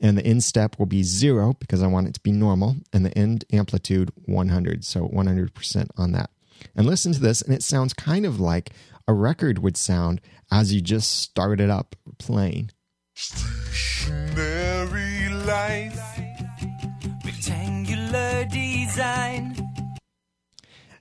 And 0.00 0.16
the 0.16 0.24
end 0.24 0.42
step 0.42 0.78
will 0.78 0.86
be 0.86 1.02
zero 1.02 1.54
because 1.58 1.82
I 1.82 1.86
want 1.86 2.08
it 2.08 2.14
to 2.14 2.20
be 2.20 2.32
normal. 2.32 2.76
And 2.92 3.04
the 3.04 3.16
end 3.16 3.44
amplitude 3.52 4.10
100. 4.24 4.84
So 4.84 5.08
100% 5.08 5.88
on 5.96 6.12
that 6.12 6.30
and 6.74 6.86
listen 6.86 7.12
to 7.12 7.20
this, 7.20 7.42
and 7.42 7.54
it 7.54 7.62
sounds 7.62 7.92
kind 7.92 8.26
of 8.26 8.40
like 8.40 8.70
a 9.06 9.12
record 9.12 9.58
would 9.58 9.76
sound 9.76 10.20
as 10.50 10.72
you 10.72 10.80
just 10.80 11.10
started 11.10 11.70
up 11.70 11.96
playing. 12.18 12.70
Life, 15.46 16.00
rectangular 17.24 18.44
design. 18.44 19.56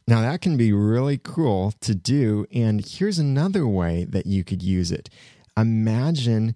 Now, 0.07 0.21
that 0.21 0.41
can 0.41 0.57
be 0.57 0.73
really 0.73 1.19
cool 1.19 1.73
to 1.81 1.93
do. 1.93 2.47
And 2.51 2.83
here's 2.83 3.19
another 3.19 3.67
way 3.67 4.05
that 4.05 4.25
you 4.25 4.43
could 4.43 4.63
use 4.63 4.91
it. 4.91 5.09
Imagine 5.55 6.55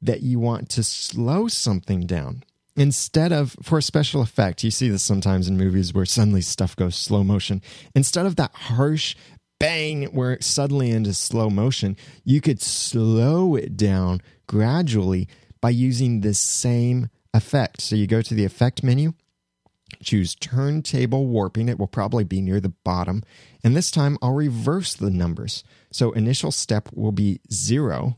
that 0.00 0.22
you 0.22 0.38
want 0.38 0.68
to 0.70 0.82
slow 0.82 1.48
something 1.48 2.06
down 2.06 2.44
instead 2.76 3.32
of 3.32 3.56
for 3.62 3.78
a 3.78 3.82
special 3.82 4.22
effect. 4.22 4.62
You 4.62 4.70
see 4.70 4.88
this 4.88 5.02
sometimes 5.02 5.48
in 5.48 5.56
movies 5.56 5.92
where 5.92 6.06
suddenly 6.06 6.42
stuff 6.42 6.76
goes 6.76 6.94
slow 6.96 7.24
motion. 7.24 7.60
Instead 7.94 8.26
of 8.26 8.36
that 8.36 8.54
harsh 8.54 9.16
bang 9.58 10.04
where 10.06 10.32
it's 10.32 10.46
suddenly 10.46 10.90
into 10.90 11.12
slow 11.12 11.50
motion 11.50 11.96
you 12.22 12.40
could 12.40 12.62
slow 12.62 13.56
it 13.56 13.76
down 13.76 14.22
gradually 14.46 15.28
by 15.60 15.70
using 15.70 16.20
this 16.20 16.38
same 16.38 17.08
effect. 17.34 17.80
So 17.80 17.96
you 17.96 18.06
go 18.06 18.22
to 18.22 18.34
the 18.34 18.44
effect 18.44 18.82
menu 18.82 19.14
choose 20.02 20.34
turntable 20.34 21.26
warping. 21.26 21.68
It 21.68 21.78
will 21.78 21.86
probably 21.86 22.24
be 22.24 22.40
near 22.40 22.60
the 22.60 22.74
bottom. 22.84 23.22
And 23.64 23.74
this 23.74 23.90
time 23.90 24.18
i'll 24.22 24.34
reverse 24.34 24.94
the 24.94 25.10
numbers. 25.10 25.64
So 25.90 26.12
initial 26.12 26.52
step 26.52 26.88
will 26.94 27.12
be 27.12 27.40
zero. 27.52 28.16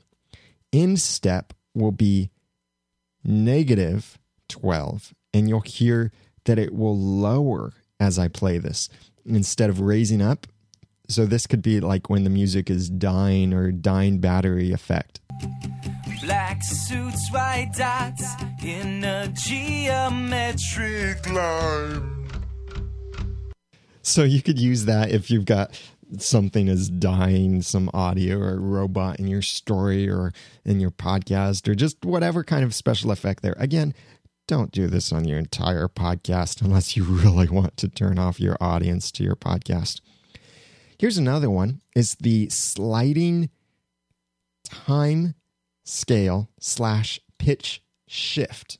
End 0.72 1.00
step 1.00 1.52
will 1.74 1.92
be 1.92 2.30
negative 3.24 4.18
12 4.48 5.14
and 5.32 5.48
you'll 5.48 5.60
hear 5.60 6.12
that 6.44 6.58
it 6.58 6.74
will 6.74 6.98
lower 6.98 7.72
as 7.98 8.18
I 8.18 8.28
play 8.28 8.58
this 8.58 8.88
instead 9.24 9.70
of 9.70 9.80
raising 9.80 10.22
up. 10.22 10.46
So 11.08 11.26
this 11.26 11.46
could 11.46 11.62
be 11.62 11.80
like 11.80 12.08
when 12.08 12.24
the 12.24 12.30
music 12.30 12.70
is 12.70 12.88
dying 12.88 13.52
or 13.52 13.72
dying 13.72 14.20
battery 14.20 14.72
effect. 14.72 15.20
Black 16.22 16.62
suits, 16.62 17.30
white 17.32 17.72
dots 17.76 18.24
in 18.62 19.02
a 19.04 19.28
geometric 19.34 21.28
line. 21.30 22.28
So 24.02 24.22
you 24.22 24.42
could 24.42 24.58
use 24.58 24.86
that 24.86 25.10
if 25.10 25.30
you've 25.30 25.44
got 25.44 25.80
something 26.18 26.68
is 26.68 26.88
dying, 26.88 27.62
some 27.62 27.90
audio 27.94 28.38
or 28.38 28.60
robot 28.60 29.18
in 29.18 29.28
your 29.28 29.42
story 29.42 30.08
or 30.08 30.32
in 30.64 30.80
your 30.80 30.90
podcast 30.90 31.68
or 31.68 31.74
just 31.74 32.04
whatever 32.04 32.44
kind 32.44 32.64
of 32.64 32.74
special 32.74 33.10
effect 33.10 33.42
there. 33.42 33.56
Again, 33.58 33.94
don't 34.46 34.72
do 34.72 34.88
this 34.88 35.12
on 35.12 35.26
your 35.26 35.38
entire 35.38 35.88
podcast 35.88 36.60
unless 36.62 36.96
you 36.96 37.04
really 37.04 37.48
want 37.48 37.76
to 37.76 37.88
turn 37.88 38.18
off 38.18 38.40
your 38.40 38.56
audience 38.60 39.10
to 39.12 39.22
your 39.22 39.36
podcast. 39.36 40.00
Here's 40.98 41.18
another 41.18 41.48
one 41.48 41.80
is 41.94 42.16
the 42.16 42.48
sliding 42.50 43.50
time 44.64 45.34
scale 45.84 46.50
slash 46.60 47.20
pitch 47.38 47.82
shift. 48.06 48.78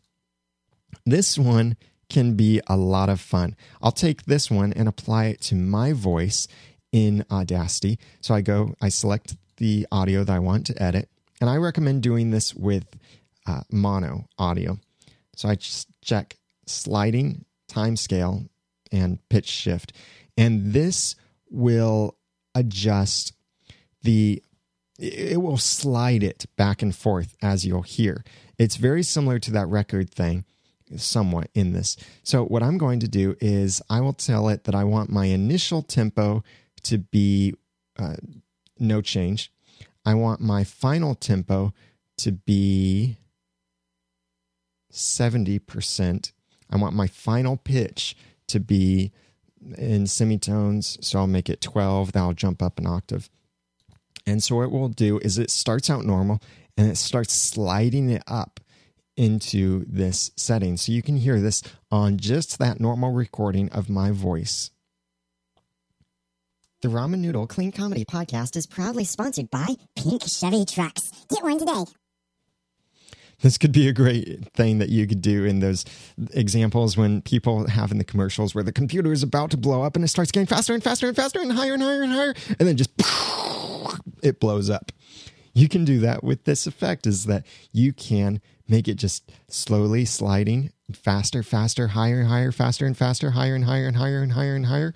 This 1.07 1.39
one 1.39 1.77
can 2.11 2.35
be 2.35 2.61
a 2.67 2.77
lot 2.77 3.09
of 3.09 3.21
fun. 3.21 3.57
I'll 3.81 3.93
take 3.93 4.25
this 4.25 4.51
one 4.51 4.73
and 4.73 4.89
apply 4.89 5.27
it 5.27 5.41
to 5.43 5.55
my 5.55 5.93
voice 5.93 6.47
in 6.93 7.25
Audacity. 7.31 7.99
So 8.21 8.35
I 8.35 8.41
go, 8.41 8.75
I 8.81 8.89
select 8.89 9.37
the 9.57 9.87
audio 9.93 10.25
that 10.25 10.33
I 10.33 10.39
want 10.39 10.67
to 10.67 10.83
edit, 10.83 11.09
and 11.41 11.49
I 11.49 11.57
recommend 11.57 12.03
doing 12.03 12.31
this 12.31 12.55
with 12.55 12.85
uh, 13.47 13.63
mono 13.71 14.27
audio. 14.39 14.79
So 15.37 15.49
I 15.49 15.55
just 15.55 15.89
check 16.03 16.37
sliding 16.67 17.45
time 17.69 17.97
scale 17.97 18.45
and 18.91 19.19
pitch 19.29 19.49
shift, 19.49 19.93
and 20.37 20.73
this 20.73 21.15
will 21.51 22.17
adjust 22.55 23.33
the 24.03 24.43
it 25.01 25.41
will 25.41 25.57
slide 25.57 26.23
it 26.23 26.45
back 26.57 26.83
and 26.83 26.95
forth 26.95 27.35
as 27.41 27.65
you'll 27.65 27.83
hear. 27.83 28.23
It's 28.59 28.77
very 28.77 29.03
similar 29.03 29.39
to 29.39 29.51
that 29.53 29.67
record 29.67 30.11
thing, 30.11 30.45
somewhat 30.97 31.49
in 31.55 31.73
this. 31.73 31.97
So, 32.23 32.45
what 32.45 32.63
I'm 32.63 32.77
going 32.77 33.01
to 33.01 33.09
do 33.09 33.35
is 33.41 33.81
I 33.89 34.01
will 34.01 34.13
tell 34.13 34.49
it 34.49 34.65
that 34.65 34.75
I 34.75 34.85
want 34.85 35.11
my 35.11 35.27
initial 35.27 35.83
tempo 35.83 36.45
to 36.85 36.99
be 36.99 37.55
uh, 37.99 38.17
no 38.79 39.01
change. 39.01 39.53
I 40.05 40.15
want 40.15 40.41
my 40.41 40.65
final 40.65 41.15
tempo 41.15 41.73
to 42.19 42.33
be 42.33 43.19
70%. 44.93 46.33
I 46.71 46.77
want 46.77 46.95
my 46.95 47.07
final 47.07 47.57
pitch 47.57 48.17
to 48.49 48.61
be 48.61 49.13
in 49.77 50.07
semitones. 50.07 50.99
So 51.01 51.19
I'll 51.19 51.27
make 51.27 51.49
it 51.49 51.61
12. 51.61 52.13
That'll 52.13 52.33
jump 52.33 52.63
up 52.63 52.79
an 52.79 52.87
octave. 52.87 53.29
And 54.27 54.43
so 54.43 54.57
what 54.57 54.71
we'll 54.71 54.89
do 54.89 55.19
is 55.19 55.39
it 55.39 55.51
starts 55.51 55.91
out 55.91 56.05
normal 56.05 56.41
and 56.77 56.91
it 56.91 56.97
starts 56.97 57.35
sliding 57.35 58.11
it 58.11 58.23
up 58.27 58.61
into 59.17 59.85
this 59.87 60.31
setting. 60.37 60.77
So 60.77 60.93
you 60.93 61.03
can 61.03 61.17
hear 61.17 61.41
this 61.41 61.63
on 61.91 62.17
just 62.17 62.59
that 62.59 62.81
normal 62.81 63.13
recording 63.13 63.69
of 63.71 63.91
my 63.91 64.11
voice. 64.11 64.71
The 66.83 66.89
Ramen 66.89 67.19
Noodle 67.19 67.47
Clean 67.47 67.71
Comedy 67.71 68.07
Podcast 68.07 68.57
is 68.57 68.67
proudly 68.67 69.05
sponsored 69.05 69.51
by 69.51 69.67
Pink 69.97 70.23
Chevy 70.27 70.65
Trucks. 70.65 71.13
Get 71.29 71.43
one 71.43 71.59
today. 71.59 71.85
This 73.43 73.59
could 73.59 73.73
be 73.73 73.87
a 73.87 73.93
great 73.93 74.51
thing 74.55 74.79
that 74.79 74.89
you 74.89 75.07
could 75.07 75.21
do 75.21 75.45
in 75.45 75.61
those 75.61 75.85
examples 76.33 76.97
when 76.97 77.21
people 77.21 77.69
have 77.69 77.93
in 77.93 77.99
the 77.99 78.05
commercials 78.05 78.55
where 78.55 78.65
the 78.65 78.73
computer 78.73 79.13
is 79.13 79.23
about 79.23 79.51
to 79.51 79.59
blow 79.59 79.83
up 79.83 79.95
and 79.95 80.07
it 80.07 80.09
starts 80.09 80.33
getting 80.33 80.47
faster 80.47 80.73
and 80.73 80.83
faster 80.83 81.07
and 81.07 81.15
faster 81.15 81.39
and 81.39 81.53
higher 81.53 81.75
and 81.75 81.83
higher 81.83 82.01
and 82.01 82.13
higher, 82.13 82.35
and 82.59 82.67
then 82.67 82.79
just 82.79 82.93
it 84.23 84.41
blows 84.41 84.71
up. 84.71 84.91
You 85.53 85.69
can 85.69 85.85
do 85.85 85.99
that 85.99 86.25
with 86.25 86.45
this 86.45 86.67
effect, 86.67 87.07
is 87.07 87.27
that 87.27 87.45
you 87.73 87.93
can 87.93 88.41
make 88.69 88.89
it 88.89 88.95
just 88.95 89.31
slowly 89.49 90.07
sliding 90.07 90.73
faster, 90.95 91.43
faster, 91.43 91.89
higher, 91.89 92.25
higher, 92.25 92.53
faster 92.53 92.87
and 92.87 92.97
faster, 92.97 93.33
higher 93.33 93.55
and 93.55 93.67
higher 93.67 93.87
and 93.87 93.99
higher 93.99 94.23
and 94.23 94.33
higher 94.33 94.55
and 94.55 94.65
higher. 94.65 94.95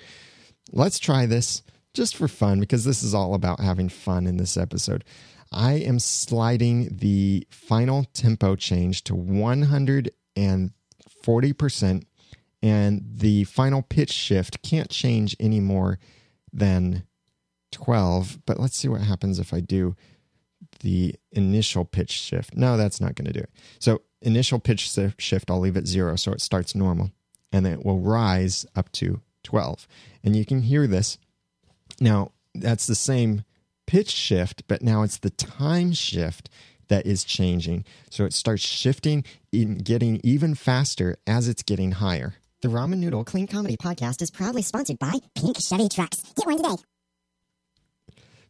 Let's 0.73 0.99
try 0.99 1.27
this 1.27 1.63
just 1.95 2.17
for 2.17 2.29
fun 2.29 2.61
because 2.61 2.85
this 2.85 3.03
is 3.03 3.15
all 3.15 3.35
about 3.35 3.61
having 3.61 3.89
fun 3.89 4.27
in 4.27 4.37
this 4.37 4.57
episode. 4.57 5.05
I 5.51 5.75
am 5.75 5.99
sliding 6.01 6.97
the 6.97 7.47
final 7.51 8.05
tempo 8.13 8.57
change 8.57 9.05
to 9.05 9.15
140%, 9.15 12.05
and 12.63 13.03
the 13.15 13.45
final 13.45 13.83
pitch 13.83 14.11
shift 14.11 14.63
can't 14.63 14.91
change 14.91 15.37
any 15.39 15.61
more 15.61 16.01
than 16.53 17.05
12. 17.71 18.41
But 18.47 18.59
let's 18.59 18.77
see 18.77 18.89
what 18.89 19.03
happens 19.03 19.39
if 19.39 19.55
I 19.55 19.61
do 19.61 19.95
the 20.81 21.15
initial 21.31 21.85
pitch 21.85 22.11
shift. 22.11 22.57
No, 22.57 22.77
that's 22.77 23.01
not 23.01 23.15
going 23.15 23.27
to 23.27 23.33
do 23.33 23.41
it. 23.41 23.51
So, 23.79 24.03
initial 24.21 24.59
pitch 24.59 24.91
shift, 25.19 25.51
I'll 25.51 25.61
leave 25.61 25.77
it 25.77 25.87
zero 25.87 26.17
so 26.17 26.33
it 26.33 26.41
starts 26.41 26.75
normal, 26.75 27.13
and 27.53 27.65
then 27.65 27.75
it 27.75 27.85
will 27.85 28.01
rise 28.01 28.67
up 28.75 28.91
to 28.93 29.21
12. 29.45 29.87
And 30.25 30.35
you 30.35 30.45
can 30.45 30.63
hear 30.63 30.87
this. 30.87 31.19
Now, 32.01 32.33
that's 32.55 32.87
the 32.87 32.95
same 32.95 33.45
pitch 33.87 34.11
shift, 34.11 34.65
but 34.69 34.83
now 34.83 35.03
it's 35.03 35.19
the 35.19 35.31
time 35.31 35.93
shift 35.93 36.49
that 36.89 37.07
is 37.07 37.25
changing. 37.25 37.85
So 38.11 38.25
it 38.25 38.33
starts 38.33 38.63
shifting, 38.67 39.25
getting 39.53 40.21
even 40.23 40.55
faster 40.55 41.17
as 41.27 41.49
it's 41.49 41.63
getting 41.63 41.93
higher. 41.93 42.35
The 42.63 42.69
Ramen 42.69 42.99
Noodle 42.99 43.25
Clean 43.25 43.47
Comedy 43.47 43.77
Podcast 43.77 44.23
is 44.23 44.31
proudly 44.31 44.63
sponsored 44.63 44.99
by 44.99 45.13
Pink 45.35 45.59
Chevy 45.61 45.89
Trucks. 45.89 46.23
Get 46.35 46.47
one 46.47 46.57
today. 46.57 46.83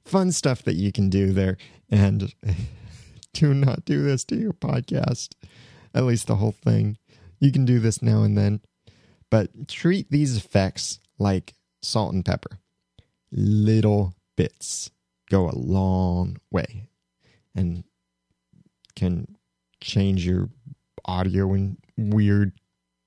Fun 0.05 0.33
stuff 0.33 0.63
that 0.63 0.75
you 0.75 0.93
can 0.93 1.09
do 1.09 1.33
there. 1.33 1.57
And 1.91 2.33
do 3.33 3.55
not 3.55 3.85
do 3.85 4.03
this 4.03 4.25
to 4.27 4.37
your 4.37 4.53
podcast, 4.53 5.31
at 5.95 6.05
least 6.05 6.27
the 6.27 6.37
whole 6.37 6.53
thing. 6.53 6.99
You 7.41 7.51
can 7.53 7.65
do 7.65 7.81
this 7.81 8.03
now 8.03 8.23
and 8.23 8.39
then, 8.39 8.61
but 9.31 9.69
treat 9.69 10.11
these 10.11 10.37
effects 10.37 11.01
like 11.19 11.55
salt 11.83 12.15
and 12.15 12.25
pepper. 12.25 12.59
Little 13.37 14.15
bits 14.37 14.91
go 15.29 15.51
a 15.51 15.57
long 15.57 16.37
way 16.51 16.89
and 17.55 17.85
can 18.95 19.37
change 19.81 20.25
your 20.25 20.51
audio 21.05 21.53
in 21.53 21.79
weird, 21.97 22.53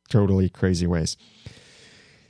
totally 0.10 0.50
crazy 0.50 0.86
ways. 0.86 1.16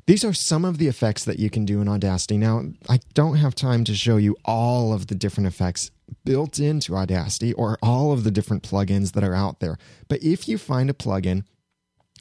These 0.06 0.24
are 0.24 0.34
some 0.34 0.64
of 0.64 0.78
the 0.78 0.88
effects 0.88 1.26
that 1.26 1.40
you 1.40 1.50
can 1.50 1.66
do 1.66 1.82
in 1.82 1.90
Audacity. 1.90 2.38
Now, 2.38 2.64
I 2.88 3.00
don't 3.14 3.36
have 3.36 3.56
time 3.56 3.84
to 3.86 3.94
show 3.94 4.16
you 4.16 4.38
all 4.46 4.94
of 4.94 5.08
the 5.08 5.16
different 5.16 5.48
effects 5.48 5.92
built 6.24 6.60
into 6.60 6.96
Audacity 6.96 7.52
or 7.54 7.78
all 7.84 8.14
of 8.14 8.24
the 8.24 8.32
different 8.32 8.64
plugins 8.64 9.12
that 9.14 9.24
are 9.24 9.36
out 9.36 9.60
there. 9.60 9.78
But 10.08 10.24
if 10.24 10.48
you 10.48 10.58
find 10.58 10.90
a 10.90 10.94
plugin, 10.94 11.44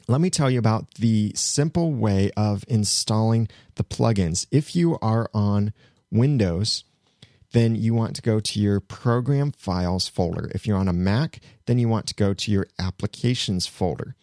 let 0.07 0.21
me 0.21 0.29
tell 0.29 0.49
you 0.49 0.57
about 0.57 0.93
the 0.95 1.33
simple 1.35 1.91
way 1.91 2.31
of 2.37 2.63
installing 2.67 3.49
the 3.75 3.83
plugins. 3.83 4.47
If 4.51 4.75
you 4.75 4.97
are 5.01 5.29
on 5.33 5.73
Windows, 6.09 6.85
then 7.51 7.75
you 7.75 7.93
want 7.93 8.15
to 8.15 8.21
go 8.21 8.39
to 8.39 8.59
your 8.59 8.79
program 8.79 9.51
files 9.51 10.07
folder. 10.07 10.49
If 10.55 10.65
you're 10.65 10.77
on 10.77 10.87
a 10.87 10.93
Mac, 10.93 11.39
then 11.65 11.77
you 11.77 11.89
want 11.89 12.07
to 12.07 12.15
go 12.15 12.33
to 12.33 12.51
your 12.51 12.67
applications 12.79 13.67
folder. 13.67 14.15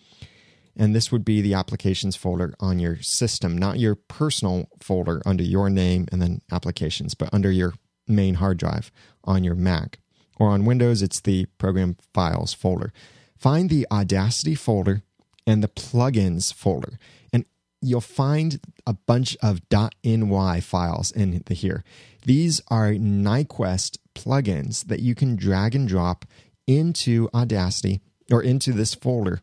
And 0.77 0.95
this 0.95 1.13
would 1.13 1.25
be 1.25 1.41
the 1.41 1.55
applications 1.55 2.17
folder 2.17 2.55
on 2.59 2.79
your 2.79 3.01
system, 3.03 3.57
not 3.57 3.79
your 3.79 3.95
personal 3.95 4.69
folder 4.81 5.23
under 5.25 5.45
your 5.45 5.71
name 5.71 6.07
and 6.11 6.21
then 6.21 6.41
applications, 6.51 7.15
but 7.15 7.33
under 7.33 7.51
your 7.51 7.75
main 8.09 8.35
hard 8.35 8.59
drive 8.59 8.91
on 9.23 9.45
your 9.45 9.55
Mac. 9.55 9.99
Or 10.37 10.49
on 10.49 10.65
Windows, 10.65 11.03
it's 11.03 11.21
the 11.21 11.47
program 11.59 11.97
files 12.13 12.55
folder. 12.55 12.93
Find 13.39 13.71
the 13.71 13.87
Audacity 13.91 14.55
folder 14.55 15.03
and 15.47 15.63
the 15.63 15.69
plugins 15.69 16.53
folder 16.53 16.99
And 17.33 17.45
you'll 17.81 18.01
find 18.01 18.61
a 18.87 18.95
bunch 18.95 19.37
of 19.43 19.61
.ny 19.71 20.61
files 20.61 21.11
in 21.11 21.43
the 21.47 21.55
here. 21.55 21.85
These 22.25 22.61
are 22.69 22.93
Nyquist 22.93 23.99
plugins 24.15 24.87
that 24.87 25.01
you 25.01 25.15
can 25.15 25.37
drag 25.37 25.75
and 25.75 25.87
drop 25.87 26.25
into 26.67 27.29
Audacity 27.35 28.01
or 28.31 28.43
into 28.43 28.73
this 28.73 28.95
folder. 28.95 29.41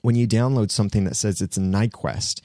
When 0.00 0.16
you 0.16 0.26
download 0.26 0.72
something 0.72 1.04
that 1.04 1.16
says 1.16 1.40
it's 1.40 1.56
a 1.56 1.60
Nyquist, 1.60 2.40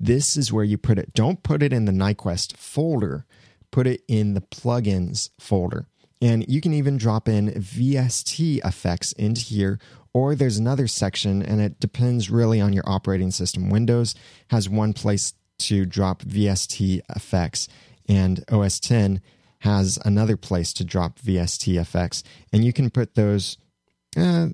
this 0.00 0.36
is 0.36 0.52
where 0.52 0.64
you 0.64 0.78
put 0.78 0.98
it. 0.98 1.12
Don't 1.12 1.42
put 1.42 1.62
it 1.62 1.72
in 1.72 1.84
the 1.84 1.92
Nyquist 1.92 2.56
folder. 2.56 3.26
Put 3.70 3.86
it 3.86 4.02
in 4.08 4.34
the 4.34 4.40
plugins 4.40 5.30
folder. 5.38 5.86
And 6.20 6.44
you 6.48 6.60
can 6.60 6.72
even 6.72 6.96
drop 6.96 7.28
in 7.28 7.48
VST 7.50 8.64
effects 8.64 9.12
into 9.12 9.40
here 9.42 9.78
or 10.14 10.34
there's 10.34 10.58
another 10.58 10.86
section, 10.86 11.42
and 11.42 11.60
it 11.60 11.80
depends 11.80 12.30
really 12.30 12.60
on 12.60 12.72
your 12.72 12.84
operating 12.86 13.30
system. 13.30 13.70
Windows 13.70 14.14
has 14.50 14.68
one 14.68 14.92
place 14.92 15.34
to 15.60 15.86
drop 15.86 16.22
VST 16.22 17.00
effects, 17.14 17.68
and 18.08 18.44
OS 18.50 18.78
10 18.80 19.20
has 19.60 19.98
another 20.04 20.36
place 20.36 20.72
to 20.74 20.84
drop 20.84 21.18
VST 21.20 21.80
effects. 21.80 22.22
And 22.52 22.64
you 22.64 22.72
can 22.72 22.90
put 22.90 23.14
those, 23.14 23.56
uh, 24.16 24.48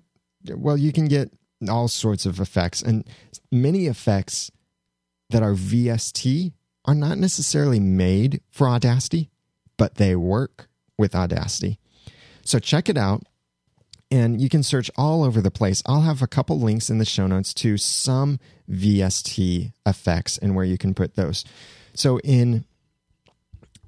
well, 0.50 0.76
you 0.76 0.92
can 0.92 1.06
get 1.06 1.32
all 1.68 1.88
sorts 1.88 2.26
of 2.26 2.40
effects. 2.40 2.82
And 2.82 3.08
many 3.50 3.86
effects 3.86 4.50
that 5.30 5.42
are 5.42 5.54
VST 5.54 6.52
are 6.84 6.94
not 6.94 7.18
necessarily 7.18 7.80
made 7.80 8.42
for 8.50 8.68
Audacity, 8.68 9.30
but 9.76 9.96
they 9.96 10.14
work 10.14 10.68
with 10.98 11.14
Audacity. 11.14 11.78
So 12.44 12.58
check 12.58 12.88
it 12.88 12.96
out. 12.96 13.24
And 14.10 14.40
you 14.40 14.48
can 14.48 14.62
search 14.62 14.90
all 14.96 15.22
over 15.22 15.40
the 15.40 15.50
place. 15.50 15.82
I'll 15.84 16.00
have 16.00 16.22
a 16.22 16.26
couple 16.26 16.58
links 16.58 16.88
in 16.88 16.98
the 16.98 17.04
show 17.04 17.26
notes 17.26 17.52
to 17.54 17.76
some 17.76 18.38
VST 18.70 19.72
effects 19.84 20.38
and 20.38 20.54
where 20.56 20.64
you 20.64 20.78
can 20.78 20.94
put 20.94 21.14
those. 21.14 21.44
So 21.94 22.18
in 22.20 22.64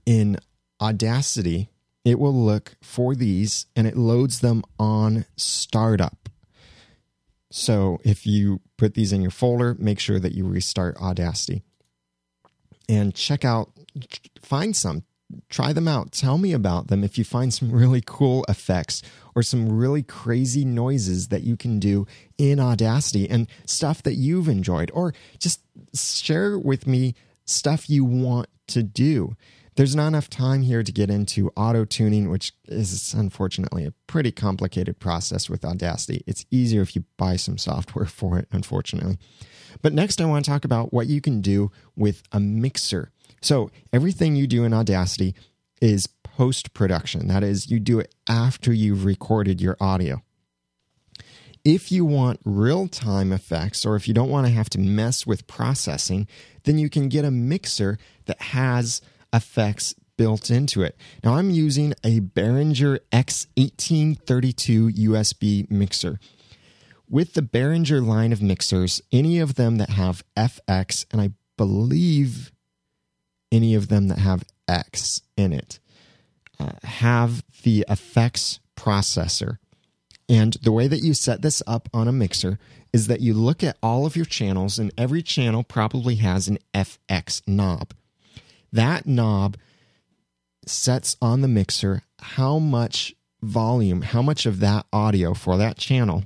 in 0.04 0.38
Audacity, 0.80 1.68
it 2.04 2.18
will 2.18 2.34
look 2.34 2.76
for 2.82 3.14
these 3.14 3.66
and 3.76 3.86
it 3.86 3.96
loads 3.96 4.40
them 4.40 4.62
on 4.78 5.26
startup. 5.36 6.28
So 7.50 8.00
if 8.04 8.26
you 8.26 8.60
put 8.76 8.94
these 8.94 9.12
in 9.12 9.22
your 9.22 9.30
folder, 9.30 9.76
make 9.78 10.00
sure 10.00 10.18
that 10.18 10.34
you 10.34 10.46
restart 10.46 10.96
Audacity 10.96 11.62
and 12.88 13.14
check 13.14 13.44
out, 13.44 13.70
find 14.42 14.74
some, 14.74 15.04
try 15.48 15.72
them 15.72 15.88
out. 15.88 16.12
Tell 16.12 16.38
me 16.38 16.52
about 16.52 16.88
them 16.88 17.04
if 17.04 17.18
you 17.18 17.24
find 17.24 17.52
some 17.52 17.70
really 17.70 18.02
cool 18.04 18.44
effects 18.48 19.02
or 19.34 19.42
some 19.42 19.70
really 19.70 20.02
crazy 20.02 20.64
noises 20.64 21.28
that 21.28 21.42
you 21.42 21.56
can 21.56 21.78
do 21.78 22.06
in 22.38 22.58
Audacity 22.58 23.28
and 23.28 23.48
stuff 23.64 24.02
that 24.02 24.14
you've 24.14 24.48
enjoyed, 24.48 24.90
or 24.92 25.14
just 25.38 25.60
share 25.94 26.58
with 26.58 26.86
me 26.86 27.14
stuff 27.44 27.88
you 27.88 28.04
want 28.04 28.48
to 28.68 28.82
do. 28.82 29.36
There's 29.76 29.94
not 29.96 30.08
enough 30.08 30.28
time 30.28 30.62
here 30.62 30.82
to 30.82 30.92
get 30.92 31.10
into 31.10 31.50
auto 31.56 31.84
tuning, 31.84 32.28
which 32.28 32.52
is 32.66 33.14
unfortunately 33.14 33.86
a 33.86 33.94
pretty 34.06 34.32
complicated 34.32 34.98
process 34.98 35.48
with 35.48 35.64
Audacity. 35.64 36.22
It's 36.26 36.44
easier 36.50 36.82
if 36.82 36.96
you 36.96 37.04
buy 37.16 37.36
some 37.36 37.56
software 37.56 38.06
for 38.06 38.38
it, 38.38 38.48
unfortunately. 38.52 39.18
But 39.82 39.92
next, 39.92 40.20
I 40.20 40.24
want 40.24 40.44
to 40.44 40.50
talk 40.50 40.64
about 40.64 40.92
what 40.92 41.06
you 41.06 41.20
can 41.20 41.40
do 41.40 41.70
with 41.96 42.22
a 42.32 42.40
mixer. 42.40 43.12
So, 43.40 43.70
everything 43.92 44.36
you 44.36 44.46
do 44.46 44.64
in 44.64 44.74
Audacity 44.74 45.34
is 45.80 46.06
post 46.06 46.74
production. 46.74 47.28
That 47.28 47.42
is, 47.42 47.70
you 47.70 47.80
do 47.80 47.98
it 47.98 48.14
after 48.28 48.72
you've 48.72 49.04
recorded 49.04 49.60
your 49.60 49.76
audio. 49.80 50.22
If 51.64 51.92
you 51.92 52.04
want 52.04 52.40
real 52.44 52.88
time 52.88 53.32
effects, 53.32 53.84
or 53.84 53.96
if 53.96 54.08
you 54.08 54.14
don't 54.14 54.30
want 54.30 54.46
to 54.46 54.52
have 54.52 54.70
to 54.70 54.78
mess 54.78 55.26
with 55.26 55.46
processing, 55.46 56.26
then 56.64 56.78
you 56.78 56.88
can 56.88 57.08
get 57.08 57.24
a 57.24 57.30
mixer 57.30 57.98
that 58.26 58.40
has 58.40 59.02
effects 59.32 59.94
built 60.16 60.50
into 60.50 60.82
it. 60.82 60.96
Now, 61.24 61.36
I'm 61.36 61.50
using 61.50 61.94
a 62.04 62.20
Behringer 62.20 63.00
X1832 63.12 64.94
USB 64.96 65.70
mixer. 65.70 66.18
With 67.08 67.34
the 67.34 67.42
Behringer 67.42 68.06
line 68.06 68.32
of 68.32 68.42
mixers, 68.42 69.02
any 69.10 69.38
of 69.38 69.54
them 69.54 69.76
that 69.76 69.90
have 69.90 70.22
FX, 70.36 71.06
and 71.10 71.20
I 71.20 71.30
believe 71.56 72.52
any 73.50 73.74
of 73.74 73.88
them 73.88 74.08
that 74.08 74.18
have 74.18 74.44
X 74.68 75.22
in 75.36 75.52
it, 75.52 75.80
uh, 76.58 76.72
have 76.84 77.44
the 77.62 77.84
effects 77.88 78.60
processor. 78.76 79.58
And 80.28 80.56
the 80.62 80.72
way 80.72 80.86
that 80.86 81.02
you 81.02 81.12
set 81.12 81.42
this 81.42 81.62
up 81.66 81.88
on 81.92 82.06
a 82.06 82.12
mixer 82.12 82.58
is 82.92 83.08
that 83.08 83.20
you 83.20 83.34
look 83.34 83.64
at 83.64 83.76
all 83.82 84.06
of 84.06 84.16
your 84.16 84.24
channels, 84.24 84.78
and 84.78 84.92
every 84.96 85.22
channel 85.22 85.64
probably 85.64 86.16
has 86.16 86.48
an 86.48 86.58
FX 86.72 87.42
knob. 87.46 87.92
That 88.72 89.06
knob 89.06 89.56
sets 90.66 91.16
on 91.20 91.40
the 91.40 91.48
mixer 91.48 92.02
how 92.20 92.58
much 92.58 93.14
volume, 93.42 94.02
how 94.02 94.22
much 94.22 94.46
of 94.46 94.60
that 94.60 94.86
audio 94.92 95.34
for 95.34 95.56
that 95.56 95.78
channel 95.78 96.24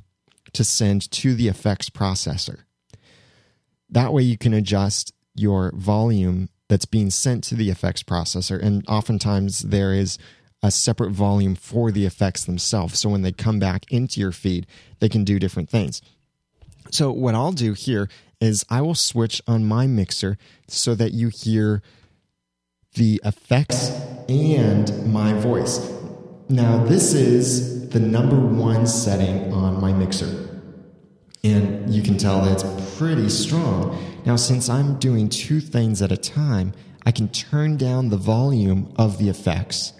to 0.53 0.65
send 0.65 1.11
to 1.11 1.35
the 1.35 1.49
effects 1.49 1.89
processor. 1.91 2.61
That 3.89 4.13
way 4.13 4.23
you 4.23 4.37
can 4.37 4.53
adjust 4.53 5.13
your 5.35 5.73
volume 5.75 6.49
that's 6.69 6.87
being 6.87 7.11
sent 7.11 7.45
to 7.45 7.55
the 7.55 7.71
effects 7.71 8.03
processor. 8.03 8.61
And 8.61 8.85
oftentimes 8.89 9.61
there 9.61 9.93
is 9.93 10.19
a 10.63 10.71
separate 10.71 11.11
volume 11.11 11.55
for 11.55 11.91
the 11.91 12.07
effects 12.07 12.45
themselves. 12.45 12.99
So 12.99 13.11
when 13.11 13.23
they 13.23 13.33
come 13.33 13.59
back 13.59 13.85
into 13.91 14.21
your 14.21 14.33
feed, 14.33 14.67
they 14.99 15.09
can 15.09 15.25
do 15.25 15.39
different 15.39 15.69
things. 15.69 16.01
So 16.91 17.13
what 17.13 17.35
I'll 17.35 17.53
do 17.53 17.75
here 17.75 18.09
is 18.41 18.65
I 18.71 18.81
will 18.81 18.95
switch 18.95 19.43
on 19.47 19.65
my 19.65 19.87
mixer 19.87 20.39
so 20.69 20.95
that 20.95 21.13
you 21.13 21.29
hear 21.29 21.83
the 22.95 23.21
effects 23.25 23.91
and 24.29 25.13
my 25.13 25.35
voice. 25.35 25.93
Now, 26.49 26.85
this 26.85 27.15
is 27.15 27.89
the 27.89 28.01
number 28.01 28.39
one 28.39 28.87
setting 28.87 29.53
on 29.53 29.81
my 29.81 29.93
mixer. 29.93 30.54
And 31.45 31.95
you 31.95 32.03
can 32.03 32.17
tell 32.17 32.41
that 32.41 32.65
it's 32.65 32.97
pretty 32.99 33.29
strong. 33.29 34.03
Now, 34.25 34.37
since 34.37 34.69
I'm 34.69 34.99
doing 34.99 35.29
two 35.29 35.61
things 35.61 36.01
at 36.01 36.11
a 36.11 36.17
time, 36.17 36.73
I 37.05 37.13
can 37.13 37.29
turn 37.29 37.77
down 37.77 38.09
the 38.09 38.17
volume 38.17 38.93
of 38.97 39.19
the 39.19 39.29
effects. 39.29 39.93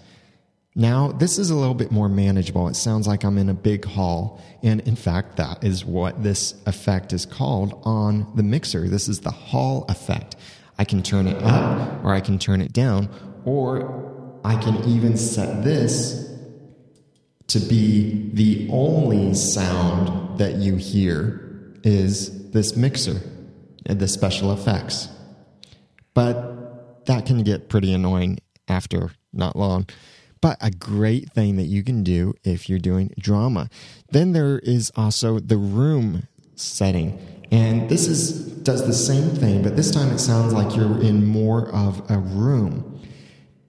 Now, 0.73 1.11
this 1.11 1.37
is 1.37 1.51
a 1.51 1.55
little 1.55 1.75
bit 1.75 1.91
more 1.91 2.09
manageable. 2.09 2.67
It 2.67 2.75
sounds 2.75 3.07
like 3.07 3.23
I'm 3.23 3.37
in 3.37 3.47
a 3.47 3.53
big 3.53 3.85
hall. 3.85 4.41
And 4.63 4.81
in 4.81 4.95
fact, 4.95 5.37
that 5.37 5.63
is 5.63 5.85
what 5.85 6.23
this 6.23 6.55
effect 6.65 7.13
is 7.13 7.25
called 7.25 7.79
on 7.83 8.35
the 8.35 8.43
mixer. 8.43 8.89
This 8.89 9.07
is 9.07 9.21
the 9.21 9.31
hall 9.31 9.85
effect. 9.87 10.35
I 10.77 10.83
can 10.83 11.03
turn 11.03 11.27
it 11.27 11.41
up 11.43 12.03
or 12.03 12.13
I 12.13 12.19
can 12.19 12.39
turn 12.39 12.59
it 12.59 12.73
down, 12.73 13.09
or 13.45 14.39
I 14.43 14.57
can 14.57 14.83
even 14.83 15.15
set 15.15 15.63
this 15.63 16.34
to 17.47 17.59
be 17.59 18.29
the 18.33 18.67
only 18.71 19.33
sound 19.33 20.39
that 20.39 20.55
you 20.55 20.75
hear 20.75 21.73
is 21.83 22.51
this 22.51 22.75
mixer 22.75 23.21
and 23.85 23.99
the 23.99 24.07
special 24.07 24.51
effects. 24.51 25.07
But 26.13 27.05
that 27.05 27.25
can 27.25 27.43
get 27.43 27.69
pretty 27.69 27.93
annoying 27.93 28.39
after 28.67 29.11
not 29.31 29.55
long. 29.55 29.87
But 30.41 30.57
a 30.61 30.71
great 30.71 31.31
thing 31.31 31.55
that 31.57 31.65
you 31.65 31.83
can 31.83 32.03
do 32.03 32.33
if 32.43 32.69
you're 32.69 32.79
doing 32.79 33.11
drama. 33.19 33.69
Then 34.11 34.33
there 34.33 34.59
is 34.59 34.91
also 34.95 35.39
the 35.39 35.57
room 35.57 36.27
setting. 36.55 37.19
And 37.51 37.89
this 37.89 38.07
is 38.07 38.45
does 38.65 38.85
the 38.85 38.93
same 38.93 39.29
thing, 39.29 39.61
but 39.61 39.75
this 39.75 39.91
time 39.91 40.11
it 40.11 40.19
sounds 40.19 40.51
like 40.51 40.75
you're 40.75 41.01
in 41.01 41.25
more 41.25 41.69
of 41.69 42.09
a 42.09 42.17
room. 42.17 42.99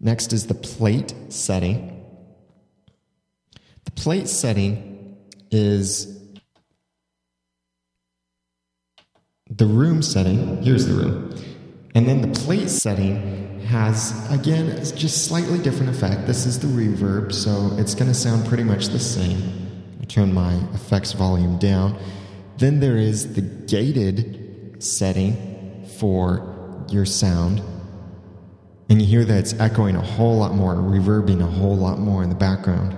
Next 0.01 0.33
is 0.33 0.47
the 0.47 0.55
plate 0.55 1.15
setting. 1.29 1.96
Plate 3.97 4.29
setting 4.29 5.17
is 5.51 6.17
the 9.51 9.67
room 9.67 10.03
setting. 10.03 10.63
Here's 10.63 10.87
the 10.87 10.95
room. 10.95 11.35
And 11.95 12.07
then 12.07 12.21
the 12.21 12.41
plate 12.41 12.69
setting 12.69 13.61
has, 13.61 14.31
again, 14.31 14.69
it's 14.69 14.93
just 14.93 15.27
slightly 15.27 15.59
different 15.59 15.91
effect. 15.91 16.27
This 16.27 16.47
is 16.47 16.61
the 16.61 16.67
reverb, 16.69 17.33
so 17.33 17.71
it's 17.79 17.95
going 17.95 18.09
to 18.09 18.15
sound 18.15 18.47
pretty 18.47 18.65
much 18.65 18.89
the 18.89 18.99
same. 18.99 19.97
I 20.01 20.05
turn 20.05 20.33
my 20.33 20.55
effects 20.75 21.13
volume 21.13 21.59
down. 21.59 21.99
Then 22.59 22.81
there 22.81 22.97
is 22.97 23.35
the 23.35 23.41
gated 23.41 24.83
setting 24.83 25.87
for 25.99 26.85
your 26.91 27.07
sound. 27.07 27.63
And 28.89 29.01
you 29.01 29.09
hear 29.09 29.25
that 29.25 29.39
it's 29.39 29.55
echoing 29.55 29.97
a 29.97 30.03
whole 30.03 30.37
lot 30.37 30.55
more, 30.55 30.75
reverbing 30.75 31.43
a 31.43 31.47
whole 31.47 31.77
lot 31.77 31.99
more 31.99 32.23
in 32.23 32.29
the 32.29 32.37
background. 32.37 32.97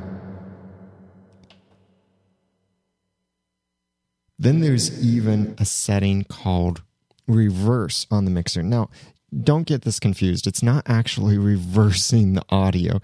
Then 4.39 4.61
there's 4.61 5.05
even 5.05 5.55
a 5.59 5.64
setting 5.64 6.24
called 6.24 6.82
reverse 7.26 8.07
on 8.11 8.24
the 8.24 8.30
mixer. 8.30 8.62
Now, 8.62 8.89
don't 9.43 9.66
get 9.66 9.82
this 9.82 9.99
confused. 9.99 10.47
It's 10.47 10.62
not 10.62 10.89
actually 10.89 11.39
reversing 11.39 12.34
the 12.34 12.45
audio, 12.49 13.01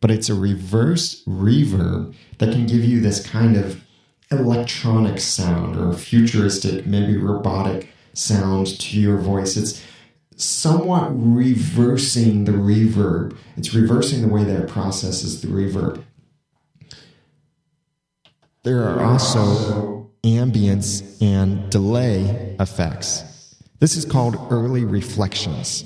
but 0.00 0.10
it's 0.10 0.28
a 0.28 0.34
reverse 0.34 1.22
reverb 1.24 2.14
that 2.38 2.52
can 2.52 2.66
give 2.66 2.84
you 2.84 3.00
this 3.00 3.24
kind 3.24 3.56
of 3.56 3.82
electronic 4.30 5.20
sound 5.20 5.76
or 5.76 5.92
futuristic, 5.92 6.86
maybe 6.86 7.16
robotic 7.16 7.88
sound 8.12 8.66
to 8.80 9.00
your 9.00 9.18
voice. 9.18 9.56
It's 9.56 9.82
somewhat 10.36 11.10
reversing 11.12 12.44
the 12.44 12.52
reverb. 12.52 13.36
It's 13.56 13.74
reversing 13.74 14.22
the 14.22 14.28
way 14.28 14.44
that 14.44 14.60
it 14.60 14.68
processes 14.68 15.40
the 15.40 15.48
reverb. 15.48 16.04
There 18.64 18.84
are 18.84 19.02
also 19.02 19.97
ambience 20.22 21.20
and 21.22 21.70
delay 21.70 22.56
effects. 22.58 23.24
This 23.80 23.96
is 23.96 24.04
called 24.04 24.36
early 24.50 24.84
reflections. 24.84 25.84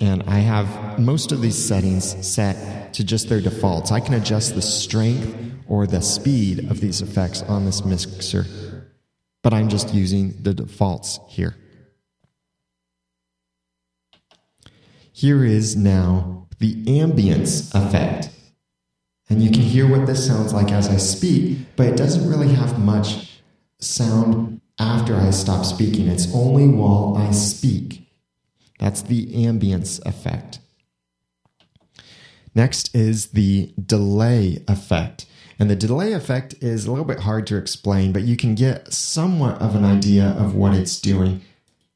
And 0.00 0.24
I 0.24 0.40
have 0.40 0.98
most 0.98 1.32
of 1.32 1.40
these 1.40 1.56
settings 1.56 2.26
set 2.26 2.92
to 2.94 3.04
just 3.04 3.28
their 3.28 3.40
defaults. 3.40 3.92
I 3.92 4.00
can 4.00 4.14
adjust 4.14 4.54
the 4.54 4.62
strength 4.62 5.52
or 5.68 5.86
the 5.86 6.02
speed 6.02 6.70
of 6.70 6.80
these 6.80 7.00
effects 7.00 7.42
on 7.42 7.64
this 7.64 7.84
mixer, 7.84 8.44
but 9.42 9.54
I'm 9.54 9.68
just 9.68 9.94
using 9.94 10.34
the 10.42 10.52
defaults 10.52 11.20
here. 11.28 11.56
Here 15.12 15.44
is 15.44 15.76
now 15.76 16.48
the 16.58 16.74
ambience 16.86 17.72
effect. 17.74 18.30
And 19.28 19.42
you 19.42 19.50
can 19.50 19.62
hear 19.62 19.88
what 19.88 20.06
this 20.06 20.26
sounds 20.26 20.52
like 20.52 20.70
as 20.70 20.88
I 20.88 20.96
speak, 20.96 21.58
but 21.76 21.86
it 21.86 21.96
doesn't 21.96 22.28
really 22.28 22.52
have 22.54 22.78
much 22.78 23.40
sound 23.80 24.60
after 24.78 25.16
I 25.16 25.30
stop 25.30 25.64
speaking. 25.64 26.08
It's 26.08 26.32
only 26.34 26.66
while 26.68 27.16
I 27.16 27.30
speak. 27.30 28.08
That's 28.78 29.02
the 29.02 29.26
ambience 29.28 30.04
effect. 30.04 30.58
Next 32.54 32.94
is 32.94 33.28
the 33.28 33.72
delay 33.84 34.62
effect. 34.68 35.26
And 35.58 35.70
the 35.70 35.76
delay 35.76 36.12
effect 36.12 36.54
is 36.60 36.84
a 36.84 36.90
little 36.90 37.04
bit 37.04 37.20
hard 37.20 37.46
to 37.48 37.56
explain, 37.56 38.12
but 38.12 38.22
you 38.22 38.36
can 38.36 38.54
get 38.54 38.92
somewhat 38.92 39.60
of 39.60 39.74
an 39.74 39.84
idea 39.84 40.30
of 40.30 40.54
what 40.54 40.74
it's 40.74 41.00
doing. 41.00 41.42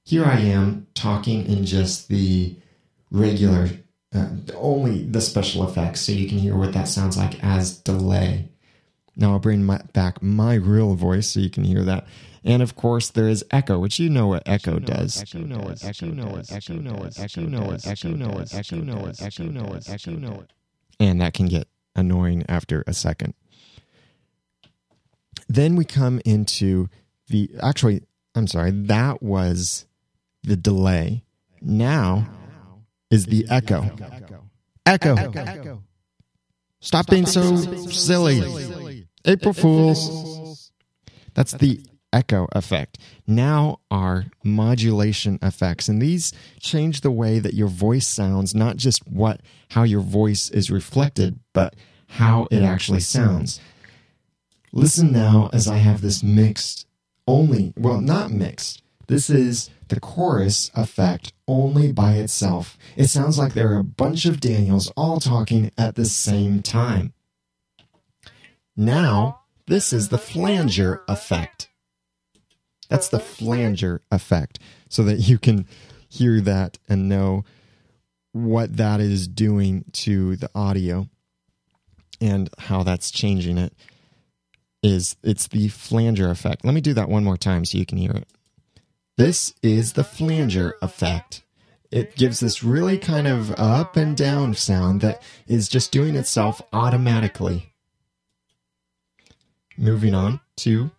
Here 0.05 0.24
I 0.24 0.39
am 0.41 0.87
talking 0.95 1.45
in 1.47 1.66
just 1.66 2.09
the 2.09 2.57
regular, 3.11 3.68
uh, 4.14 4.28
only 4.54 5.04
the 5.04 5.20
special 5.20 5.68
effects, 5.68 6.00
so 6.00 6.12
you 6.12 6.28
can 6.28 6.38
hear 6.38 6.56
what 6.56 6.72
that 6.72 6.88
sounds 6.88 7.16
like 7.16 7.42
as 7.44 7.76
delay. 7.78 8.48
Now 9.16 9.32
I'll 9.32 9.38
bring 9.38 9.64
my, 9.64 9.80
back 9.92 10.22
my 10.22 10.54
real 10.54 10.94
voice 10.94 11.28
so 11.28 11.40
you 11.40 11.50
can 11.50 11.64
hear 11.64 11.82
that. 11.82 12.06
And 12.44 12.62
of 12.62 12.76
course, 12.76 13.11
there 13.11 13.28
is 13.28 13.44
echo, 13.50 13.78
which 13.78 13.98
you 13.98 14.09
know 14.09 14.28
what 14.28 14.44
echo 14.46 14.78
does. 14.78 15.34
You 15.34 15.40
know 15.40 15.59
what 15.59 15.84
echo 15.84 16.12
does. 16.12 16.50
Echo 16.50 16.74
know 16.74 16.94
what 16.94 17.20
echo 17.20 17.42
know 17.42 17.72
what 17.72 17.86
echo 17.86 18.09
know 18.11 18.28
what 18.28 18.54
echo 18.54 18.76
know 18.76 18.96
what 18.96 19.22
echo 19.22 19.44
know 19.44 19.64
what 19.64 19.88
echo 19.88 20.12
know 20.12 20.30
what. 20.30 20.52
And 21.00 21.20
that 21.20 21.34
can 21.34 21.46
get 21.46 21.68
annoying 21.94 22.44
after 22.48 22.84
a 22.86 22.94
second. 22.94 23.34
Then 25.48 25.76
we 25.76 25.84
come 25.84 26.20
into 26.24 26.88
the 27.28 27.50
actually, 27.61 28.02
I'm 28.34 28.46
sorry, 28.46 28.70
that 28.70 29.22
was 29.22 29.86
the 30.44 30.56
delay. 30.56 31.24
Now 31.61 32.28
is 33.11 33.26
the 33.26 33.46
echo. 33.50 33.90
Echo. 34.86 35.82
Stop 36.80 37.09
being 37.09 37.26
so 37.26 37.56
silly. 37.88 39.06
April 39.24 39.52
Fools. 39.52 40.70
That's 41.34 41.52
the 41.52 41.80
echo 42.12 42.48
effect. 42.52 42.98
Now 43.26 43.80
are 43.90 44.26
modulation 44.42 45.38
effects 45.42 45.88
and 45.88 46.00
these 46.00 46.32
change 46.61 47.02
the 47.02 47.11
way 47.11 47.38
that 47.38 47.54
your 47.54 47.68
voice 47.68 48.06
sounds, 48.06 48.54
not 48.54 48.76
just 48.76 49.06
what 49.06 49.40
how 49.70 49.82
your 49.82 50.00
voice 50.00 50.48
is 50.50 50.70
reflected, 50.70 51.38
but 51.52 51.76
how 52.09 52.48
it 52.50 52.62
actually 52.62 53.00
sounds. 53.00 53.61
Listen 54.72 55.12
now 55.12 55.50
as 55.52 55.68
I 55.68 55.76
have 55.76 56.00
this 56.00 56.22
mixed 56.22 56.86
only, 57.26 57.74
well, 57.76 58.00
not 58.00 58.30
mixed. 58.30 58.82
This 59.09 59.30
is 59.30 59.70
the 59.88 60.00
chorus 60.00 60.70
effect 60.74 61.32
only 61.46 61.92
by 61.92 62.14
itself. 62.14 62.78
It 62.94 63.09
sounds 63.09 63.38
like 63.38 63.54
there 63.54 63.72
are 63.72 63.78
a 63.78 63.84
bunch 63.84 64.26
of 64.26 64.40
Daniels 64.40 64.92
all 64.96 65.18
talking 65.18 65.70
at 65.78 65.96
the 65.96 66.04
same 66.04 66.62
time. 66.62 67.14
Now, 68.76 69.40
this 69.66 69.92
is 69.92 70.11
the 70.11 70.18
flanger 70.18 71.02
effect. 71.09 71.68
That's 72.88 73.09
the 73.09 73.18
flanger 73.18 74.02
effect, 74.11 74.59
so 74.88 75.02
that 75.04 75.20
you 75.20 75.38
can 75.38 75.66
hear 76.09 76.40
that 76.42 76.78
and 76.88 77.09
know 77.09 77.44
what 78.32 78.76
that 78.76 79.00
is 79.00 79.26
doing 79.26 79.84
to 79.92 80.36
the 80.36 80.50
audio 80.54 81.09
and 82.20 82.48
how 82.59 82.82
that's 82.82 83.11
changing 83.11 83.59
it 83.59 83.74
is 84.82 85.16
it's 85.22 85.48
the 85.48 85.68
flanger 85.68 86.30
effect. 86.30 86.64
Let 86.64 86.74
me 86.74 86.80
do 86.80 86.94
that 86.94 87.09
one 87.09 87.24
more 87.24 87.36
time 87.36 87.64
so 87.64 87.78
you 87.78 87.86
can 87.86 87.98
hear 87.98 88.12
it. 88.12 88.28
This 89.19 89.53
is 89.64 89.95
the 89.95 90.05
flanger 90.05 90.77
effect. 90.81 91.43
It 91.91 92.14
gives 92.14 92.39
this 92.39 92.62
really 92.62 92.99
kind 92.99 93.27
of 93.27 93.51
up 93.59 93.97
and 93.97 94.16
down 94.16 94.55
sound 94.55 95.01
that 95.01 95.21
is 95.49 95.69
just 95.69 95.91
doing 95.91 96.14
itself 96.14 96.62
automatically. 96.73 97.73
Moving 99.77 100.14
on 100.14 100.39
to 100.59 100.93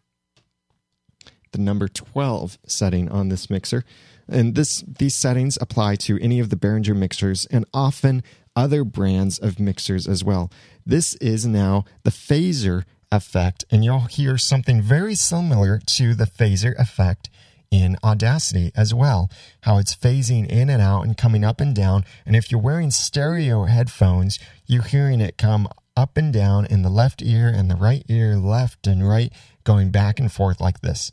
the 1.53 1.59
number 1.59 1.87
12 1.87 2.59
setting 2.67 3.09
on 3.09 3.29
this 3.29 3.49
mixer. 3.49 3.85
And 4.27 4.53
this 4.53 4.83
these 4.85 5.15
settings 5.15 5.57
apply 5.61 5.95
to 5.95 6.19
any 6.19 6.41
of 6.41 6.49
the 6.49 6.57
Behringer 6.57 6.97
mixers 6.97 7.45
and 7.45 7.63
often 7.73 8.21
other 8.53 8.83
brands 8.83 9.39
of 9.39 9.61
mixers 9.61 10.09
as 10.09 10.25
well. 10.25 10.51
This 10.85 11.15
is 11.15 11.45
now 11.45 11.85
the 12.03 12.11
phaser 12.11 12.83
effect, 13.13 13.63
and 13.71 13.85
you'll 13.85 14.01
hear 14.01 14.37
something 14.37 14.81
very 14.81 15.15
similar 15.15 15.79
to 15.85 16.13
the 16.13 16.25
phaser 16.25 16.77
effect 16.77 17.29
in 17.71 17.97
Audacity 18.03 18.71
as 18.75 18.93
well. 18.93 19.29
How 19.61 19.77
it's 19.77 19.95
phasing 19.95 20.47
in 20.47 20.69
and 20.69 20.81
out 20.81 21.03
and 21.03 21.17
coming 21.17 21.43
up 21.43 21.61
and 21.61 21.75
down. 21.75 22.05
And 22.25 22.35
if 22.35 22.51
you're 22.51 22.61
wearing 22.61 22.91
stereo 22.91 23.65
headphones, 23.65 24.39
you're 24.65 24.83
hearing 24.83 25.21
it 25.21 25.37
come 25.37 25.67
up 25.95 26.17
and 26.17 26.31
down 26.31 26.65
in 26.65 26.81
the 26.81 26.89
left 26.89 27.21
ear 27.21 27.51
and 27.53 27.69
the 27.69 27.75
right 27.75 28.03
ear, 28.07 28.37
left 28.37 28.87
and 28.87 29.07
right, 29.07 29.31
going 29.63 29.91
back 29.91 30.19
and 30.19 30.31
forth 30.31 30.61
like 30.61 30.81
this. 30.81 31.11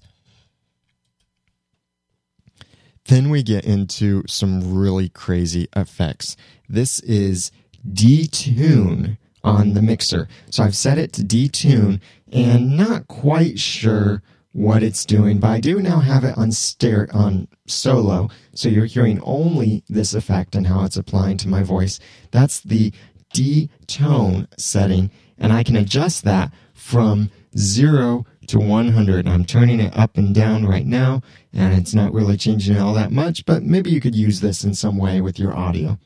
Then 3.06 3.30
we 3.30 3.42
get 3.42 3.64
into 3.64 4.24
some 4.26 4.74
really 4.74 5.08
crazy 5.08 5.68
effects. 5.76 6.36
This 6.68 6.98
is 7.00 7.52
detune 7.88 9.16
on 9.44 9.74
the 9.74 9.82
mixer. 9.82 10.28
So 10.50 10.64
I've 10.64 10.76
set 10.76 10.98
it 10.98 11.12
to 11.14 11.22
detune 11.22 12.00
and 12.32 12.76
not 12.76 13.06
quite 13.06 13.60
sure 13.60 14.22
what 14.56 14.82
it's 14.82 15.04
doing, 15.04 15.38
but 15.38 15.50
I 15.50 15.60
do 15.60 15.82
now 15.82 16.00
have 16.00 16.24
it 16.24 16.38
on 16.38 16.50
stereo 16.50 17.12
on 17.12 17.46
solo. 17.66 18.30
So 18.54 18.70
you're 18.70 18.86
hearing 18.86 19.20
only 19.22 19.84
this 19.86 20.14
effect 20.14 20.54
and 20.54 20.66
how 20.66 20.82
it's 20.84 20.96
applying 20.96 21.36
to 21.38 21.48
my 21.48 21.62
voice. 21.62 22.00
That's 22.30 22.62
the 22.62 22.90
detone 23.34 24.48
setting, 24.56 25.10
and 25.36 25.52
I 25.52 25.62
can 25.62 25.76
adjust 25.76 26.24
that 26.24 26.52
from 26.72 27.30
zero 27.58 28.24
to 28.46 28.58
100. 28.58 29.28
I'm 29.28 29.44
turning 29.44 29.78
it 29.78 29.94
up 29.94 30.16
and 30.16 30.34
down 30.34 30.64
right 30.64 30.86
now, 30.86 31.20
and 31.52 31.74
it's 31.74 31.94
not 31.94 32.14
really 32.14 32.38
changing 32.38 32.78
all 32.78 32.94
that 32.94 33.12
much, 33.12 33.44
but 33.44 33.62
maybe 33.62 33.90
you 33.90 34.00
could 34.00 34.14
use 34.14 34.40
this 34.40 34.64
in 34.64 34.72
some 34.72 34.96
way 34.96 35.20
with 35.20 35.38
your 35.38 35.54
audio. 35.54 35.98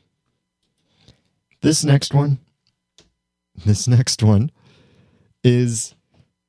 This 1.61 1.85
next 1.85 2.13
one, 2.13 2.39
this 3.65 3.87
next 3.87 4.21
one 4.21 4.51
is 5.41 5.95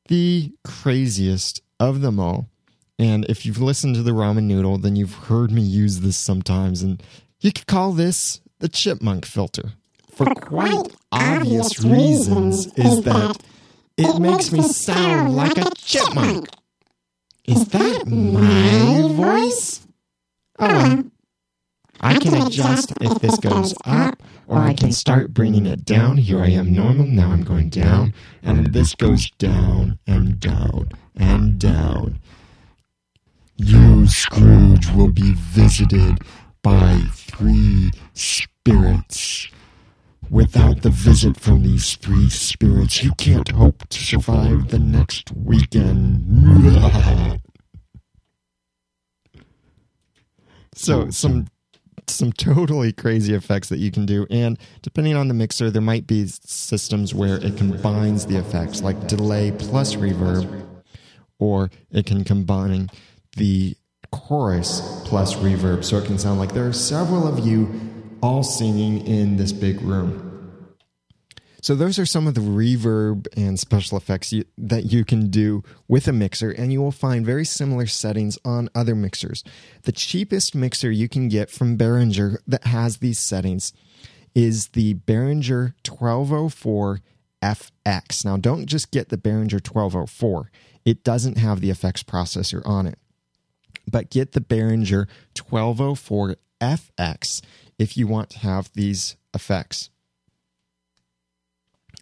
the 0.08 0.52
craziest 0.64 1.61
of 1.88 2.00
them 2.00 2.18
all. 2.18 2.48
And 2.98 3.24
if 3.28 3.44
you've 3.44 3.60
listened 3.60 3.94
to 3.96 4.02
the 4.02 4.12
ramen 4.12 4.44
noodle, 4.44 4.78
then 4.78 4.96
you've 4.96 5.14
heard 5.14 5.50
me 5.50 5.62
use 5.62 6.00
this 6.00 6.16
sometimes. 6.16 6.82
And 6.82 7.02
you 7.40 7.52
could 7.52 7.66
call 7.66 7.92
this 7.92 8.40
the 8.60 8.68
chipmunk 8.68 9.26
filter. 9.26 9.72
For 10.10 10.26
quite 10.26 10.88
obvious 11.10 11.82
reasons, 11.82 12.66
is 12.76 13.02
that 13.02 13.42
it 13.96 14.18
makes 14.20 14.52
me 14.52 14.62
sound 14.62 15.34
like 15.34 15.58
a 15.58 15.70
chipmunk. 15.76 16.48
Is 17.46 17.66
that 17.68 18.06
my 18.06 19.08
voice? 19.14 19.86
Oh, 20.58 21.04
I 22.00 22.18
can 22.18 22.46
adjust 22.46 22.92
if 23.00 23.20
this 23.20 23.38
goes 23.38 23.74
up, 23.84 24.22
or 24.52 24.58
I 24.58 24.74
can 24.74 24.92
start 24.92 25.32
bringing 25.32 25.64
it 25.64 25.86
down. 25.86 26.18
Here 26.18 26.42
I 26.42 26.50
am 26.50 26.74
normal, 26.74 27.06
now 27.06 27.30
I'm 27.30 27.42
going 27.42 27.70
down, 27.70 28.12
and 28.42 28.74
this 28.74 28.94
goes 28.94 29.30
down 29.38 29.98
and 30.06 30.38
down 30.38 30.90
and 31.16 31.58
down. 31.58 32.18
You, 33.56 34.06
Scrooge, 34.06 34.90
will 34.90 35.10
be 35.10 35.32
visited 35.32 36.18
by 36.60 37.00
three 37.12 37.92
spirits. 38.12 39.48
Without 40.28 40.82
the 40.82 40.90
visit 40.90 41.40
from 41.40 41.62
these 41.62 41.96
three 41.96 42.28
spirits, 42.28 43.02
you 43.02 43.12
can't 43.16 43.52
hope 43.52 43.88
to 43.88 44.04
survive 44.04 44.68
the 44.68 44.78
next 44.78 45.32
weekend. 45.34 46.24
so, 50.74 51.08
some 51.08 51.46
some 52.08 52.32
totally 52.32 52.92
crazy 52.92 53.34
effects 53.34 53.68
that 53.68 53.78
you 53.78 53.90
can 53.90 54.06
do. 54.06 54.26
And 54.30 54.58
depending 54.82 55.16
on 55.16 55.28
the 55.28 55.34
mixer 55.34 55.70
there 55.70 55.82
might 55.82 56.06
be 56.06 56.26
systems 56.26 57.14
where 57.14 57.36
it 57.36 57.56
combines 57.56 58.26
the 58.26 58.36
effects 58.36 58.82
like 58.82 59.08
delay 59.08 59.52
plus 59.52 59.96
reverb 59.96 60.66
or 61.38 61.70
it 61.90 62.06
can 62.06 62.24
combine 62.24 62.88
the 63.36 63.76
chorus 64.10 65.02
plus 65.04 65.34
reverb. 65.36 65.84
So 65.84 65.98
it 65.98 66.06
can 66.06 66.18
sound 66.18 66.38
like 66.38 66.52
there 66.52 66.66
are 66.66 66.72
several 66.72 67.26
of 67.26 67.46
you 67.46 67.80
all 68.22 68.42
singing 68.42 69.06
in 69.06 69.36
this 69.36 69.52
big 69.52 69.80
room 69.82 70.31
so 71.62 71.76
those 71.76 71.96
are 71.96 72.04
some 72.04 72.26
of 72.26 72.34
the 72.34 72.40
reverb 72.40 73.28
and 73.36 73.58
special 73.58 73.96
effects 73.96 74.32
you, 74.32 74.44
that 74.58 74.92
you 74.92 75.04
can 75.04 75.30
do 75.30 75.62
with 75.86 76.08
a 76.08 76.12
mixer, 76.12 76.50
and 76.50 76.72
you 76.72 76.82
will 76.82 76.90
find 76.90 77.24
very 77.24 77.44
similar 77.44 77.86
settings 77.86 78.36
on 78.44 78.68
other 78.74 78.96
mixers. 78.96 79.44
The 79.84 79.92
cheapest 79.92 80.56
mixer 80.56 80.90
you 80.90 81.08
can 81.08 81.28
get 81.28 81.50
from 81.50 81.78
Behringer 81.78 82.38
that 82.48 82.66
has 82.66 82.96
these 82.96 83.20
settings 83.20 83.72
is 84.34 84.68
the 84.68 84.94
Behringer 84.94 85.74
1204 85.88 87.00
FX. 87.40 88.24
Now, 88.24 88.36
don't 88.36 88.66
just 88.66 88.90
get 88.90 89.10
the 89.10 89.16
Behringer 89.16 89.64
1204; 89.64 90.50
it 90.84 91.04
doesn't 91.04 91.38
have 91.38 91.60
the 91.60 91.70
effects 91.70 92.02
processor 92.02 92.60
on 92.66 92.88
it, 92.88 92.98
but 93.88 94.10
get 94.10 94.32
the 94.32 94.40
Behringer 94.40 95.06
1204 95.40 96.34
FX 96.60 97.40
if 97.78 97.96
you 97.96 98.08
want 98.08 98.30
to 98.30 98.40
have 98.40 98.68
these 98.74 99.14
effects. 99.32 99.90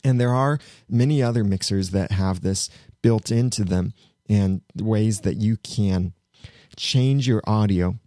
And 0.05 0.21
there 0.21 0.35
are 0.35 0.59
many 0.89 1.23
other 1.23 1.45
mixers 1.45 1.91
that 1.91 2.13
have 2.13 2.41
this 2.41 2.69
built 3.03 3.31
into 3.31 3.65
them. 3.65 3.93
and 4.31 4.61
ways 4.77 5.23
that 5.23 5.37
you 5.37 5.57
can 5.57 6.15
change 6.77 7.27
your 7.27 7.43
audio 7.47 7.99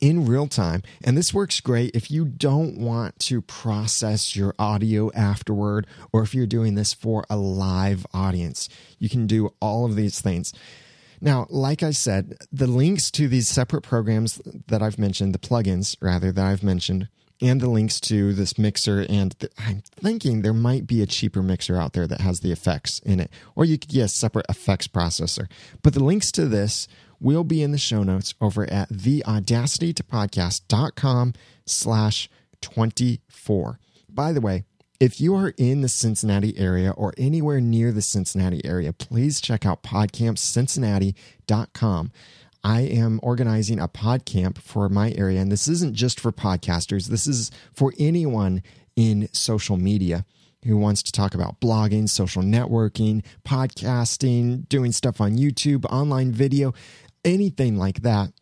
in 0.00 0.26
real 0.26 0.46
time. 0.46 0.82
And 1.04 1.16
this 1.16 1.34
works 1.34 1.60
great 1.60 1.94
if 1.94 2.10
you 2.10 2.24
don't 2.24 2.78
want 2.78 3.18
to 3.20 3.42
process 3.42 4.34
your 4.34 4.54
audio 4.58 5.12
afterward, 5.12 5.86
or 6.10 6.22
if 6.22 6.34
you're 6.34 6.46
doing 6.46 6.74
this 6.74 6.94
for 6.94 7.24
a 7.28 7.36
live 7.36 8.06
audience. 8.14 8.68
You 8.98 9.10
can 9.10 9.26
do 9.26 9.50
all 9.60 9.84
of 9.84 9.94
these 9.94 10.20
things. 10.20 10.54
Now, 11.20 11.46
like 11.50 11.82
I 11.82 11.90
said, 11.92 12.36
the 12.50 12.66
links 12.66 13.10
to 13.12 13.28
these 13.28 13.48
separate 13.48 13.82
programs 13.82 14.40
that 14.68 14.82
I've 14.82 14.98
mentioned, 14.98 15.34
the 15.34 15.38
plugins 15.38 15.96
rather 16.00 16.32
that 16.32 16.44
I've 16.46 16.62
mentioned, 16.62 17.08
and 17.40 17.60
the 17.60 17.68
links 17.68 18.00
to 18.00 18.32
this 18.32 18.58
mixer. 18.58 19.06
And 19.08 19.34
I'm 19.58 19.82
thinking 20.00 20.42
there 20.42 20.52
might 20.52 20.86
be 20.86 21.02
a 21.02 21.06
cheaper 21.06 21.42
mixer 21.42 21.76
out 21.76 21.92
there 21.92 22.06
that 22.06 22.20
has 22.20 22.38
the 22.40 22.52
effects 22.52 23.00
in 23.00 23.18
it, 23.20 23.30
or 23.54 23.64
you 23.64 23.78
could 23.78 23.90
get 23.90 24.04
a 24.04 24.08
separate 24.08 24.46
effects 24.48 24.88
processor. 24.88 25.48
But 25.82 25.94
the 25.94 26.04
links 26.04 26.30
to 26.32 26.46
this 26.46 26.88
will 27.20 27.44
be 27.44 27.62
in 27.62 27.70
the 27.72 27.78
show 27.78 28.02
notes 28.02 28.34
over 28.40 28.68
at 28.70 28.90
theaudacitytopodcast.com 28.90 31.34
slash 31.64 32.28
24. 32.60 33.80
By 34.08 34.32
the 34.32 34.40
way, 34.40 34.64
if 34.98 35.20
you 35.20 35.34
are 35.34 35.52
in 35.58 35.82
the 35.82 35.88
Cincinnati 35.88 36.58
area 36.58 36.90
or 36.90 37.12
anywhere 37.18 37.60
near 37.60 37.92
the 37.92 38.00
Cincinnati 38.00 38.64
area, 38.64 38.94
please 38.94 39.42
check 39.42 39.66
out 39.66 39.82
podcampcincinnati.com. 39.82 42.12
I 42.66 42.80
am 42.80 43.20
organizing 43.22 43.78
a 43.78 43.86
podcamp 43.86 44.58
for 44.58 44.88
my 44.88 45.12
area, 45.12 45.40
and 45.40 45.52
this 45.52 45.68
isn't 45.68 45.94
just 45.94 46.18
for 46.18 46.32
podcasters, 46.32 47.06
this 47.06 47.28
is 47.28 47.52
for 47.72 47.94
anyone 47.96 48.60
in 48.96 49.28
social 49.32 49.76
media 49.76 50.26
who 50.64 50.76
wants 50.76 51.00
to 51.04 51.12
talk 51.12 51.32
about 51.32 51.60
blogging, 51.60 52.08
social 52.08 52.42
networking, 52.42 53.24
podcasting, 53.44 54.68
doing 54.68 54.90
stuff 54.90 55.20
on 55.20 55.38
YouTube, 55.38 55.84
online 55.92 56.32
video, 56.32 56.74
anything 57.24 57.76
like 57.76 58.02
that. 58.02 58.32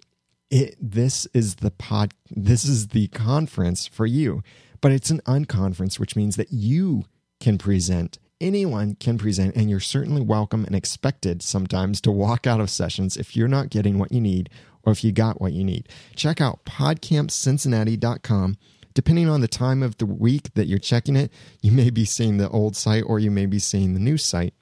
It, 0.50 0.76
this 0.80 1.26
is 1.34 1.56
the 1.56 1.70
pod 1.70 2.14
this 2.30 2.64
is 2.64 2.88
the 2.88 3.08
conference 3.08 3.86
for 3.86 4.06
you 4.06 4.42
but 4.80 4.92
it's 4.92 5.10
an 5.10 5.20
unconference 5.26 5.98
which 5.98 6.14
means 6.14 6.36
that 6.36 6.52
you 6.52 7.06
can 7.40 7.58
present 7.58 8.18
anyone 8.40 8.96
can 8.96 9.18
present 9.18 9.56
and 9.56 9.70
you're 9.70 9.80
certainly 9.80 10.22
welcome 10.22 10.64
and 10.64 10.74
expected 10.74 11.42
sometimes 11.42 12.00
to 12.02 12.10
walk 12.10 12.46
out 12.46 12.60
of 12.60 12.70
sessions 12.70 13.16
if 13.16 13.36
you're 13.36 13.48
not 13.48 13.70
getting 13.70 13.98
what 13.98 14.12
you 14.12 14.20
need 14.20 14.50
or 14.82 14.92
if 14.92 15.02
you 15.02 15.12
got 15.12 15.40
what 15.40 15.52
you 15.52 15.64
need. 15.64 15.88
Check 16.16 16.40
out 16.40 16.64
podcampcincinnati.com 16.64 18.56
depending 18.94 19.28
on 19.28 19.40
the 19.40 19.48
time 19.48 19.82
of 19.82 19.96
the 19.98 20.06
week 20.06 20.54
that 20.54 20.68
you're 20.68 20.78
checking 20.78 21.16
it 21.16 21.32
you 21.62 21.72
may 21.72 21.90
be 21.90 22.04
seeing 22.04 22.36
the 22.36 22.48
old 22.50 22.76
site 22.76 23.02
or 23.06 23.18
you 23.18 23.30
may 23.30 23.46
be 23.46 23.58
seeing 23.58 23.94
the 23.94 24.00
new 24.00 24.16
site. 24.16 24.54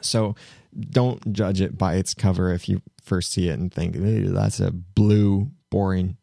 So 0.00 0.34
don't 0.78 1.32
judge 1.32 1.60
it 1.60 1.78
by 1.78 1.94
its 1.94 2.14
cover 2.14 2.52
if 2.52 2.68
you 2.68 2.82
first 3.02 3.32
see 3.32 3.48
it 3.48 3.58
and 3.58 3.72
think 3.72 3.96
that's 3.98 4.60
a 4.60 4.70
blue 4.70 5.50
boring 5.70 6.16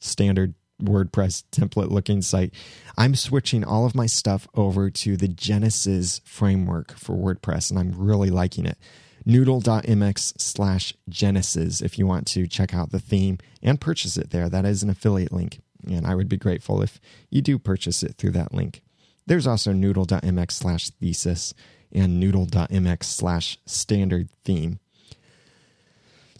standard 0.00 0.54
WordPress 0.80 1.44
template 1.52 1.90
looking 1.90 2.22
site. 2.22 2.52
I'm 2.96 3.14
switching 3.14 3.64
all 3.64 3.86
of 3.86 3.94
my 3.94 4.06
stuff 4.06 4.48
over 4.54 4.90
to 4.90 5.16
the 5.16 5.28
Genesis 5.28 6.20
framework 6.24 6.92
for 6.92 7.14
WordPress, 7.14 7.70
and 7.70 7.78
I'm 7.78 7.92
really 7.92 8.30
liking 8.30 8.66
it. 8.66 8.78
Noodle.mx 9.24 10.40
slash 10.40 10.94
Genesis 11.08 11.80
if 11.80 11.98
you 11.98 12.06
want 12.06 12.26
to 12.28 12.46
check 12.46 12.74
out 12.74 12.90
the 12.90 12.98
theme 12.98 13.38
and 13.62 13.80
purchase 13.80 14.16
it 14.16 14.30
there. 14.30 14.48
That 14.48 14.64
is 14.64 14.82
an 14.82 14.90
affiliate 14.90 15.32
link, 15.32 15.60
and 15.86 16.06
I 16.06 16.14
would 16.14 16.28
be 16.28 16.36
grateful 16.36 16.82
if 16.82 17.00
you 17.30 17.42
do 17.42 17.58
purchase 17.58 18.02
it 18.02 18.16
through 18.16 18.32
that 18.32 18.54
link. 18.54 18.82
There's 19.26 19.46
also 19.46 19.72
noodle.mx 19.72 20.52
slash 20.52 20.90
thesis 20.90 21.54
and 21.92 22.18
noodle.mx 22.18 23.04
slash 23.04 23.58
standard 23.66 24.30
theme. 24.44 24.78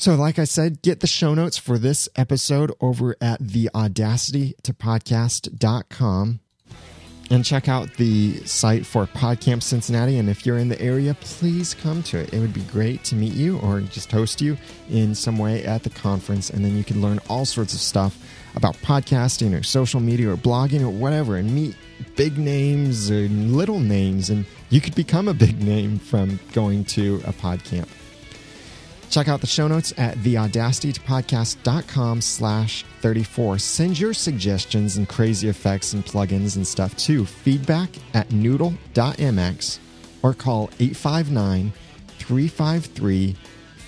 So, 0.01 0.15
like 0.15 0.39
I 0.39 0.45
said, 0.45 0.81
get 0.81 1.01
the 1.01 1.07
show 1.07 1.35
notes 1.35 1.59
for 1.59 1.77
this 1.77 2.09
episode 2.17 2.73
over 2.81 3.17
at 3.21 3.39
the 3.39 3.69
theaudacitytopodcast.com 3.75 6.41
and 7.29 7.45
check 7.45 7.69
out 7.69 7.93
the 7.99 8.43
site 8.47 8.87
for 8.87 9.05
PodCamp 9.05 9.63
Cincinnati. 9.63 10.17
And 10.17 10.31
if 10.31 10.47
you're 10.47 10.57
in 10.57 10.71
the 10.71 10.81
area, 10.81 11.15
please 11.21 11.75
come 11.75 12.03
to 12.05 12.19
it. 12.19 12.33
It 12.33 12.39
would 12.39 12.55
be 12.55 12.63
great 12.63 13.05
to 13.05 13.15
meet 13.15 13.35
you 13.35 13.59
or 13.59 13.83
just 13.83 14.11
host 14.11 14.41
you 14.41 14.57
in 14.89 15.15
some 15.15 15.37
way 15.37 15.65
at 15.65 15.83
the 15.83 15.91
conference. 15.91 16.49
And 16.49 16.65
then 16.65 16.79
you 16.79 16.85
can 16.85 17.03
learn 17.03 17.21
all 17.29 17.45
sorts 17.45 17.75
of 17.75 17.81
stuff 17.81 18.17
about 18.57 18.77
podcasting 18.77 19.55
or 19.55 19.63
social 19.63 20.01
media 20.01 20.33
or 20.33 20.37
blogging 20.37 20.81
or 20.81 20.89
whatever 20.89 21.37
and 21.37 21.55
meet 21.55 21.77
big 22.17 22.39
names 22.39 23.11
or 23.11 23.29
little 23.29 23.81
names. 23.81 24.31
And 24.31 24.47
you 24.71 24.81
could 24.81 24.95
become 24.95 25.29
a 25.29 25.35
big 25.35 25.63
name 25.63 25.99
from 25.99 26.41
going 26.55 26.87
to 26.87 27.17
a 27.27 27.35
PodCamp. 27.35 27.87
Check 29.11 29.29
out 29.29 29.41
the 29.41 29.47
show 29.47 29.69
notes 29.69 29.93
at 29.99 30.17
theaudacitypodcast.com 30.19 32.21
slash 32.21 32.85
34. 33.01 33.59
Send 33.59 33.99
your 33.99 34.15
suggestions 34.15 34.97
and 34.97 35.09
crazy 35.09 35.49
effects 35.49 35.93
and 35.93 36.07
plugins 36.07 36.55
and 36.57 36.67
stuff 36.67 36.97
to 36.97 37.27
feedback 37.27 37.91
at 38.15 38.31
noodle.mx 38.31 39.79
or 40.23 40.33
call 40.33 40.71
859 40.79 41.73
353 42.19 43.37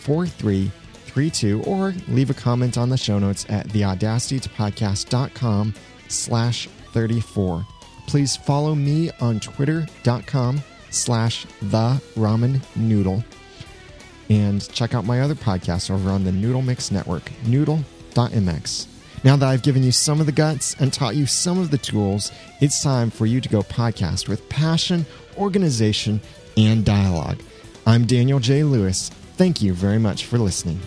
4332 0.01 1.63
or 1.63 1.95
leave 2.09 2.31
a 2.31 2.35
comment 2.35 2.77
on 2.77 2.89
the 2.89 2.97
show 2.97 3.21
notes 3.21 3.47
at 3.49 3.69
theaudacitypodcast.com 3.69 5.75
slash 6.09 6.67
34. 6.93 7.65
Please 8.09 8.37
follow 8.37 8.75
me 8.75 9.13
on 9.21 9.39
twitter.com 9.39 10.61
slash 10.91 11.47
the 11.63 12.03
ramen 12.17 12.61
noodle 12.75 13.23
and 14.33 14.67
check 14.73 14.95
out 14.95 15.05
my 15.05 15.21
other 15.21 15.35
podcasts 15.35 15.91
over 15.91 16.09
on 16.11 16.25
the 16.25 16.33
Noodle 16.33 16.63
Mix 16.63 16.91
Network, 16.91 17.31
noodle.mx. 17.45 18.87
Now 19.25 19.37
that 19.37 19.49
I've 19.49 19.63
given 19.63 19.83
you 19.83 19.93
some 19.93 20.21
of 20.21 20.27
the 20.27 20.33
guts 20.33 20.75
and 20.81 20.91
taught 20.91 21.17
you 21.17 21.27
some 21.27 21.61
of 21.61 21.71
the 21.71 21.79
tools, 21.79 22.33
it's 22.61 22.83
time 22.83 23.11
for 23.11 23.27
you 23.27 23.43
to 23.43 23.49
go 23.49 23.61
podcast 23.61 24.29
with 24.29 24.49
passion, 24.49 25.05
organization, 25.37 26.21
and 26.57 26.85
dialogue. 26.85 27.41
I'm 27.87 28.07
Daniel 28.07 28.41
J. 28.41 28.65
Lewis. 28.65 29.11
Thank 29.37 29.61
you 29.61 29.75
very 29.75 29.99
much 29.99 30.25
for 30.25 30.39
listening. 30.39 30.81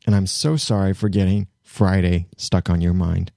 And 0.06 0.16
I'm 0.16 0.28
so 0.28 0.58
sorry 0.58 0.94
for 0.94 1.10
getting 1.10 1.48
Friday 1.64 2.28
stuck 2.38 2.70
on 2.70 2.82
your 2.82 2.94
mind. 2.94 3.32